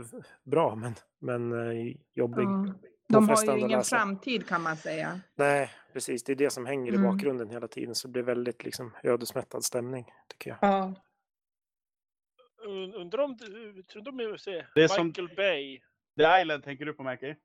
bra, 0.43 0.75
men, 0.75 0.93
men 1.19 1.51
eh, 1.51 1.95
jobbig. 2.13 2.43
Ja. 2.43 2.73
De 3.09 3.29
har 3.29 3.55
ju 3.55 3.59
ingen 3.61 3.83
framtid 3.83 4.47
kan 4.47 4.61
man 4.61 4.77
säga. 4.77 5.19
Nej, 5.35 5.69
precis. 5.93 6.23
Det 6.23 6.31
är 6.31 6.35
det 6.35 6.49
som 6.49 6.65
hänger 6.65 6.91
i 6.91 6.95
Mm. 6.95 7.11
bakgrunden 7.11 7.49
hela 7.49 7.67
tiden. 7.67 7.95
Så 7.95 8.07
det 8.07 8.11
blir 8.11 8.23
väldigt 8.23 8.63
liksom, 8.63 8.91
ödesmättad 9.03 9.63
stämning, 9.63 10.05
tycker 10.27 10.49
jag. 10.49 10.57
Ja. 10.61 10.93
Und- 12.67 12.93
Undrar 12.95 13.23
om, 13.23 13.37
du- 13.37 13.45
är, 13.45 13.73
Det 14.75 14.83
är 14.83 14.87
som- 14.87 15.07
Michael 15.07 15.35
Bay. 15.35 15.79
The 16.17 16.41
Island 16.41 16.63
tänker 16.63 16.85
du 16.85 16.93
på 16.93 17.03
Mackie? 17.03 17.35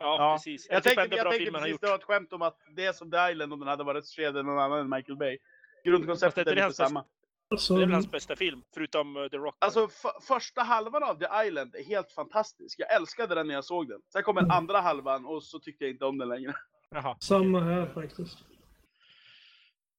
Ja, 0.00 0.16
Ja. 0.18 0.36
precis. 0.36 0.66
Jag 0.70 0.82
typ 0.82 0.92
jag 0.96 1.08
bra 1.10 1.14
tänkte 1.22 1.38
filmen 1.38 1.54
han 1.54 1.62
precis, 1.62 1.72
gjort. 1.72 1.80
det 1.80 1.86
var 1.88 1.94
ett 1.94 2.04
skämt 2.04 2.32
om 2.32 2.42
att 2.42 2.56
det 2.76 2.84
är 2.84 2.92
som 2.92 3.10
The 3.10 3.16
Island 3.32 3.52
om 3.52 3.58
den 3.58 3.68
hade 3.68 3.84
varit 3.84 3.96
regisserad 3.96 4.36
av 4.36 4.44
någon 4.44 4.58
annan 4.58 4.78
än 4.80 4.90
Michael 4.90 5.16
Bay. 5.18 5.38
Grundkonceptet 5.84 6.44
det 6.44 6.50
är 6.52 6.56
är 6.56 6.68
lite 6.68 6.76
samma. 6.76 7.04
Alltså, 7.50 7.74
Det 7.76 7.82
är 7.82 7.86
väl 7.86 7.94
hans 7.94 8.10
bästa 8.10 8.36
film, 8.36 8.62
förutom 8.74 9.16
uh, 9.16 9.28
The 9.28 9.36
Rock. 9.36 9.56
Alltså 9.58 9.88
första 10.28 10.62
halvan 10.62 11.02
av 11.02 11.14
The 11.14 11.26
Island 11.48 11.74
är 11.74 11.84
helt 11.84 12.12
fantastisk. 12.12 12.80
Jag 12.80 12.94
älskade 12.94 13.34
den 13.34 13.46
när 13.46 13.54
jag 13.54 13.64
såg 13.64 13.88
den. 13.88 14.00
Sen 14.12 14.22
kom 14.22 14.36
den 14.36 14.50
andra 14.50 14.80
halvan 14.80 15.26
och 15.26 15.42
så 15.42 15.58
tyckte 15.58 15.84
jag 15.84 15.90
inte 15.90 16.04
om 16.04 16.18
den 16.18 16.28
längre. 16.28 16.54
Jaha. 16.90 17.16
samma 17.20 17.60
här 17.60 17.86
faktiskt. 17.86 18.38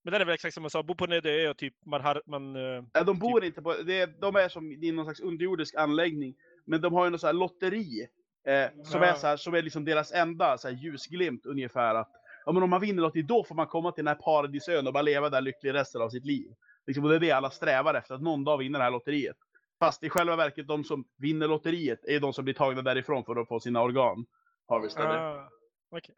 Men 0.03 0.11
den 0.11 0.21
är 0.21 0.25
väl 0.25 0.33
exakt 0.35 0.53
som 0.53 0.63
man 0.63 0.69
sa, 0.69 0.83
bo 0.83 0.95
på 0.95 1.03
en 1.05 1.11
öde 1.11 1.29
ö 1.31 1.49
och 1.49 1.57
typ 1.57 1.73
man 1.85 2.01
har, 2.01 2.21
man... 2.25 2.55
eh, 2.55 2.83
Nej, 2.93 3.05
de 3.05 3.19
bor 3.19 3.43
inte 3.43 3.61
på, 3.61 3.73
det 3.73 3.99
är, 4.01 4.07
de 4.07 4.35
är 4.35 4.49
som 4.49 4.71
i 4.71 4.91
någon 4.91 5.05
slags 5.05 5.19
underjordisk 5.19 5.75
anläggning. 5.75 6.35
Men 6.65 6.81
de 6.81 6.93
har 6.93 7.05
ju 7.05 7.11
något 7.11 7.21
så 7.21 7.27
här 7.27 7.33
lotteri. 7.33 8.07
Eh, 8.43 8.69
som 8.83 9.01
är 9.01 9.13
så 9.13 9.27
här, 9.27 9.37
som 9.37 9.53
är 9.53 9.61
liksom 9.61 9.85
deras 9.85 10.11
enda 10.11 10.57
så 10.57 10.67
här, 10.67 10.75
ljusglimt 10.75 11.45
ungefär. 11.45 11.95
Att, 11.95 12.11
ja 12.45 12.51
men 12.51 12.63
om 12.63 12.69
man 12.69 12.81
vinner 12.81 13.01
lotteri 13.01 13.21
då 13.21 13.43
får 13.43 13.55
man 13.55 13.67
komma 13.67 13.91
till 13.91 14.05
den 14.05 14.15
här 14.15 14.21
paradisön 14.23 14.87
och 14.87 14.93
bara 14.93 15.01
leva 15.01 15.29
där 15.29 15.41
lycklig 15.41 15.73
resten 15.73 16.01
av 16.01 16.09
sitt 16.09 16.25
liv. 16.25 16.53
Liksom, 16.87 17.03
och 17.03 17.09
det 17.09 17.15
är 17.15 17.19
det 17.19 17.31
alla 17.31 17.49
strävar 17.49 17.93
efter, 17.93 18.15
att 18.15 18.21
någon 18.21 18.43
dag 18.43 18.57
vinna 18.57 18.77
det 18.77 18.83
här 18.83 18.91
lotteriet. 18.91 19.37
Fast 19.79 20.03
i 20.03 20.09
själva 20.09 20.35
verket, 20.35 20.67
de 20.67 20.83
som 20.83 21.05
vinner 21.17 21.47
lotteriet 21.47 22.05
är 22.05 22.19
de 22.19 22.33
som 22.33 22.43
blir 22.43 22.53
tagna 22.53 22.81
därifrån 22.81 23.25
för 23.25 23.35
att 23.41 23.47
få 23.47 23.59
sina 23.59 23.81
organ 23.81 24.25
harvestade. 24.67 25.19
ah, 25.19 25.49
okej. 25.91 26.15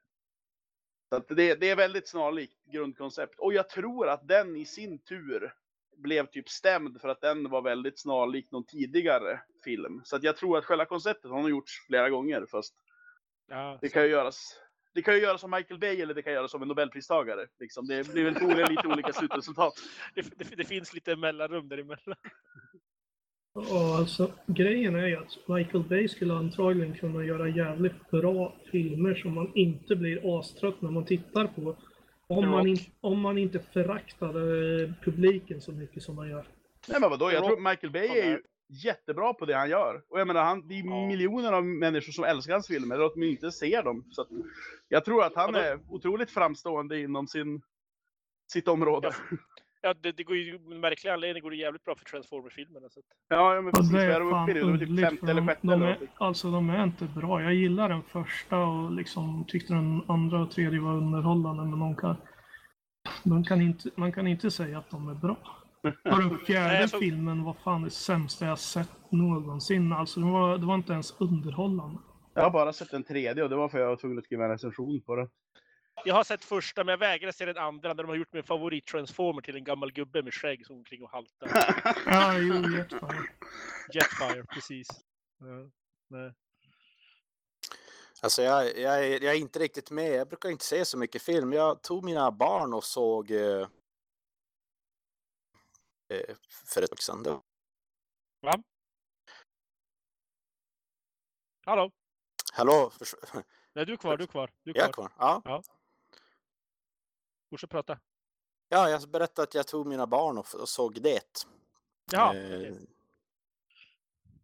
Så 1.09 1.34
det, 1.34 1.55
det 1.55 1.69
är 1.69 1.76
väldigt 1.76 2.07
snarlikt 2.07 2.65
grundkoncept. 2.65 3.39
Och 3.39 3.53
jag 3.53 3.69
tror 3.69 4.09
att 4.09 4.28
den 4.28 4.55
i 4.55 4.65
sin 4.65 4.99
tur 4.99 5.53
blev 5.98 6.26
typ 6.26 6.50
stämd 6.50 7.02
för 7.02 7.10
att 7.10 7.22
den 7.22 7.50
var 7.50 7.62
väldigt 7.62 8.00
snarlik 8.00 8.52
någon 8.52 8.66
tidigare 8.66 9.39
film. 9.64 10.02
Så 10.04 10.16
att 10.16 10.24
jag 10.24 10.38
tror 10.38 10.58
att 10.58 10.66
själva 10.66 10.86
konceptet 10.86 11.32
har 11.32 11.41
nog 11.41 11.50
gjorts 11.50 11.88
flera 11.88 12.10
gånger. 12.10 12.46
Fast 12.52 12.76
Ja, 13.48 13.78
det 13.82 13.89
kan 13.89 14.04
ju 14.04 14.10
göras. 14.10 14.60
Det 14.94 15.02
kan 15.02 15.14
ju 15.14 15.22
göras 15.22 15.41
som 15.41 15.52
Michael 15.52 15.80
Bay 15.80 16.02
eller 16.02 16.14
det 16.14 16.22
kan 16.22 16.34
göras 16.34 16.52
som 16.52 16.62
en 16.62 16.68
nobelpristagare. 16.68 17.48
Liksom. 17.60 17.88
Det 17.88 18.12
blir 18.12 18.24
väl 18.24 18.36
troligen 18.36 18.70
lite 18.70 18.88
olika 18.88 19.14
slutresultat. 19.14 19.74
det, 20.16 20.38
det, 20.38 20.56
det 20.56 20.66
finns 20.66 20.94
lite 20.94 21.16
mellanrum 21.16 21.70
däremellan. 21.70 22.16
Ja, 23.54 23.98
alltså 23.98 24.32
grejen 24.48 24.96
är 24.96 25.08
ju 25.08 25.16
att 25.18 25.48
Michael 25.48 25.84
Bay 25.84 26.08
skulle 26.08 26.34
antagligen 26.34 26.94
kunna 26.98 27.26
göra 27.26 27.50
jävligt 27.50 28.12
bra 28.12 28.56
filmer 28.72 29.16
som 29.16 29.34
man 29.34 29.52
inte 29.56 29.96
blir 29.96 30.39
astrött 30.39 30.82
när 30.82 30.91
man 30.91 31.06
tittar 31.06 31.48
på. 31.48 31.78
Om 32.28 32.49
man, 32.49 32.67
in, 32.67 32.78
om 33.01 33.19
man 33.19 33.38
inte 33.38 33.59
föraktade 33.59 34.93
publiken 35.03 35.61
så 35.61 35.71
mycket 35.71 36.03
som 36.03 36.15
man 36.15 36.30
gör. 36.30 36.47
Nej 36.88 37.01
men 37.01 37.09
vadå, 37.09 37.32
jag 37.32 37.45
tror 37.45 37.69
Michael 37.69 37.93
Bay 37.93 38.07
är 38.07 38.30
ju 38.30 38.41
jättebra 38.67 39.34
på 39.34 39.45
det 39.45 39.55
han 39.55 39.69
gör. 39.69 40.01
Och 40.09 40.19
jag 40.19 40.28
menar, 40.28 40.43
han, 40.43 40.67
det 40.67 40.80
är 40.80 40.86
Ja. 40.86 41.07
miljoner 41.07 41.53
av 41.53 41.65
människor 41.65 42.11
som 42.11 42.24
älskar 42.24 42.53
hans 42.53 42.67
filmer, 42.67 42.95
eller 42.95 43.11
åtminstone 43.13 43.47
inte 43.47 43.51
ser 43.51 43.84
dem. 43.84 44.05
Så 44.11 44.21
att 44.21 44.28
jag 44.88 45.05
tror 45.05 45.24
att 45.24 45.36
han 45.36 45.55
är 45.55 45.80
otroligt 45.89 46.32
framstående 46.32 46.99
inom 46.99 47.28
sin, 47.28 47.61
sitt 48.51 48.67
område. 48.67 49.11
Ja, 49.32 49.38
det, 50.02 50.12
det 50.12 50.24
går 50.24 50.36
ju 50.38 50.60
med 50.60 50.80
märklig 50.80 51.10
anledning 51.12 51.44
går 51.44 51.52
det 51.52 51.58
jävligt 51.58 51.84
bra 51.84 51.96
för 51.96 52.06
Transformer-filmerna. 52.06 52.90
Så. 52.90 53.02
Ja, 53.30 53.56
ja, 53.56 53.62
men 53.62 53.72
precis. 53.74 53.92
det 53.92 54.02
är 54.04 54.22
är 54.22 54.30
fan 54.32 54.50
uppe 54.50 54.60
i. 54.60 54.62
Det 54.62 54.72
var 54.72 54.78
typ 54.78 55.00
femte 55.00 55.26
eller 55.32 55.42
de, 55.42 55.48
sjätte 55.48 55.68
de 55.68 55.82
är. 55.84 55.98
Alltså 56.18 56.52
de 56.52 56.70
är 56.70 56.84
inte 56.84 57.06
bra. 57.06 57.42
Jag 57.44 57.54
gillar 57.54 57.90
den 57.90 58.04
första 58.04 58.58
och 58.58 58.92
liksom 58.92 59.46
tyckte 59.48 59.74
den 59.74 60.02
andra 60.08 60.40
och 60.42 60.52
tredje 60.52 60.80
var 60.80 60.94
underhållande 60.94 61.64
men 61.64 61.80
de 61.80 61.96
kan, 61.96 62.16
de 63.24 63.44
kan 63.44 63.62
inte, 63.62 63.90
man 63.96 64.12
kan 64.12 64.28
inte 64.28 64.52
säga 64.52 64.78
att 64.78 64.90
de 64.90 65.10
är 65.10 65.14
bra. 65.16 65.38
Och 65.84 66.18
den 66.18 66.38
fjärde 66.46 66.74
Nej, 66.74 66.88
såg- 66.90 67.00
filmen 67.00 67.44
var 67.44 67.54
fan 67.64 67.82
det 67.82 67.90
sämsta 67.90 68.46
jag 68.46 68.60
sett 68.60 69.12
någonsin. 69.12 69.94
Alltså 69.94 70.20
det 70.20 70.26
var, 70.26 70.58
det 70.58 70.66
var 70.66 70.76
inte 70.76 70.94
ens 70.94 71.22
underhållande. 71.22 72.00
Jag 72.34 72.44
har 72.44 72.52
bara 72.52 72.74
sett 72.74 72.92
den 72.92 73.04
tredje 73.04 73.44
och 73.44 73.50
det 73.50 73.56
var 73.56 73.70
för 73.70 73.78
att 73.78 73.82
jag 73.82 73.90
var 73.90 73.96
tvungen 73.96 74.18
att 74.18 74.24
skriva 74.26 74.44
en 74.46 74.52
recension 74.52 75.02
på 75.02 75.16
det. 75.16 75.28
Jag 76.06 76.14
har 76.16 76.24
sett 76.24 76.44
första, 76.46 76.84
men 76.84 76.91
jag 76.91 76.98
vägrar 76.98 77.32
se 77.32 77.46
den 77.46 77.58
andra 77.58 77.94
där 77.94 78.04
de 78.04 78.10
har 78.10 78.16
gjort 78.16 78.34
min 78.34 78.44
favorit-transformer 78.44 79.41
till 79.41 79.56
en 79.56 79.64
gammal 79.64 79.91
gubbe 79.91 80.22
med 80.24 80.34
skägg 80.34 80.66
som 80.66 80.76
går 80.76 80.80
omkring 80.80 81.04
och 81.04 81.10
haltar. 81.10 81.48
Ja, 82.06 82.38
jo, 82.38 82.54
Jetfire. 82.78 83.28
Jetfire, 83.94 84.44
precis. 84.44 84.88
Ja, 85.38 85.70
nej. 86.08 86.34
Alltså 88.22 88.41
jag, 88.41 88.78
jag, 88.78 89.06
är- 89.08 89.24
jag 89.24 89.34
är 89.34 89.39
inte 89.39 89.60
riktigt 89.60 89.91
med. 89.91 90.12
Jag 90.12 90.28
brukar 90.28 90.50
inte 90.50 90.66
se 90.66 90.86
så 90.86 90.98
mycket 90.98 91.22
film. 91.22 91.54
Jag 91.54 91.82
tog 91.82 92.04
mina 92.06 92.32
barn 92.32 92.74
och 92.74 92.84
såg 92.84 93.32
eh, 93.32 93.68
eh, 96.10 96.36
för 96.66 96.82
ett 96.82 96.89
tag 96.89 97.02
sedan. 97.02 97.24
Det- 97.24 97.39
Hallå? 101.66 101.91
Hallå? 102.54 102.91
Nej, 103.74 103.86
du 103.86 103.94
är 103.94 103.98
kvar, 103.98 104.18
du 104.18 104.24
är 104.24 104.28
kvar. 104.28 104.52
Du 104.64 104.72
är 104.72 104.76
Jag 104.76 104.88
är 104.89 104.94
kvar. 104.94 105.10
kvar? 105.10 105.41
Ja. 105.46 105.64
Fortsätt 107.54 107.70
prata. 107.70 107.97
ja, 108.70 108.89
jag 108.89 109.10
berättade 109.10 109.43
att 109.43 109.54
jag 109.54 109.68
tog 109.68 109.88
mina 109.88 110.08
barn 110.08 110.38
och, 110.38 110.56
och 110.56 110.70
såg 110.70 111.01
det. 111.01 111.45
Jaha, 112.12 112.36
Eh. 112.36 112.74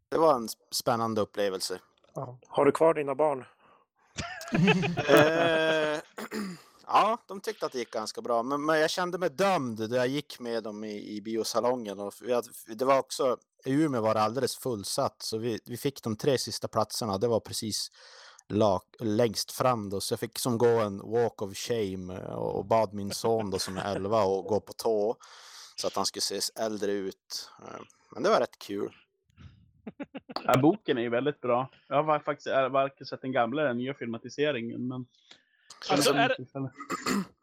Det 0.10 0.18
var 0.18 0.36
en 0.36 0.50
spännande 0.72 1.22
upplevelse. 1.22 1.80
Ja. 2.14 2.40
Har 2.48 2.66
du 2.66 2.72
kvar 2.72 2.94
dina 2.94 3.16
barn? 3.16 3.46
Eh, 5.08 6.00
ja, 6.88 7.18
de 7.28 7.42
tyckte 7.42 7.66
att 7.66 7.72
det 7.72 7.78
gick 7.80 7.92
ganska 7.92 8.22
bra. 8.22 8.44
Men, 8.44 8.66
men 8.66 8.80
jag 8.80 8.90
kände 8.90 9.18
mig 9.18 9.30
dömd 9.30 9.90
när 9.90 9.98
jag 9.98 10.08
gick 10.08 10.40
med 10.40 10.64
dem 10.64 10.84
i, 10.84 11.16
i 11.16 11.22
biosalongen. 11.22 12.00
Och 12.00 12.14
vi 12.22 12.34
hade, 12.34 12.50
det 12.68 12.86
var 12.86 13.00
också, 13.00 13.38
I 13.66 13.72
Umeå 13.74 14.02
var 14.02 14.14
det 14.14 14.22
alldeles 14.22 14.56
fullsatt, 14.58 15.22
så 15.22 15.38
vi, 15.38 15.60
vi 15.66 15.78
fick 15.78 16.04
de 16.04 16.16
tre 16.16 16.38
sista 16.38 16.68
platserna. 16.68 17.18
Det 17.18 17.28
var 17.28 17.40
precis 17.40 17.92
längst 19.00 19.52
fram 19.52 19.90
då, 19.90 20.02
så 20.02 20.14
jag 20.14 20.20
fick 20.20 20.40
som 20.40 20.58
gå 20.58 20.68
en 20.68 20.98
walk 21.12 21.42
of 21.42 21.58
shame 21.58 22.14
eh, 22.16 22.34
och, 22.34 22.66
bad 22.66 22.94
min 22.94 23.12
son 23.12 23.52
då 23.52 23.60
som 23.60 23.78
är 23.78 23.96
11 23.96 24.24
och 24.24 24.46
gå 24.46 24.60
på 24.60 24.74
tå 24.74 25.16
så 25.76 25.88
att 25.88 25.96
han 25.96 26.06
skulle 26.06 26.22
se 26.22 26.40
äldre 26.56 26.92
ut. 26.92 27.50
Eh, 27.62 27.80
Men 28.12 28.24
det 28.24 28.30
var 28.30 28.40
rätt 28.40 28.60
kul. 28.60 28.96
Ja, 30.46 30.58
boken 30.58 30.98
är 30.98 31.02
ju 31.02 31.10
väldigt 31.10 31.42
bra. 31.42 31.70
Jag 31.88 32.04
har 32.04 32.20
faktiskt 32.20 32.46
jag 32.48 32.56
har 32.62 32.70
varken 32.70 33.06
sett 33.08 33.22
den 33.22 33.32
gamla 33.32 33.62
eller 33.62 33.70
den 33.70 33.78
nya 33.78 33.94
filmatiseringen. 33.94 34.88
Men... 34.88 35.06
Alltså, 35.90 36.14
är- 36.14 36.36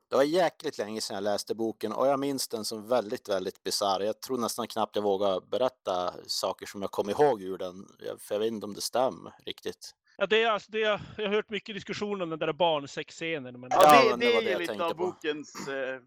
Det 0.09 0.17
var 0.17 0.23
jäkligt 0.23 0.79
länge 0.79 1.01
sedan 1.01 1.15
jag 1.15 1.25
läste 1.25 1.55
boken 1.55 1.93
och 1.93 2.07
jag 2.07 2.21
minns 2.21 2.49
den 2.49 2.65
som 2.65 2.89
väldigt, 2.89 3.29
väldigt 3.29 3.63
bisarr. 3.63 4.01
Jag 4.01 4.21
tror 4.21 4.39
nästan 4.39 4.67
knappt 4.67 4.97
jag 4.97 5.03
vågar 5.03 5.41
berätta 5.41 6.15
saker 6.27 6.67
som 6.67 6.83
jag 6.83 6.91
kom 6.91 7.11
ihåg 7.11 7.43
ur 7.43 7.59
den, 7.59 7.87
Jag- 7.99 8.21
för 8.21 8.35
jag 8.35 8.41
vet 8.41 8.49
inte 8.49 8.67
om 8.67 8.75
det 8.75 8.81
stämmer 8.81 9.33
riktigt. 9.47 9.95
Ja, 10.17 10.27
det 10.27 10.43
är, 10.43 10.51
alltså, 10.51 10.71
det 10.73 10.83
är, 10.83 11.01
jag 11.17 11.25
har 11.25 11.35
hört 11.35 11.51
mycket 11.51 11.75
diskussion 11.75 12.23
om 12.23 12.31
den 12.31 12.39
där 12.39 12.53
barnsexscenen. 12.53 13.61
Men... 13.61 13.71
Ja, 13.73 13.81
Ja, 13.83 14.03
det, 14.05 14.11
men 14.11 14.19
det 14.21 14.27
det 14.27 14.33
var 14.35 14.41
är 14.41 14.45
det 14.45 14.51
ju 14.51 14.53
jag 14.53 14.61
lite 14.61 14.85
av 14.85 14.91
på. 14.91 14.95
bokens... 14.97 15.69
Eh, 15.69 16.01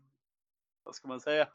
vad 0.84 0.95
ska 0.95 1.07
man 1.07 1.20
säga? 1.20 1.47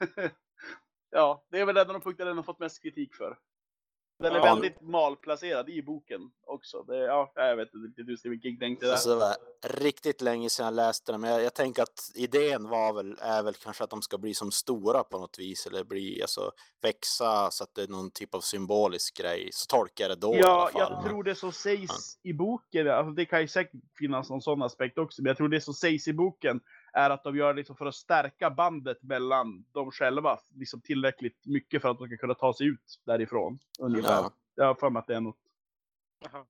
ja, 1.10 1.46
det 1.50 1.60
är 1.60 1.64
väl 1.66 1.74
den 1.74 1.88
de 1.88 2.00
punkter 2.00 2.24
den 2.26 2.36
har 2.36 2.44
fått 2.44 2.58
mest 2.58 2.82
kritik 2.82 3.14
för. 3.14 3.38
Den 4.18 4.32
är 4.32 4.36
Ja. 4.36 4.44
väldigt 4.44 4.80
malplacerad 4.80 5.68
i 5.68 5.82
boken 5.82 6.20
också. 6.46 6.82
Det, 6.82 6.96
ja, 6.96 7.32
jag 7.34 7.56
vet 7.56 7.74
inte 7.74 7.86
riktigt 7.88 8.08
hur 8.08 8.16
Stephen 8.16 8.40
King 8.40 8.58
tänkte 8.58 8.86
där. 8.86 8.92
Alltså, 8.92 9.08
det 9.08 9.16
var 9.16 9.36
riktigt 9.80 10.20
länge 10.20 10.50
sedan 10.50 10.64
jag 10.66 10.74
läste 10.74 11.12
den, 11.12 11.20
men 11.20 11.30
jag, 11.30 11.42
jag 11.42 11.54
tänker 11.54 11.82
att 11.82 12.10
idén 12.14 12.68
var 12.68 12.92
väl, 12.92 13.16
är 13.20 13.42
väl 13.42 13.54
kanske 13.54 13.84
att 13.84 13.90
de 13.90 14.02
ska 14.02 14.18
bli 14.18 14.34
som 14.34 14.50
stora 14.50 15.04
på 15.04 15.18
något 15.18 15.38
vis, 15.38 15.66
eller 15.66 15.84
bli, 15.84 16.22
alltså 16.22 16.50
växa 16.82 17.50
så 17.50 17.64
att 17.64 17.74
det 17.74 17.82
är 17.82 17.88
någon 17.88 18.10
typ 18.10 18.34
av 18.34 18.40
symbolisk 18.40 19.16
grej. 19.18 19.48
Så 19.52 19.66
tolkar 19.66 20.04
jag 20.08 20.10
det 20.10 20.26
då 20.26 20.36
Ja, 20.36 20.70
jag 20.74 21.04
tror 21.04 21.22
det 21.22 21.34
som 21.34 21.52
sägs 21.52 22.18
i 22.22 22.32
boken, 22.32 22.90
alltså 22.90 23.12
det 23.12 23.24
kan 23.24 23.40
ju 23.40 23.48
säkert 23.48 23.80
finnas 23.98 24.30
någon 24.30 24.42
sån 24.42 24.62
aspekt 24.62 24.98
också, 24.98 25.22
men 25.22 25.28
jag 25.30 25.36
tror 25.36 25.48
det 25.48 25.60
som 25.60 25.74
sägs 25.74 26.08
i 26.08 26.12
boken 26.12 26.60
är 26.96 27.10
att 27.10 27.24
de 27.24 27.36
gör 27.36 27.52
det 27.52 27.56
liksom 27.56 27.76
för 27.76 27.86
att 27.86 27.94
stärka 27.94 28.50
bandet 28.50 29.02
mellan 29.02 29.64
dem 29.72 29.90
själva 29.90 30.38
liksom 30.54 30.80
tillräckligt 30.80 31.46
mycket 31.46 31.82
för 31.82 31.88
att 31.88 31.98
de 31.98 32.06
ska 32.06 32.16
kunna 32.16 32.34
ta 32.34 32.54
sig 32.54 32.66
ut 32.66 33.00
därifrån. 33.04 33.58
Ungefär. 33.80 34.10
Ja. 34.10 34.32
Jag 34.54 34.64
har 34.64 34.74
för 34.74 34.90
mig 34.90 35.00
att 35.00 35.06
det 35.06 35.14
är 35.16 35.20
något. 35.20 35.36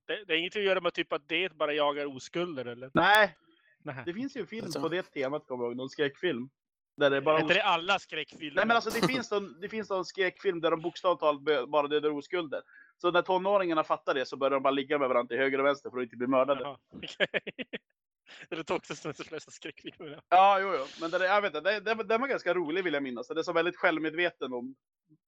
Det, 0.05 0.25
det 0.27 0.33
är 0.33 0.37
inget 0.37 0.55
att 0.55 0.61
göra 0.63 0.81
med 0.81 0.93
typ 0.93 1.13
att 1.13 1.27
det 1.27 1.53
bara 1.53 1.73
jagar 1.73 2.15
oskulder 2.15 2.65
eller? 2.65 2.91
Nej, 2.93 3.35
Nej. 3.83 4.03
det 4.05 4.13
finns 4.13 4.37
ju 4.37 4.41
en 4.41 4.47
film 4.47 4.65
Alltså. 4.65 4.81
på 4.81 4.89
det 4.89 5.01
temat, 5.01 5.47
kommer 5.47 5.63
jag 5.63 5.71
ihåg, 5.71 5.77
någon 5.77 5.89
skräckfilm. 5.89 6.49
Där 6.97 7.09
det 7.09 7.21
bara 7.21 7.37
Är 7.37 7.41
inte 7.41 7.53
det 7.53 7.63
alla 7.63 7.99
skräckfilmer? 7.99 8.55
Nej 8.55 8.65
men 8.65 8.75
alltså 8.75 8.99
det 9.01 9.07
finns, 9.07 9.31
någon, 9.31 9.59
det 9.61 9.69
finns 9.69 9.89
någon 9.89 10.05
skräckfilm 10.05 10.61
där 10.61 10.71
de 10.71 10.81
bokstavligt 10.81 11.19
talat 11.19 11.69
bara 11.69 11.87
dödar 11.87 12.09
oskulder. 12.09 12.61
Så 12.97 13.11
när 13.11 13.21
tonåringarna 13.21 13.83
fattar 13.83 14.13
det 14.13 14.25
så 14.25 14.37
börjar 14.37 14.51
de 14.51 14.63
bara 14.63 14.71
ligga 14.71 14.99
med 14.99 15.09
varandra 15.09 15.27
till 15.27 15.37
höger 15.37 15.59
och 15.59 15.65
vänster 15.65 15.89
för 15.89 15.97
att 15.97 16.03
inte 16.03 16.17
bli 16.17 16.27
mördade. 16.27 16.61
Jaha, 16.61 16.77
okej. 16.93 17.27
Det 18.49 18.69
är 18.69 18.75
också 18.75 18.95
som 18.95 19.13
de 19.17 19.23
flesta 19.23 19.51
skräckfilmer. 19.51 20.21
ja. 20.29 20.59
Jo, 20.59 20.73
jo. 20.73 20.85
Men 21.01 21.11
det, 21.11 21.25
jag 21.25 21.41
vet 21.41 21.55
inte, 21.55 21.71
det, 21.71 21.79
det, 21.79 22.03
den 22.03 22.21
var 22.21 22.27
ganska 22.27 22.53
rolig 22.53 22.83
vill 22.83 22.93
jag 22.93 23.03
minnas. 23.03 23.27
Den 23.27 23.37
är 23.37 23.43
så 23.43 23.53
väldigt 23.53 23.75
självmedveten 23.75 24.53
om 24.53 24.75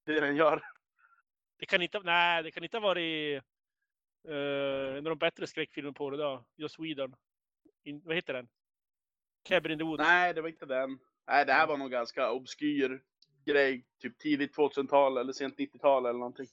det 0.05 0.19
den 0.19 0.35
gör. 0.35 0.61
Det 1.59 1.65
kan 1.65 1.81
inte, 1.81 1.99
nej, 1.99 2.43
det 2.43 2.51
kan 2.51 2.63
inte 2.63 2.77
ha 2.77 2.81
varit 2.81 3.43
uh, 4.29 4.97
en 4.97 4.97
av 4.97 5.03
de 5.03 5.17
bättre 5.17 5.47
skräckfilmerna 5.47 5.93
på 5.93 6.09
det 6.09 6.17
då. 6.17 6.45
Joss 6.55 6.73
Sweden. 6.73 7.15
In, 7.83 8.01
vad 8.05 8.15
heter 8.15 8.33
den? 8.33 8.47
Cabin 9.43 9.71
in 9.71 9.77
the 9.77 9.83
Woods. 9.83 10.03
Nej, 10.03 10.33
det 10.33 10.41
var 10.41 10.49
inte 10.49 10.65
den. 10.65 10.99
Nej, 11.27 11.45
det 11.45 11.53
här 11.53 11.67
var 11.67 11.77
nog 11.77 11.91
ganska 11.91 12.31
obskyr 12.31 13.01
grej. 13.45 13.85
Typ 14.01 14.17
tidigt 14.17 14.55
2000-tal 14.57 15.17
eller 15.17 15.33
sent 15.33 15.57
90-tal 15.57 16.05
eller 16.05 16.19
någonting. 16.19 16.47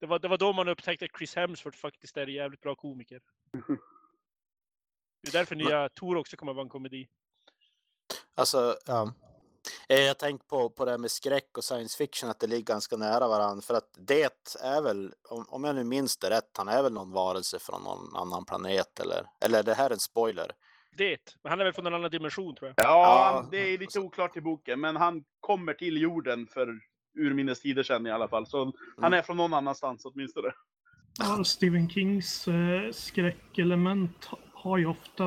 Det, 0.00 0.06
var, 0.06 0.18
det 0.18 0.28
var 0.28 0.38
då 0.38 0.52
man 0.52 0.68
upptäckte 0.68 1.04
att 1.04 1.18
Chris 1.18 1.36
Hemsworth 1.36 1.78
faktiskt 1.78 2.16
är 2.16 2.26
en 2.26 2.34
jävligt 2.34 2.60
bra 2.60 2.74
komiker. 2.74 3.20
Det 5.26 5.30
är 5.30 5.40
därför 5.40 5.54
nya 5.56 5.88
Tor 5.88 6.16
också 6.16 6.36
kommer 6.36 6.52
att 6.52 6.56
vara 6.56 6.64
en 6.64 6.68
komedi. 6.68 7.08
Alltså, 8.34 8.76
ja. 8.86 9.12
Eh, 9.88 10.00
Jag 10.00 10.18
tänker 10.18 10.46
på, 10.46 10.70
på 10.70 10.84
det 10.84 10.90
här 10.90 10.98
med 10.98 11.10
skräck 11.10 11.58
och 11.58 11.64
science 11.64 11.96
fiction, 11.98 12.30
att 12.30 12.40
det 12.40 12.46
ligger 12.46 12.64
ganska 12.64 12.96
nära 12.96 13.28
varandra. 13.28 13.62
För 13.62 13.74
att 13.74 13.90
det 13.98 14.22
är 14.62 14.82
väl, 14.82 15.12
om, 15.30 15.44
om 15.48 15.64
jag 15.64 15.74
nu 15.74 15.84
minns 15.84 16.16
det 16.16 16.30
rätt, 16.30 16.50
han 16.56 16.68
är 16.68 16.82
väl 16.82 16.92
någon 16.92 17.10
varelse 17.12 17.58
från 17.58 17.82
någon 17.82 18.16
annan 18.16 18.44
planet 18.44 19.00
eller? 19.00 19.26
Eller 19.44 19.58
är 19.58 19.62
det 19.62 19.74
här 19.74 19.90
en 19.90 19.98
spoiler? 19.98 20.52
Det. 20.96 21.18
Men 21.42 21.50
han 21.50 21.60
är 21.60 21.64
väl 21.64 21.72
från 21.72 21.86
en 21.86 21.94
annan 21.94 22.10
dimension 22.10 22.54
tror 22.54 22.68
jag. 22.76 22.86
Ja, 22.86 23.02
Ja. 23.42 23.48
det 23.50 23.58
är 23.74 23.78
lite 23.78 24.00
oklart 24.00 24.36
i 24.36 24.40
boken. 24.40 24.80
Men 24.80 24.96
han 24.96 25.24
kommer 25.40 25.74
till 25.74 25.96
jorden 25.96 26.46
för 26.46 26.68
urminnes 27.18 27.60
tider 27.60 27.82
sedan 27.82 28.06
i 28.06 28.10
alla 28.10 28.28
fall. 28.28 28.46
Så 28.46 28.72
han 29.00 29.12
är 29.14 29.22
från 29.22 29.36
någon 29.36 29.54
annanstans 29.54 30.04
åtminstone. 30.04 30.48
Ja, 31.18 31.44
Stephen 31.44 31.88
Kings 31.90 32.48
eh, 32.48 32.92
skräckelement 32.92 34.28
har 34.66 34.78
ju 34.78 34.86
ofta 34.86 35.24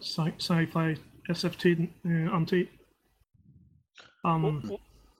sci- 0.00 0.38
sci-fi 0.38 0.96
SF-anti. 1.28 2.66
Um, 4.22 4.62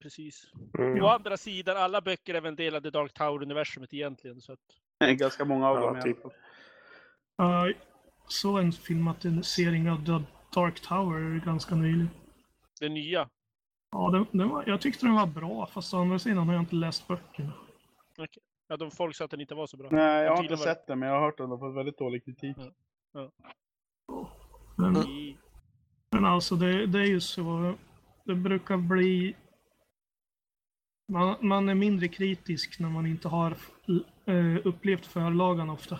precis. 0.02 0.46
Mm. 0.78 1.02
Å 1.04 1.06
andra 1.06 1.36
sidan, 1.36 1.76
alla 1.76 2.00
böcker 2.00 2.34
är 2.34 2.40
väl 2.40 2.48
en 2.48 2.56
del 2.56 2.74
av 2.74 2.80
The 2.80 2.90
Dark 2.90 3.12
Tower-universumet 3.14 3.94
egentligen. 3.94 4.40
Så 4.40 4.52
att, 4.52 5.18
ganska 5.18 5.44
många 5.44 5.68
av 5.68 5.76
Ja, 5.76 5.80
dem 5.80 5.90
alla 5.94 6.02
typ. 6.02 6.22
fall. 6.22 6.32
uh, 7.68 7.76
så 8.28 8.58
en 8.58 8.72
filmatisering 8.72 9.90
av 9.90 10.04
The 10.04 10.24
Dark 10.54 10.80
Tower 10.80 11.44
ganska 11.46 11.74
nyligen. 11.74 12.10
det 12.80 12.88
nya. 12.88 13.28
Ja, 13.92 14.10
den, 14.10 14.26
den 14.38 14.48
var, 14.48 14.64
jag 14.66 14.80
tyckte 14.80 15.06
den 15.06 15.14
var 15.14 15.26
bra, 15.26 15.66
fast 15.66 15.94
å 15.94 15.96
andra 15.96 16.18
sidan 16.18 16.46
har 16.46 16.54
jag 16.54 16.62
inte 16.62 16.74
läst 16.74 17.08
böckerna. 17.08 17.52
Ja, 18.68 18.76
de 18.76 18.90
folk 18.90 19.16
sa 19.16 19.24
att 19.24 19.30
den 19.30 19.40
inte 19.40 19.54
var 19.54 19.66
så 19.66 19.76
bra. 19.76 19.88
Nej, 19.90 20.24
jag 20.24 20.36
har 20.36 20.42
inte 20.42 20.56
sett 20.56 20.86
den, 20.86 20.98
men 20.98 21.08
jag 21.08 21.16
har 21.16 21.22
hört 21.22 21.38
den 21.38 21.52
och 21.52 21.58
fått 21.60 21.74
väldigt 21.76 21.98
dålig 21.98 22.24
kritik. 22.24 22.56
Men, 24.76 24.94
men 26.10 26.24
alltså, 26.24 26.54
det, 26.54 26.86
det 26.86 26.98
är 26.98 27.06
ju 27.06 27.20
så. 27.20 27.74
Det 28.24 28.34
brukar 28.34 28.76
bli... 28.76 29.36
Man, 31.12 31.36
man 31.40 31.68
är 31.68 31.74
mindre 31.74 32.08
kritisk 32.08 32.80
när 32.80 32.88
man 32.88 33.06
inte 33.06 33.28
har 33.28 33.50
eh, 34.26 34.66
upplevt 34.66 35.06
förlagan 35.06 35.70
ofta. 35.70 35.98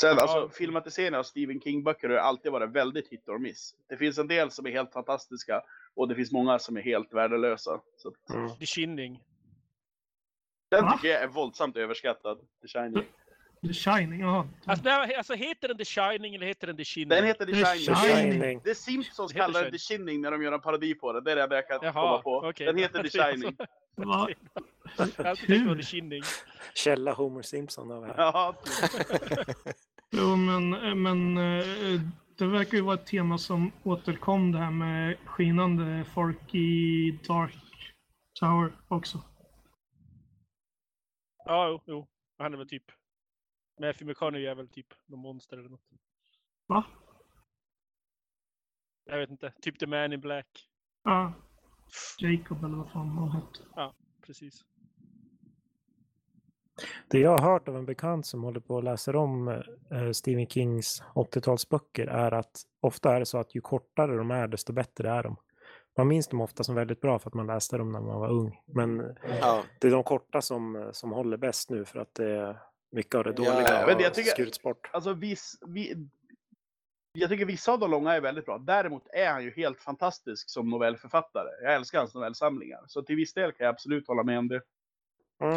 Sen, 0.00 0.10
alltså, 0.18 0.36
Ja. 0.36 0.48
filmatiseringar 0.52 1.18
av 1.18 1.22
Stephen 1.22 1.60
King-böcker 1.60 2.08
har 2.08 2.16
alltid 2.16 2.52
varit 2.52 2.70
väldigt 2.70 3.08
hit 3.08 3.28
or 3.28 3.38
miss. 3.38 3.74
Det 3.88 3.96
finns 3.96 4.18
en 4.18 4.28
del 4.28 4.50
som 4.50 4.66
är 4.66 4.70
helt 4.70 4.92
fantastiska 4.92 5.62
och 5.94 6.08
det 6.08 6.14
finns 6.14 6.32
många 6.32 6.58
som 6.58 6.76
är 6.76 6.82
helt 6.82 7.12
värdelösa. 7.12 7.80
Så 7.96 8.14
Mm. 8.34 8.56
The 8.58 8.66
Shining. 8.66 9.22
den 10.70 10.92
tycker 10.92 11.08
jag 11.08 11.22
är 11.22 11.28
våldsamt 11.28 11.76
överskattad, 11.76 12.38
The 12.62 12.68
Shining. 12.68 13.04
The 13.66 13.72
The 13.72 13.74
Shining, 13.74 14.20
jaha. 14.20 14.48
Alltså, 14.64 14.84
nej, 14.84 15.14
alltså 15.14 15.34
heter 15.34 15.68
den 15.68 15.76
The 15.76 15.84
Shining 15.84 16.34
eller 16.34 16.46
heter 16.46 16.66
den 16.66 16.76
The 16.76 16.84
Shining? 16.84 17.08
Den 17.08 17.24
heter 17.24 17.46
The 17.46 17.52
The 17.52 17.64
Shining. 17.64 17.96
Shining. 17.96 18.32
Shining. 18.32 18.60
Det 18.64 18.70
är 18.70 18.74
Simpsons 18.74 19.32
Heter 19.32 19.46
kallar 19.46 19.62
den 19.62 19.72
The 19.72 19.78
Shining. 19.78 20.20
När 20.20 20.30
de 20.30 20.42
gör 20.42 20.52
en 20.52 20.60
parodi 20.60 20.94
på 20.94 21.12
den. 21.12 21.24
Det 21.24 21.32
är 21.32 21.48
det 21.48 21.54
jag 21.54 21.68
kan 21.68 21.78
komma 21.78 21.92
Jaha, 21.92 22.22
på. 22.22 22.36
okej. 22.36 22.66
Den 22.66 22.78
heter 22.78 23.02
The 23.02 23.10
Shining. 23.22 23.56
Va? 23.94 24.28
The 25.46 25.82
Shining. 25.82 26.22
Källa 26.74 27.12
Homer 27.12 27.42
Simpson 27.42 27.90
av 27.92 28.02
det 28.02 28.06
här. 28.06 28.14
Ja. 28.18 28.56
Jo, 30.10 30.36
men, 30.36 30.70
men 31.02 31.36
eh, 31.36 32.00
det 32.38 32.46
verkar 32.46 32.76
ju 32.76 32.84
vara 32.84 32.94
ett 32.94 33.06
tema 33.06 33.38
som 33.38 33.72
återkom 33.82 34.52
det 34.52 34.58
här 34.58 34.70
med 34.70 35.16
skinande 35.24 36.04
folk 36.14 36.54
i 36.54 37.10
Dark 37.28 37.56
Tower 38.40 38.72
också. 38.88 39.22
Ja, 41.44 41.68
jo, 41.68 41.80
jo. 41.86 42.06
Han 42.38 42.52
är 42.52 42.58
väl 42.58 42.68
typ... 42.68 42.84
Matthew 43.78 44.04
McConaughey 44.04 44.46
är 44.46 44.54
väl 44.54 44.68
typ 44.68 44.86
någon 45.06 45.20
monster 45.20 45.56
eller 45.56 45.68
något. 45.68 45.90
Va? 46.66 46.84
Jag 49.04 49.18
vet 49.18 49.30
inte. 49.30 49.52
Typ 49.60 49.78
The 49.78 49.86
Man 49.86 50.12
in 50.12 50.20
Black. 50.20 50.68
Ja. 51.04 51.32
Jacob 52.18 52.64
eller 52.64 52.76
vad 52.76 52.90
fan 52.90 53.08
han 53.08 53.30
hette. 53.30 53.94
Precis. 54.26 54.64
Det 57.08 57.18
jag 57.18 57.38
har 57.38 57.52
hört 57.52 57.68
av 57.68 57.76
en 57.76 57.86
bekant 57.86 58.26
som 58.26 58.42
håller 58.42 58.60
på 58.60 58.78
att 58.78 58.84
läsa 58.84 59.18
om 59.18 59.48
eh, 59.90 60.10
Stephen 60.12 60.46
Kings 60.46 61.02
80-talsböcker 61.14 62.06
är 62.06 62.32
att 62.32 62.62
ofta 62.80 63.14
är 63.14 63.20
det 63.20 63.26
så 63.26 63.38
att 63.38 63.54
ju 63.54 63.60
kortare 63.60 64.16
de 64.16 64.30
är 64.30 64.48
desto 64.48 64.72
bättre 64.72 65.10
är 65.10 65.22
de. 65.22 65.36
Man 65.96 66.08
minns 66.08 66.28
dem 66.28 66.40
ofta 66.40 66.64
som 66.64 66.74
väldigt 66.74 67.00
bra 67.00 67.18
för 67.18 67.30
att 67.30 67.34
man 67.34 67.46
läste 67.46 67.78
dem 67.78 67.92
när 67.92 68.00
man 68.00 68.20
var 68.20 68.30
ung. 68.30 68.60
Men 68.66 69.16
Ja, 69.40 69.62
det 69.80 69.86
är 69.86 69.90
de 69.90 70.02
korta 70.02 70.40
som, 70.40 70.90
som 70.92 71.12
håller 71.12 71.36
bäst 71.36 71.70
nu 71.70 71.84
för 71.84 71.98
att 71.98 72.14
det 72.14 72.30
är 72.30 72.60
mycket 72.96 73.14
av 73.14 73.24
det 73.24 73.30
Ja, 73.30 73.34
dåliga 73.36 73.82
har 73.84 74.00
jag 74.00 74.14
tycker- 74.14 74.30
skurits 74.30 74.62
bort. 74.62 74.90
Alltså 74.92 75.12
viss, 75.12 75.58
vi, 75.66 76.08
jag 77.12 77.30
tycker 77.30 77.44
vissa 77.44 77.72
av 77.72 77.78
de 77.78 77.90
långa 77.90 78.12
är 78.14 78.20
väldigt 78.20 78.44
bra. 78.46 78.58
Däremot 78.58 79.02
är 79.12 79.30
han 79.32 79.44
ju 79.44 79.52
helt 79.56 79.82
fantastisk 79.82 80.50
som 80.50 80.68
novellförfattare. 80.70 81.48
Jag 81.62 81.74
älskar 81.74 81.98
hans 81.98 82.14
novellsamlingar. 82.14 82.80
Så 82.86 83.02
till 83.02 83.16
viss 83.16 83.32
del 83.34 83.52
kan 83.52 83.64
jag 83.64 83.72
absolut 83.72 84.08
hålla 84.08 84.22
med 84.22 84.38
om 84.38 84.48
det. 84.48 84.60
Mm. 85.40 85.54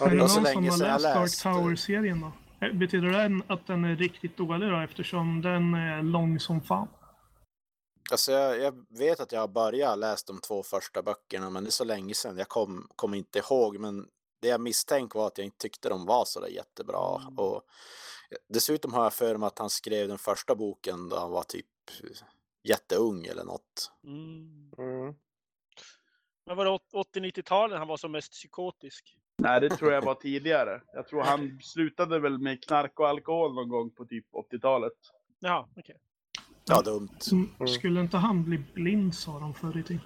Är 0.00 0.08
det 0.10 0.14
någon 0.16 0.28
så 0.28 0.44
som 0.44 0.64
har 0.64 0.78
läst 0.78 1.04
Dark 1.04 1.16
läste. 1.22 1.42
Tower-serien 1.42 2.20
då? 2.20 2.32
Eh, 2.66 2.72
Betyder 2.72 3.08
det 3.28 3.42
att 3.54 3.66
den 3.66 3.84
är 3.84 3.96
riktigt 3.96 4.36
dålig 4.36 4.70
då 4.70 4.80
eftersom 4.80 5.42
den 5.42 5.74
är 5.74 6.02
lång 6.02 6.40
som 6.40 6.60
fan? 6.60 6.88
alltså 8.10 8.32
jag, 8.32 8.60
jag 8.60 8.84
vet 8.98 9.20
att 9.20 9.32
jag 9.32 9.40
har 9.40 9.48
börjat 9.48 9.98
läsa 9.98 10.32
de 10.32 10.40
två 10.40 10.62
första 10.62 11.02
böckerna, 11.02 11.50
men 11.50 11.64
det 11.64 11.68
är 11.68 11.70
så 11.70 11.84
länge 11.84 12.14
sedan. 12.14 12.38
Jag 12.38 12.48
kommer 12.48 12.82
kom 12.96 13.14
inte 13.14 13.38
ihåg, 13.38 13.78
men 13.78 14.06
det 14.42 14.48
jag 14.48 14.60
misstänkte 14.60 15.18
var 15.18 15.26
att 15.26 15.38
jag 15.38 15.44
inte 15.44 15.58
tyckte 15.58 15.88
de 15.88 16.06
var 16.06 16.24
så 16.24 16.40
där 16.40 16.48
jättebra. 16.48 17.20
Mm. 17.22 17.38
Och 17.38 17.62
dessutom 18.48 18.92
har 18.92 19.02
jag 19.02 19.12
för 19.12 19.36
mig 19.36 19.46
att 19.46 19.58
han 19.58 19.70
skrev 19.70 20.08
den 20.08 20.18
första 20.18 20.54
boken 20.54 21.08
då 21.08 21.16
han 21.16 21.30
var 21.30 21.42
typ 21.42 21.66
jätteung 22.62 23.24
eller 23.26 23.44
något. 23.44 23.92
Mm. 24.04 24.70
Mm. 24.78 25.14
Men 26.46 26.56
var 26.56 26.64
det 26.64 26.78
80-90-talen 27.20 27.78
han 27.78 27.88
var 27.88 27.96
som 27.96 28.12
mest 28.12 28.32
psykotisk? 28.32 29.16
Nej, 29.38 29.60
det 29.60 29.70
tror 29.70 29.92
jag 29.92 30.02
var 30.04 30.14
tidigare. 30.14 30.82
Jag 30.92 31.06
tror 31.06 31.22
han 31.22 31.60
slutade 31.62 32.18
väl 32.18 32.38
med 32.38 32.64
knark 32.64 33.00
och 33.00 33.08
alkohol 33.08 33.54
någon 33.54 33.68
gång 33.68 33.90
på 33.90 34.04
typ 34.04 34.26
80-talet. 34.52 34.92
Jaha, 35.40 35.68
okej. 35.76 35.96
Ja, 36.64 36.82
dumt. 36.82 37.18
Mm, 37.32 37.48
Mm. 37.60 37.68
Skulle 37.68 38.00
inte 38.00 38.16
han 38.16 38.44
bli 38.44 38.58
blind 38.74 39.14
sa 39.14 39.38
de 39.38 39.54
förr 39.54 39.78
i 39.78 39.82
tiden. 39.82 40.00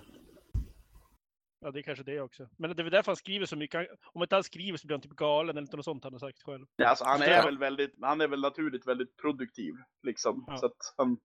Ja, 1.67 1.73
det 1.73 1.81
är 1.81 1.83
kanske 1.83 2.05
det 2.05 2.21
också. 2.21 2.49
Men 2.57 2.77
det 2.77 2.83
är 2.83 2.85
väl 2.85 2.93
därför 2.93 3.13
han 3.13 3.17
skriver 3.17 3.47
så 3.47 3.57
mycket. 3.57 3.89
Om 4.13 4.23
inte 4.23 4.35
han 4.35 4.45
skriver 4.45 4.79
så 4.79 4.87
blir 4.87 4.97
han 4.97 5.03
typ 5.03 5.17
galen 5.17 5.57
eller 5.57 5.77
något 5.77 5.85
sånt 5.85 6.05
han 6.05 6.13
har 6.13 6.21
sagt 6.21 6.43
själv. 6.43 6.67
Ja, 6.77 6.89
alltså, 6.89 7.05
han 7.05 7.23
är 7.23 7.43
väl 7.43 7.59
väldigt, 7.59 7.95
han 8.01 8.21
är 8.21 8.29
väl 8.29 8.41
naturligt 8.41 8.87
väldigt 8.87 9.17
produktiv. 9.17 9.75
Liksom. 10.03 10.45
Ja. 10.47 10.57
Så 10.57 10.67
att 10.67 10.95
han, 10.97 11.19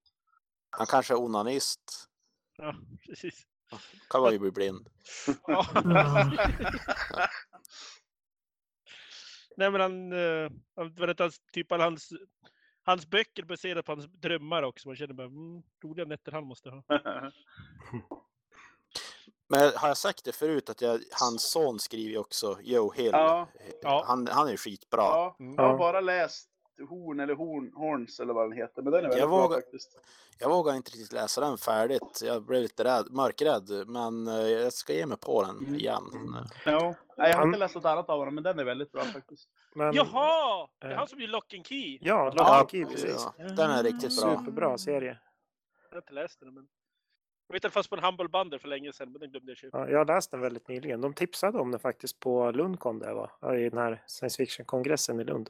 Han 0.70 0.88
kanske 0.88 1.14
är 1.14 1.18
onanist. 1.18 2.10
Ja, 2.58 2.76
precis. 3.08 3.48
Kan 4.10 4.22
vara 4.22 4.32
ju 4.32 4.39
bli 4.39 4.52
blind. 4.52 4.89
Ja. 5.48 5.66
Nej, 9.58 9.72
men 9.72 9.82
han... 9.82 10.10
Det 10.10 11.10
inte 11.10 11.24
hans, 11.24 11.39
typ 11.52 11.72
alla 11.72 11.84
hans, 11.84 12.10
hans 12.84 13.10
böcker 13.10 13.44
baserade 13.44 13.84
på 13.84 13.92
hans 13.92 14.06
drömmar 14.06 14.64
också. 14.64 14.88
Man 14.88 14.96
känner 14.96 15.14
bara, 15.14 15.28
mm, 15.28 15.64
roliga 15.84 16.06
nätter 16.06 16.32
han 16.32 16.46
måste 16.46 16.70
ha. 16.70 16.84
Men 19.52 19.72
har 19.76 19.88
jag 19.88 19.97
sagt 19.97 20.26
det 20.26 20.32
förut 20.32 20.70
att 20.70 20.82
jag, 20.82 20.99
hans 21.20 21.52
son 21.52 21.80
skriver 21.80 22.12
ju 22.12 22.18
också 22.18 22.58
Joe 22.62 22.91
Hill. 22.93 23.10
Ja. 23.14 23.47
Ja. 23.82 24.04
Han, 24.08 24.28
han 24.28 24.47
är 24.49 24.58
skitbra. 24.58 25.02
ja, 25.02 25.36
Mm. 25.39 25.56
jag 25.56 25.64
har 25.64 25.72
Ja. 25.72 25.78
bara 25.78 26.02
läst 26.02 26.47
Horn 26.89 27.20
eller 27.20 27.36
Horn, 27.36 27.72
Horns 27.76 28.20
eller 28.20 28.34
vad 28.34 28.49
den 28.49 28.58
heter. 28.58 28.82
Men 28.82 28.91
den 28.91 28.99
är 28.99 29.02
väldigt 29.04 29.20
Jag 29.20 29.30
bra 29.30 29.41
vågar- 29.41 29.56
faktiskt. 29.56 29.99
Jag 30.39 30.49
vågar 30.49 30.74
inte 30.76 30.91
riktigt 30.91 31.12
läsa 31.14 31.41
den 31.41 31.58
färdigt. 31.58 32.22
Jag 32.24 32.43
blev 32.45 32.62
lite 32.62 32.84
rädd, 32.84 33.08
mörkrädd, 33.12 33.70
men 33.88 34.28
eh, 34.28 34.34
jag 34.36 34.74
ska 34.74 34.93
ge 34.93 35.06
mig 35.06 35.18
på 35.18 35.41
den 35.43 35.58
Mm. 35.58 35.76
igen. 35.76 36.04
Ja. 36.66 36.95
Nej, 37.18 37.30
jag 37.32 37.38
har 37.38 37.45
inte 37.45 37.60
läst 37.60 37.76
något 37.76 37.86
annat 37.86 38.10
av 38.10 38.20
honom, 38.20 38.36
men 38.36 38.43
den 38.43 38.60
är 38.60 38.64
väldigt 38.64 38.91
bra 38.91 39.04
faktiskt. 39.04 39.49
Men, 39.76 39.93
Jaha! 39.93 40.68
Det 40.80 40.88
är 40.88 40.91
eh, 40.91 40.97
han 40.97 41.08
som 41.08 41.20
gör 41.22 41.28
Lock 41.28 41.54
and 41.54 41.68
Key. 41.68 41.97
Ja, 42.02 42.26
Lock 42.26 42.36
Ja, 42.38 42.60
and 42.60 42.70
Key, 42.72 42.86
precis. 42.86 43.28
ja, 43.38 43.43
den 43.43 43.72
är 43.72 43.84
riktigt 43.84 44.22
bra. 44.22 44.38
Superbra 44.39 44.78
serie. 44.78 45.18
Jag 45.89 45.95
har 45.95 46.02
inte 46.02 46.14
läst 46.14 46.39
den, 46.39 46.54
men... 46.54 46.68
Jag 47.52 47.54
vet 47.54 47.60
att 47.60 47.62
den 47.62 47.72
fanns 47.72 47.88
på 47.88 47.95
en 47.95 48.04
Humble 48.04 48.28
Bundle 48.28 48.60
för 48.60 48.68
länge 48.68 48.93
sedan, 48.93 49.12
men 49.12 49.20
den 49.20 49.32
glömde 49.32 49.52
jag 49.52 49.58
köpa. 49.58 49.80
Ja, 49.80 49.89
jag 49.89 49.97
har 49.97 50.06
läst 50.06 50.32
den 50.32 50.41
väldigt 50.41 50.68
nyligen. 50.68 51.02
De 51.02 51.14
tipsade 51.14 51.60
om 51.60 51.72
den 51.72 51.80
faktiskt 51.80 52.20
på 52.20 52.52
Lundcon 52.52 52.99
där 52.99 53.14
va? 53.14 53.56
I 53.56 53.70
den 53.70 53.78
här 53.78 54.04
science 54.08 54.38
fiction-kongressen 54.38 55.20
i 55.20 55.24
Lund. 55.24 55.49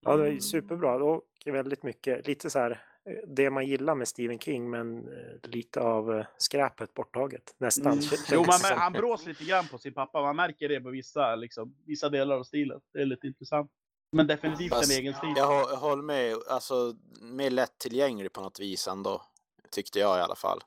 Ja, 0.00 0.16
det 0.16 0.28
är 0.28 0.38
superbra 0.38 0.94
och 0.94 1.22
väldigt 1.44 1.82
mycket, 1.82 2.26
lite 2.26 2.50
så 2.50 2.58
här 2.58 2.82
det 3.26 3.50
man 3.50 3.66
gillar 3.66 3.94
med 3.94 4.08
Stephen 4.08 4.38
King 4.38 4.70
men 4.70 4.98
eh, 4.98 5.50
lite 5.50 5.80
av 5.80 6.18
eh, 6.18 6.26
skräpet 6.36 6.94
borttaget. 6.94 7.54
Nästan. 7.58 7.92
Mm. 7.92 8.04
Jo, 8.30 8.44
man, 8.44 8.78
han 8.78 8.92
brås 8.92 9.26
lite 9.26 9.44
grann 9.44 9.68
på 9.68 9.78
sin 9.78 9.94
pappa. 9.94 10.22
Man 10.22 10.36
märker 10.36 10.68
det 10.68 10.80
på 10.80 10.90
vissa, 10.90 11.36
liksom, 11.36 11.76
vissa 11.86 12.08
delar 12.08 12.36
av 12.36 12.44
stilen. 12.44 12.80
Det 12.92 13.00
är 13.00 13.06
lite 13.06 13.26
intressant. 13.26 13.70
Men 14.12 14.26
definitivt 14.26 14.70
Fast 14.70 14.92
en 14.92 14.98
egen 14.98 15.14
stil. 15.14 15.32
Jag 15.36 15.64
håller 15.64 16.02
med, 16.02 16.36
alltså 16.48 16.94
mer 17.20 17.50
lättillgänglig 17.50 18.32
på 18.32 18.40
något 18.40 18.60
vis 18.60 18.88
ändå. 18.88 19.22
Tyckte 19.70 19.98
jag 19.98 20.18
i 20.18 20.20
alla 20.20 20.34
fall. 20.34 20.60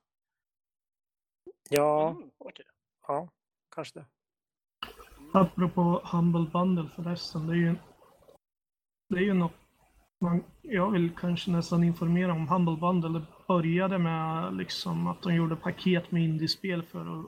Ja, 1.76 2.09
Mm, 2.09 2.30
okej. 2.38 2.65
ja, 3.07 3.30
kanske 3.76 3.99
det. 3.99 4.05
Apropå 5.34 6.01
Humble 6.11 6.49
Bundle 6.53 6.89
förresten, 6.95 7.47
det 7.47 7.53
är 7.53 7.57
ju, 7.57 7.76
det 9.09 9.15
är 9.15 9.21
ju 9.21 9.34
något 9.34 9.53
man, 10.21 10.43
jag 10.61 10.91
vill 10.91 11.15
kanske 11.15 11.51
nästan 11.51 11.84
informera 11.84 12.32
om 12.34 12.47
Humble 12.47 12.78
Bundle. 12.78 13.19
Det 13.19 13.26
började 13.47 13.97
med 13.97 14.53
liksom 14.57 15.07
att 15.07 15.21
de 15.21 15.36
gjorde 15.36 15.55
paket 15.55 16.11
med 16.11 16.24
indiespel 16.24 16.84
för 16.84 17.19
att, 17.19 17.26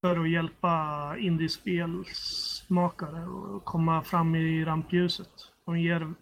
för 0.00 0.20
att 0.20 0.30
hjälpa 0.30 1.14
indiespelsmakare 1.18 3.22
att 3.56 3.64
komma 3.64 4.02
fram 4.02 4.34
i 4.34 4.64
rampljuset. 4.64 5.30
De 5.64 5.78
ger 5.80 6.14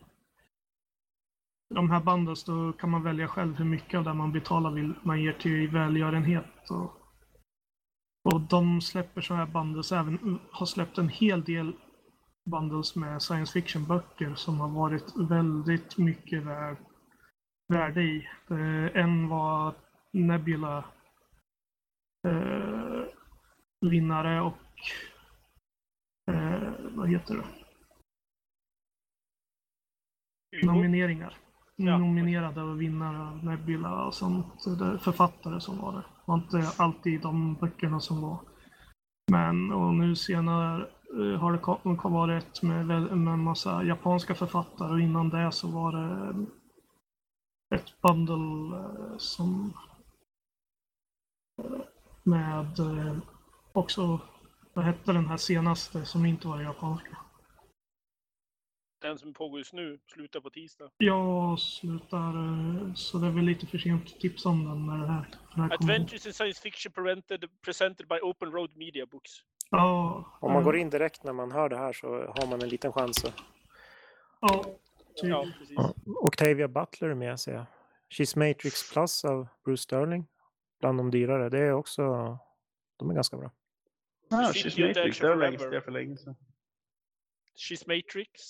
de 1.75 1.91
här 1.91 2.01
bundles, 2.01 2.45
då 2.45 2.73
kan 2.73 2.91
man 2.91 3.03
välja 3.03 3.29
själv 3.29 3.57
hur 3.57 3.65
mycket 3.65 3.99
av 3.99 4.05
det 4.05 4.15
man 4.15 4.33
betalar 4.33 4.71
vill 4.71 4.95
man 5.03 5.23
ger 5.23 5.33
till 5.33 5.69
välgörenhet. 5.69 6.71
Och 6.71 7.01
och 8.25 8.41
de 8.41 8.81
släpper 8.81 9.21
så 9.21 9.35
här 9.35 9.47
bundles 9.47 9.93
även, 9.93 10.41
har 10.51 10.67
släppt 10.67 10.99
en 10.99 11.09
hel 11.09 11.45
del 11.45 11.73
bundles 12.51 12.97
med 12.97 13.23
science 13.23 13.53
fiction-böcker 13.53 14.35
som 14.35 14.61
har 14.61 14.69
varit 14.69 15.17
väldigt 15.17 15.99
mycket 15.99 16.43
värd, 16.43 16.77
värde 17.69 18.03
i. 18.03 18.29
Eh, 18.51 18.97
en 19.03 19.29
var 19.29 19.75
Nebula 20.13 20.85
eh, 22.29 23.05
vinnare 23.81 24.41
och 24.41 24.59
eh, 26.31 26.73
vad 26.91 27.09
heter 27.09 27.35
det? 27.35 27.47
Nomineringar. 30.67 31.44
Ja. 31.77 31.99
Nominerade 31.99 32.63
och 32.63 32.81
vinnare 32.81 33.29
av 33.29 33.45
Nebula 33.45 34.05
och 34.07 34.15
sånt. 34.15 34.67
Är 34.67 34.99
författare 34.99 35.61
som 35.61 35.79
var 35.79 35.93
det. 35.93 35.99
Det 35.99 36.23
var 36.25 36.35
inte 36.35 36.71
alltid 36.77 37.21
de 37.21 37.55
böckerna 37.55 38.01
som 38.01 38.21
var. 38.23 38.41
Men 39.31 39.73
och 39.73 39.95
nu 39.95 40.17
senare 40.17 40.87
eh, 41.19 41.41
har 41.41 41.53
det 41.53 41.59
kom- 41.59 42.13
varit 42.13 42.63
med, 42.63 42.87
med 42.87 43.35
en 43.35 43.45
massa 43.45 43.85
japanska 43.85 44.35
författare 44.35 44.93
och 44.93 45.01
innan 45.01 45.29
det 45.29 45.53
så 45.53 45.69
var 45.71 45.93
det 45.93 46.29
eh, 46.29 46.37
ett 47.81 48.01
bundle 48.03 48.77
eh, 48.79 49.17
som 49.19 49.73
med 52.23 52.67
också, 53.73 54.21
vad 54.75 54.85
hette 54.85 55.13
den 55.13 55.27
här 55.27 55.37
senaste 55.37 56.05
som 56.05 56.27
inte 56.27 56.49
var 56.49 56.61
japanska? 56.61 57.17
Den 59.05 59.19
som 59.19 59.33
pågår 59.35 59.59
just 59.59 59.73
nu 59.73 59.99
slutar 60.07 60.41
på 60.41 60.51
tisdag. 60.51 60.91
Jag 60.97 61.59
slutar, 61.59 62.29
eh, 62.29 62.95
så 62.95 63.19
det 63.19 63.27
är 63.27 63.31
väl 63.31 63.45
lite 63.45 63.67
för 63.67 63.79
sent 63.79 64.07
att 64.07 64.21
tipsa 64.21 64.49
om 64.49 64.65
den 64.65 64.87
när 64.87 64.99
det 64.99 65.13
här, 65.13 65.27
när 65.55 65.69
det 65.69 65.69
här. 65.69 65.75
Adventures 65.75 66.27
in 66.27 66.33
Science 66.33 66.61
Fiction 66.63 66.93
presented, 66.93 67.45
presented 67.65 68.09
by 68.09 68.15
Open 68.23 68.53
Road 68.53 68.77
Media 68.77 69.07
Books. 69.07 69.31
Ja, 69.71 70.25
Om 70.41 70.53
man 70.53 70.65
går 70.65 70.77
in 70.77 70.91
direkt 70.91 71.25
när 71.25 71.33
man 71.33 71.53
hör 71.53 71.69
det 71.69 71.77
här 71.77 71.93
så 71.93 72.07
har 72.09 72.47
man 72.51 72.63
en 72.63 72.69
liten 72.69 72.93
chans 72.93 73.25
att, 73.25 73.35
Ja, 74.41 74.65
typ. 75.15 75.31
Ja, 75.31 75.47
precis. 75.59 75.77
Ja. 75.77 75.95
Octavia 76.07 76.69
Butler 76.69 77.09
är 77.09 77.15
med 77.15 77.41
ser 77.41 77.53
jag. 77.53 77.67
She's 78.11 78.39
Matrix 78.39 78.93
Plus 78.93 79.25
av 79.25 79.49
Bruce 79.65 79.83
Sterling. 79.83 80.27
Bland 80.81 80.99
de 80.99 81.11
dyrare. 81.11 81.49
Det 81.49 81.59
är 81.59 81.73
också... 81.73 82.03
De 82.97 83.11
är 83.11 83.15
ganska 83.15 83.37
bra. 83.37 83.51
Ah, 84.31 84.53
She's 84.53 84.87
Matrix, 84.87 85.19
det 85.19 85.29
har 85.29 85.37
längst 85.37 85.65
för 85.65 85.91
länge 85.91 86.17
sedan. 86.17 86.37
She's 87.57 87.97
Matrix. 87.97 88.41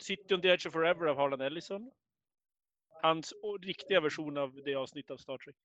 City 0.00 0.34
on 0.34 0.40
the 0.40 0.48
Edge 0.48 0.66
of 0.66 0.72
Forever 0.72 1.06
av 1.06 1.16
Harlan 1.16 1.40
Ellison. 1.40 1.90
Hans 3.02 3.34
riktiga 3.62 4.00
version 4.00 4.38
av 4.38 4.60
det 4.64 4.74
avsnitt 4.74 5.10
av 5.10 5.16
Star 5.16 5.38
Trek. 5.38 5.56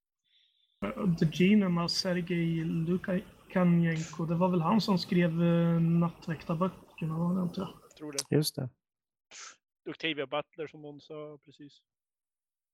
The 1.18 1.26
Genome 1.32 1.80
av 1.80 1.88
Sergej 1.88 2.64
Lukanjenko. 2.64 4.26
Det 4.26 4.34
var 4.34 4.48
väl 4.48 4.60
han 4.60 4.80
som 4.80 4.98
skrev 4.98 5.42
uh, 5.42 5.80
Nattväktarböckerna, 5.80 7.18
var 7.18 7.34
det 7.34 7.42
inte? 7.42 7.68
Tror 7.98 8.12
det. 8.12 8.36
Just 8.36 8.56
det. 8.56 8.68
Octavia 9.88 10.26
Butler 10.26 10.66
som 10.66 10.82
någon 10.82 11.00
sa 11.00 11.38
precis. 11.44 11.82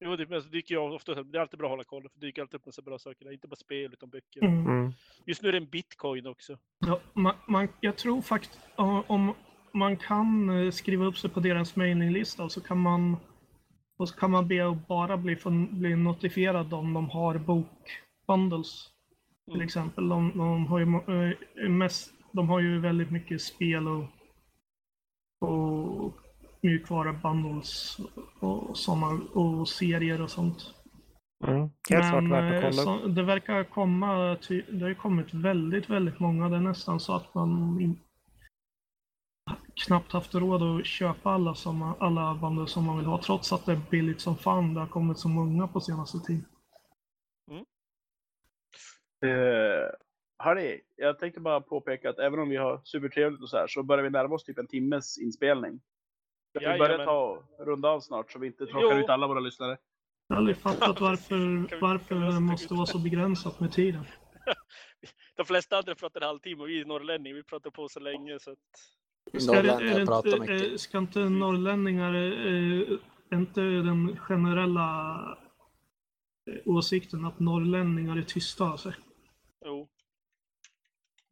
Jo, 0.00 0.16
det 0.16 0.28
men 0.28 0.42
så 0.42 0.48
dyker 0.48 0.74
jag 0.74 0.92
ofta 0.92 1.22
Det 1.22 1.38
är 1.38 1.42
alltid 1.42 1.58
bra 1.58 1.66
att 1.66 1.70
hålla 1.70 1.84
koll. 1.84 2.02
För 2.02 2.20
det 2.20 2.26
dyker 2.26 2.42
alltid 2.42 2.60
upp 2.60 2.66
massa 2.66 2.82
bra 2.82 2.98
saker. 2.98 3.24
där. 3.24 3.32
Inte 3.32 3.48
bara 3.48 3.56
spel 3.56 3.92
utan 3.92 4.10
böcker. 4.10 4.44
Mm. 4.44 4.66
Mm. 4.66 4.92
Just 5.26 5.42
nu 5.42 5.48
är 5.48 5.52
det 5.52 5.58
en 5.58 5.70
bitcoin 5.70 6.26
också. 6.26 6.58
Ja, 6.78 7.00
man, 7.12 7.34
man, 7.48 7.68
jag 7.80 7.98
tror 7.98 8.22
faktiskt 8.22 8.60
om 9.06 9.34
man 9.76 9.96
kan 9.96 10.50
eh, 10.50 10.70
skriva 10.70 11.04
upp 11.04 11.18
sig 11.18 11.30
på 11.30 11.40
deras 11.40 11.76
mailinglista 11.76 12.48
så 12.48 12.60
kan 12.60 12.78
man 12.78 13.16
och 13.98 14.08
så 14.08 14.16
kan 14.16 14.30
man 14.30 14.48
be 14.48 14.68
att 14.68 14.86
bara 14.88 15.16
bli, 15.16 15.36
bli 15.70 15.96
notifierad 15.96 16.74
om 16.74 16.92
de 16.92 17.10
har 17.10 17.38
bokbundles. 17.38 18.90
Till 19.44 19.54
Mm. 19.54 19.64
exempel. 19.64 20.08
De, 20.08 20.32
de, 20.38 20.66
har 20.66 20.78
ju, 20.78 21.34
eh, 21.64 21.68
mest, 21.68 22.12
de 22.32 22.48
har 22.48 22.60
ju 22.60 22.80
väldigt 22.80 23.10
mycket 23.10 23.42
spel 23.42 23.88
och, 23.88 24.04
och 25.40 26.12
mjukvara 26.60 27.12
bundles 27.12 28.00
och, 28.40 28.76
såna, 28.76 29.06
och 29.32 29.68
serier 29.68 30.20
och 30.22 30.30
sånt. 30.30 30.74
Mm. 31.46 31.70
Men 31.90 32.30
värt 32.30 32.52
eh, 32.52 32.68
att 32.68 32.76
kolla 32.76 32.92
upp. 32.92 33.02
så, 33.02 33.08
det 33.08 33.22
verkar 33.22 33.64
komma, 33.64 34.36
det 34.48 34.80
har 34.80 34.88
ju 34.88 34.94
kommit 34.94 35.34
väldigt, 35.34 35.90
väldigt 35.90 36.20
många. 36.20 36.48
Det 36.48 36.56
är 36.56 36.60
nästan 36.60 37.00
så 37.00 37.14
att 37.14 37.34
man 37.34 37.80
knappt 39.84 40.12
haft 40.12 40.34
råd 40.34 40.62
att 40.62 40.86
köpa 40.86 41.30
alla, 41.30 41.54
som, 41.54 41.94
alla 41.98 42.34
band 42.34 42.68
som 42.68 42.84
man 42.84 42.96
vill 42.96 43.06
ha, 43.06 43.22
trots 43.22 43.52
att 43.52 43.66
det 43.66 43.72
är 43.72 43.80
billigt 43.90 44.20
som 44.20 44.36
fan. 44.36 44.74
Det 44.74 44.80
har 44.80 44.86
kommit 44.86 45.18
så 45.18 45.28
många 45.28 45.68
på 45.68 45.80
senaste 45.80 46.18
tiden. 46.18 46.46
Uh, 49.24 49.90
hörni, 50.38 50.80
jag 50.96 51.18
tänkte 51.18 51.40
bara 51.40 51.60
påpeka 51.60 52.10
att 52.10 52.18
även 52.18 52.38
om 52.38 52.48
vi 52.48 52.56
har 52.56 52.80
supertrevligt 52.84 53.42
och 53.42 53.48
så 53.48 53.56
här 53.56 53.66
så 53.66 53.82
börjar 53.82 54.04
vi 54.04 54.10
närma 54.10 54.34
oss 54.34 54.44
typ 54.44 54.58
en 54.58 54.66
timmes 54.66 55.18
inspelning. 55.18 55.80
Ska 56.58 56.72
vi 56.72 56.78
börja 56.78 57.04
ta 57.04 57.42
runda 57.58 57.88
av 57.88 58.00
snart 58.00 58.32
så 58.32 58.38
vi 58.38 58.46
inte 58.46 58.66
tråkar 58.66 58.98
ut 58.98 59.08
alla 59.08 59.26
våra 59.26 59.40
lyssnare? 59.40 59.78
Jag 60.28 60.36
har 60.36 60.38
aldrig 60.40 60.56
fattat 60.56 61.00
varför, 61.00 61.80
varför 61.80 62.14
det 62.14 62.40
måste 62.40 62.74
vara 62.74 62.86
så 62.86 62.98
begränsat 62.98 63.60
med 63.60 63.72
tiden. 63.72 64.04
De 65.36 65.46
flesta 65.46 65.78
andra 65.78 65.94
pratar 65.94 66.20
en 66.20 66.26
halvtimme 66.26 66.62
och 66.62 66.68
vi 66.68 66.80
är 66.80 66.84
norrlänningar. 66.84 67.36
Vi 67.36 67.42
pratar 67.44 67.70
på 67.70 67.88
så 67.88 68.00
länge 68.00 68.38
så 68.38 68.50
att... 68.50 68.58
Norrlänningar 69.32 70.06
pratar 70.06 70.28
inte, 70.28 70.52
mycket. 70.52 70.72
eh, 70.72 70.76
ska 70.76 70.98
inte 70.98 71.18
norrlänningar, 71.18 72.14
eh, 72.14 72.98
är 73.30 73.36
inte 73.36 73.60
den 73.60 74.16
generella 74.16 75.38
eh, 76.50 76.58
åsikten 76.64 77.24
att 77.24 77.40
norrlänningar 77.40 78.16
är 78.16 78.22
tysta 78.22 78.64
av 78.64 78.76
sig? 78.76 78.92
Jo. 79.64 79.88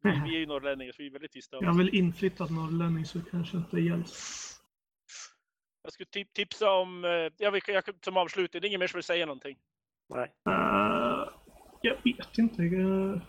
Vi, 0.25 0.35
är 0.35 0.39
ju 0.39 0.45
norrlänningar 0.45 0.91
så 0.91 1.01
vi 1.01 1.07
är 1.07 1.11
väldigt 1.11 1.31
tysta. 1.31 1.57
av 1.57 1.63
Jag 1.63 1.73
är 1.73 1.77
väl 1.77 1.95
inflyttad 1.95 2.51
norrlänning 2.51 3.05
så 3.05 3.17
det 3.17 3.25
kanske 3.31 3.57
inte 3.57 3.79
gäller. 3.79 4.07
Jag 5.83 5.93
skulle 5.93 6.07
tip- 6.11 6.33
tipsa 6.33 6.71
om... 6.71 7.03
Jag 7.37 7.51
vill, 7.51 7.61
jag, 7.67 7.83
som 8.01 8.17
avslutning, 8.17 8.61
det 8.61 8.65
är 8.65 8.69
ingen 8.69 8.79
mer 8.79 8.87
som 8.87 8.97
vill 8.97 9.03
säga 9.03 9.25
någonting. 9.25 9.57
Nej. 10.09 10.33
Eh, 10.49 11.29
jag 11.81 11.97
vet 12.03 12.37
inte. 12.37 12.61
Uh, 12.61 13.21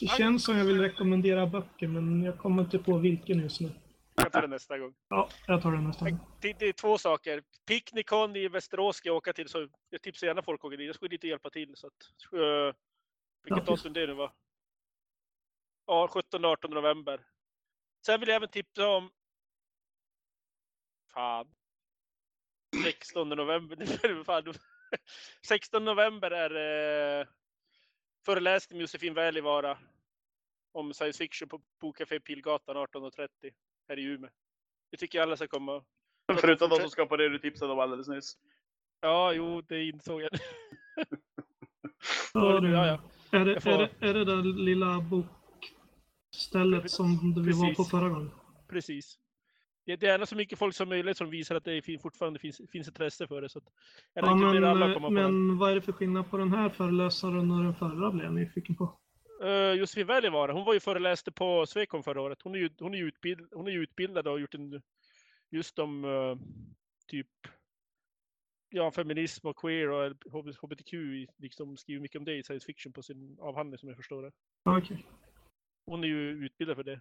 det 0.00 0.06
känns 0.06 0.44
som 0.44 0.56
jag 0.56 0.64
vill 0.64 0.80
rekommendera 0.80 1.46
böcker 1.46 1.88
men 1.88 2.22
jag 2.22 2.38
kommer 2.38 2.62
inte 2.62 2.78
på 2.78 2.98
vilken 2.98 3.38
just 3.38 3.60
nu. 3.60 3.70
Jag 4.14 4.32
tar 4.32 4.42
det 4.42 4.48
nästa 4.48 4.78
gång. 4.78 4.94
Ja, 5.08 5.28
jag 5.46 5.62
tar 5.62 5.72
den 5.72 5.84
nästa 5.84 6.10
gång. 6.10 6.20
Det, 6.40 6.52
det 6.52 6.66
är 6.66 6.72
två 6.72 6.98
saker. 6.98 7.42
Picknicon 7.66 8.36
i 8.36 8.48
Västerås 8.48 8.96
ska 8.96 9.08
jag 9.08 9.16
åka 9.16 9.32
till, 9.32 9.48
så 9.48 9.68
jag 9.90 10.02
tipsar 10.02 10.26
gärna 10.26 10.42
folk 10.42 10.60
att 10.60 10.64
åka 10.64 10.76
dit. 10.76 10.86
Jag 10.86 10.94
skulle 10.94 11.08
dit 11.08 11.24
och 11.24 11.28
hjälpa 11.28 11.50
till. 11.50 11.76
Så 11.76 11.86
att, 11.86 12.32
uh, 12.34 12.74
vilket 13.44 13.66
datum 13.66 13.92
det 13.92 14.06
nu 14.06 14.14
var? 14.14 14.32
Ja, 15.86 16.06
17-18 16.32 16.74
november. 16.74 17.26
Sen 18.06 18.20
vill 18.20 18.28
jag 18.28 18.36
även 18.36 18.48
tipsa 18.48 18.88
om... 18.88 19.10
Fan. 21.12 21.54
16 22.84 23.28
november. 23.28 23.76
nu 23.78 23.84
är 23.84 24.14
det 24.14 24.24
fan- 24.24 24.54
16 25.46 25.84
november 25.84 26.30
är 26.30 27.20
uh, 27.20 27.26
föreläsning 28.26 28.76
med 28.76 28.82
Josefin 28.82 29.14
Välivaara 29.14 29.78
om 30.72 30.94
science 30.94 31.18
fiction 31.18 31.48
på 31.48 31.62
Bokcafé 31.80 32.20
Pilgatan 32.20 32.76
18.30 32.76 33.28
här 33.88 33.98
i 33.98 34.02
Umeå. 34.02 34.30
Det 34.90 34.96
tycker 34.96 35.18
jag 35.18 35.22
alla 35.26 35.36
ska 35.36 35.46
komma. 35.46 35.82
Förutom 36.40 36.70
de 36.70 36.76
som 36.80 36.90
ska 36.90 37.06
på 37.06 37.16
det 37.16 37.28
du 37.28 37.38
tipsade 37.38 37.72
om 37.72 37.78
alldeles 37.78 38.08
nyss. 38.08 38.34
Ja, 39.00 39.32
jo, 39.32 39.60
det 39.60 39.84
insåg 39.84 40.22
jag. 40.22 40.30
Ja, 42.34 42.60
du, 42.60 42.70
Ja, 42.70 42.86
ja. 42.86 43.00
Är, 43.38 43.44
det, 43.44 43.60
får- 43.60 43.70
är, 43.70 43.78
det, 44.00 44.08
är 44.08 44.14
det 44.14 44.24
där 44.24 44.42
lilla 44.42 45.00
bokstället 45.00 46.90
som 46.90 47.34
vi 47.44 47.52
var 47.52 47.74
på 47.74 47.84
förra 47.84 48.08
gången? 48.08 48.30
Precis. 48.68 49.18
Det 49.86 49.96
det 49.96 50.06
är 50.06 50.10
gärna 50.10 50.26
så 50.26 50.36
mycket 50.36 50.58
folk 50.58 50.74
som 50.74 50.88
möjligt 50.88 51.16
som 51.16 51.30
visar 51.30 51.54
att 51.54 51.64
det 51.64 51.82
fin- 51.82 52.00
fortfarande 52.00 52.38
finns, 52.38 52.60
finns 52.72 52.88
intresse 52.88 53.26
för 53.26 53.42
det. 53.42 53.48
Så 53.48 53.58
att 53.58 53.64
jag 54.14 54.24
Ja, 54.24 54.28
rekommenderar 54.28 54.70
alla 54.70 54.86
men, 54.86 54.94
komma 54.94 55.08
på 55.08 55.12
men 55.12 55.58
vad 55.58 55.70
är 55.70 55.74
det 55.74 55.82
för 55.82 55.92
skillnad 55.92 56.30
på 56.30 56.36
den 56.36 56.52
här 56.52 56.68
föreläsaren 56.68 57.50
och 57.50 57.62
den 57.64 57.74
förra 57.74 58.10
blev 58.10 58.24
jag 58.24 58.34
nyfiken 58.34 58.76
på? 58.76 58.98
Uh, 59.44 59.72
Josefin 59.72 60.06
Välivaara, 60.06 60.52
hon 60.52 60.64
var 60.64 60.74
ju 60.74 60.80
föreläste 60.80 61.32
på 61.32 61.66
Swecon 61.66 62.02
förra 62.02 62.20
året. 62.20 62.42
Hon 62.42 62.54
är 62.54 62.58
ju, 62.58 62.70
hon 62.78 62.94
är 62.94 62.98
ju, 62.98 63.08
utbild, 63.08 63.48
hon 63.52 63.68
är 63.68 63.72
utbildad 63.72 64.26
och 64.26 64.32
har 64.32 64.38
gjort 64.38 64.54
en 64.54 64.82
just 65.50 65.78
om 65.78 66.04
eh, 66.04 66.36
typ 67.06 67.28
ja, 68.68 68.90
feminism 68.90 69.46
och 69.46 69.56
queer 69.56 69.88
och 69.88 70.12
HB- 70.12 70.56
hbtq, 70.62 70.92
liksom 71.36 71.76
skriver 71.76 72.00
mycket 72.00 72.18
om 72.18 72.24
det 72.24 72.34
i 72.36 72.42
science 72.42 72.66
fiction 72.66 72.92
på 72.92 73.02
sin 73.02 73.36
avhandling 73.40 73.78
som 73.78 73.88
jag 73.88 73.96
förstår 73.96 74.22
det. 74.22 74.32
Okej. 74.64 75.06
Hon 75.86 76.04
är 76.04 76.08
ju 76.08 76.30
utbildad 76.30 76.76
för 76.76 76.84
det. 76.84 77.00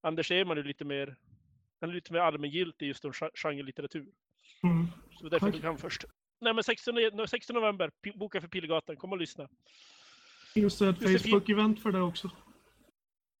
Anders 0.00 0.30
Eman 0.30 0.58
är 0.58 0.62
lite 0.62 0.84
mer, 0.84 1.16
han 1.80 1.90
är 1.90 1.94
lite 1.94 2.12
mer 2.12 2.20
allmängiltig 2.20 2.86
just 2.86 3.04
om 3.04 3.12
gen- 3.20 3.30
genrelitteratur. 3.34 4.08
Mm. 4.62 4.86
Så 5.10 5.28
därför 5.28 5.46
Okej. 5.46 5.60
tog 5.60 5.64
han 5.64 5.78
först. 5.78 6.04
Nej 6.40 6.54
men 6.54 6.64
16, 6.64 6.98
no- 6.98 7.26
16 7.26 7.54
november, 7.54 7.90
boka 8.14 8.40
för 8.40 8.48
Pilgatan, 8.48 8.96
kom 8.96 9.12
och 9.12 9.18
lyssna. 9.18 9.48
Finns 10.56 10.78
det 10.78 10.88
ett 10.88 10.98
Facebook-event 10.98 11.76
för 11.76 11.92
det 11.92 12.00
också? 12.00 12.30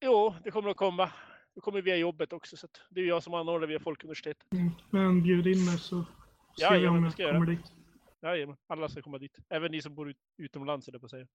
Jo, 0.04 0.34
det 0.44 0.50
kommer 0.50 0.70
att 0.70 0.76
komma. 0.76 1.10
Det 1.54 1.60
kommer 1.60 1.82
via 1.82 1.96
jobbet 1.96 2.32
också, 2.32 2.56
så 2.56 2.66
att 2.66 2.80
det 2.90 3.00
är 3.00 3.04
jag 3.04 3.22
som 3.22 3.34
anordnar 3.34 3.68
via 3.68 3.80
Folkuniversitetet. 3.80 4.52
Mm. 4.52 4.70
Men 4.90 5.22
bjud 5.22 5.46
in 5.46 5.64
mig 5.64 5.78
så 5.78 6.04
Ja, 6.56 6.68
ser 6.68 6.78
vi 6.78 6.84
ja, 6.84 6.90
om 6.90 7.12
jag 7.16 7.32
kommer 7.32 7.46
dit. 7.46 7.72
Jajamän, 8.22 8.56
alla 8.66 8.88
ska 8.88 9.02
komma 9.02 9.18
dit. 9.18 9.38
Även 9.48 9.72
ni 9.72 9.82
som 9.82 9.94
bor 9.94 10.10
ut, 10.10 10.16
utomlands, 10.38 10.88
eller 10.88 10.98
på 10.98 11.06
att 11.06 11.10
säga. 11.10 11.26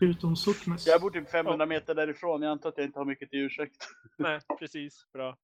Utom 0.00 0.36
Socknes. 0.36 0.86
jag 0.86 1.00
bor 1.00 1.10
typ 1.10 1.30
500 1.30 1.66
meter 1.66 1.94
därifrån. 1.94 2.42
Jag 2.42 2.50
antar 2.50 2.68
att 2.68 2.78
jag 2.78 2.86
inte 2.86 2.98
har 2.98 3.04
mycket 3.04 3.30
till 3.30 3.38
ursäkt. 3.38 3.76
Nej, 4.16 4.40
precis. 4.58 5.06
Bra. 5.12 5.36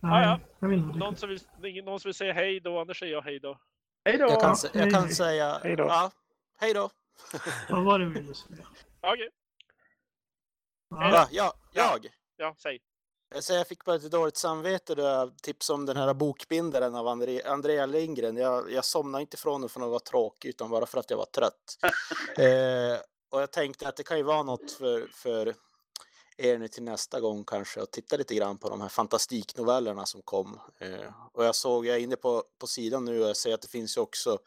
Nej, 0.00 0.24
ja. 0.24 0.40
jag 0.58 0.68
vill 0.68 0.80
nog 0.80 0.92
dit. 0.92 0.98
Någon 0.98 1.16
som 1.16 1.28
vill, 1.60 1.84
någon 1.84 2.00
som 2.00 2.08
vill 2.08 2.14
säga 2.14 2.32
hej 2.32 2.60
då? 2.60 2.80
Annars 2.80 2.98
säger 2.98 3.12
jag 3.12 3.22
hej 3.22 3.40
då. 3.40 3.58
Hej 4.04 4.18
då! 4.18 4.24
Jag 4.24 4.40
kan, 4.40 4.56
jag 4.74 4.90
kan 4.90 5.02
hej. 5.02 5.12
säga... 5.12 5.60
Hej 5.62 5.76
då. 5.76 5.84
Ja, 5.84 6.10
hej 6.60 6.74
då. 6.74 6.90
Vad 7.70 7.84
var 7.84 7.98
det 7.98 8.04
du 8.04 8.12
ville 8.12 8.34
säga? 8.34 8.66
Okej, 9.00 9.30
Ja. 10.90 10.96
Va? 10.96 11.28
Ja, 11.30 11.52
jag? 11.72 12.06
ja, 12.36 12.54
säg. 12.58 12.80
Jag 13.34 13.44
säger 13.44 13.60
jag 13.60 13.68
fick 13.68 13.84
bara 13.84 13.96
lite 13.96 14.08
dåligt 14.08 14.36
samvete 14.36 14.94
då 14.94 15.02
jag 15.02 15.38
tipsade 15.42 15.74
om 15.74 15.86
den 15.86 15.96
här 15.96 16.14
bokbindaren 16.14 16.94
av 16.94 17.08
André, 17.08 17.42
Andrea 17.42 17.86
Lindgren. 17.86 18.36
Jag, 18.36 18.72
jag 18.72 18.84
somnade 18.84 19.22
inte 19.22 19.36
från 19.36 19.60
den 19.60 19.70
för 19.70 19.80
att 19.80 19.88
vara 19.88 20.00
tråkig 20.00 20.48
utan 20.48 20.70
bara 20.70 20.86
för 20.86 20.98
att 20.98 21.10
jag 21.10 21.16
var 21.16 21.24
trött. 21.24 21.78
eh, 22.38 23.00
och 23.30 23.42
jag 23.42 23.52
tänkte 23.52 23.88
att 23.88 23.96
det 23.96 24.02
kan 24.02 24.16
ju 24.16 24.22
vara 24.22 24.42
något 24.42 24.72
för, 24.72 25.08
för 25.12 25.54
er 26.38 26.58
nu 26.58 26.68
till 26.68 26.82
nästa 26.82 27.20
gång 27.20 27.44
kanske 27.44 27.82
att 27.82 27.90
titta 27.92 28.16
lite 28.16 28.34
grann 28.34 28.58
på 28.58 28.68
de 28.68 28.80
här 28.80 28.88
fantastiknovellerna 28.88 30.06
som 30.06 30.22
kom. 30.22 30.58
Eh, 30.78 31.12
och 31.32 31.44
jag 31.44 31.54
såg, 31.54 31.86
jag 31.86 31.96
är 31.96 32.00
inne 32.00 32.16
på, 32.16 32.42
på 32.60 32.66
sidan 32.66 33.04
nu 33.04 33.22
och 33.22 33.28
jag 33.28 33.36
ser 33.36 33.54
att 33.54 33.62
det 33.62 33.68
finns 33.68 33.96
ju 33.96 34.00
också 34.00 34.38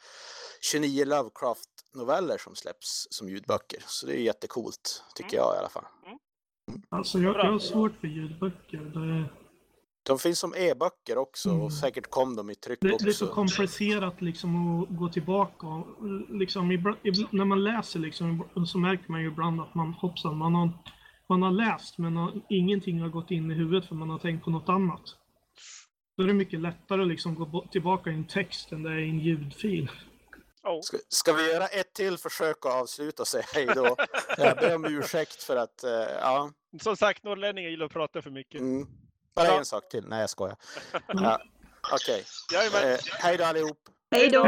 29 0.61 1.05
Lovecraft-noveller 1.05 2.37
som 2.37 2.55
släpps 2.55 3.07
som 3.09 3.29
ljudböcker. 3.29 3.83
Så 3.87 4.05
det 4.05 4.13
är 4.13 4.21
jättecoolt, 4.21 5.03
tycker 5.15 5.37
jag 5.37 5.55
i 5.55 5.59
alla 5.59 5.69
fall. 5.69 5.85
Alltså 6.89 7.19
jag, 7.19 7.35
jag 7.35 7.51
har 7.51 7.59
svårt 7.59 7.99
för 7.99 8.07
ljudböcker. 8.07 8.77
Det, 8.77 9.29
De 10.03 10.19
finns 10.19 10.39
som 10.39 10.53
e-böcker 10.55 11.17
också 11.17 11.49
Mm. 11.49 11.61
och 11.61 11.73
säkert 11.73 12.09
kom 12.09 12.35
de 12.35 12.49
i 12.49 12.55
tryck 12.55 12.79
det, 12.81 12.87
det 12.87 13.09
är 13.09 13.11
så 13.11 13.25
också. 13.25 13.35
komplicerat 13.35 14.21
liksom 14.21 14.81
att 14.83 14.89
gå 14.89 15.09
tillbaka. 15.09 15.67
Och, 15.67 15.85
liksom, 16.29 16.71
ibland, 16.71 16.97
ibland, 17.03 17.33
när 17.33 17.45
man 17.45 17.63
läser 17.63 17.99
liksom, 17.99 18.43
så 18.67 18.77
märker 18.77 19.11
man 19.11 19.21
ju 19.21 19.27
ibland 19.27 19.61
att 19.61 19.75
man 19.75 19.93
hoppsan, 19.93 20.37
man 20.37 20.55
har, 20.55 20.69
man 21.29 21.41
har 21.41 21.51
läst 21.51 21.97
men 21.97 22.15
har, 22.17 22.41
ingenting 22.49 22.99
har 23.01 23.09
gått 23.09 23.31
in 23.31 23.51
i 23.51 23.53
huvudet 23.53 23.87
för 23.87 23.95
man 23.95 24.09
har 24.09 24.19
tänkt 24.19 24.43
på 24.43 24.49
något 24.49 24.69
annat. 24.69 25.01
Då 26.17 26.23
är 26.23 26.27
det 26.27 26.33
mycket 26.33 26.59
lättare 26.59 27.01
att 27.01 27.07
liksom 27.07 27.35
gå 27.35 27.67
tillbaka 27.71 28.09
i 28.09 28.13
en 28.13 28.27
text 28.27 28.71
än 28.71 28.83
det 28.83 28.89
är 28.89 28.97
i 28.97 29.09
en 29.09 29.19
ljudfil. 29.19 29.91
Oh. 30.63 30.81
Ska, 30.81 30.97
ska 31.09 31.33
vi 31.33 31.51
göra 31.51 31.67
ett 31.67 31.93
till 31.93 32.17
försök 32.17 32.65
att 32.65 32.73
avsluta 32.73 33.23
och 33.23 33.27
säga 33.27 33.43
hej 33.53 33.65
då? 33.75 33.95
Jag 34.37 34.57
ber 34.57 34.75
om 34.75 34.85
ursäkt 34.85 35.43
för 35.43 35.55
att, 35.55 35.83
eh, 35.83 35.91
ja. 36.21 36.51
Som 36.81 36.97
sagt, 36.97 37.23
norrlänningar 37.23 37.69
gillar 37.69 37.85
att 37.85 37.91
prata 37.91 38.21
för 38.21 38.29
mycket. 38.29 38.61
Mm. 38.61 38.87
Bara 39.35 39.45
Ja. 39.45 39.57
en 39.57 39.65
sak 39.65 39.89
till. 39.89 40.05
Nej, 40.07 40.19
jag 40.19 40.29
skojar. 40.29 40.55
Ja. 41.07 41.41
Okej. 41.93 42.23
Jajamän. 42.53 42.91
Eh, 42.93 42.97
hej 43.19 43.37
då 43.37 43.43
allihop. 43.43 43.77
Hej 44.11 44.29
då! 44.29 44.43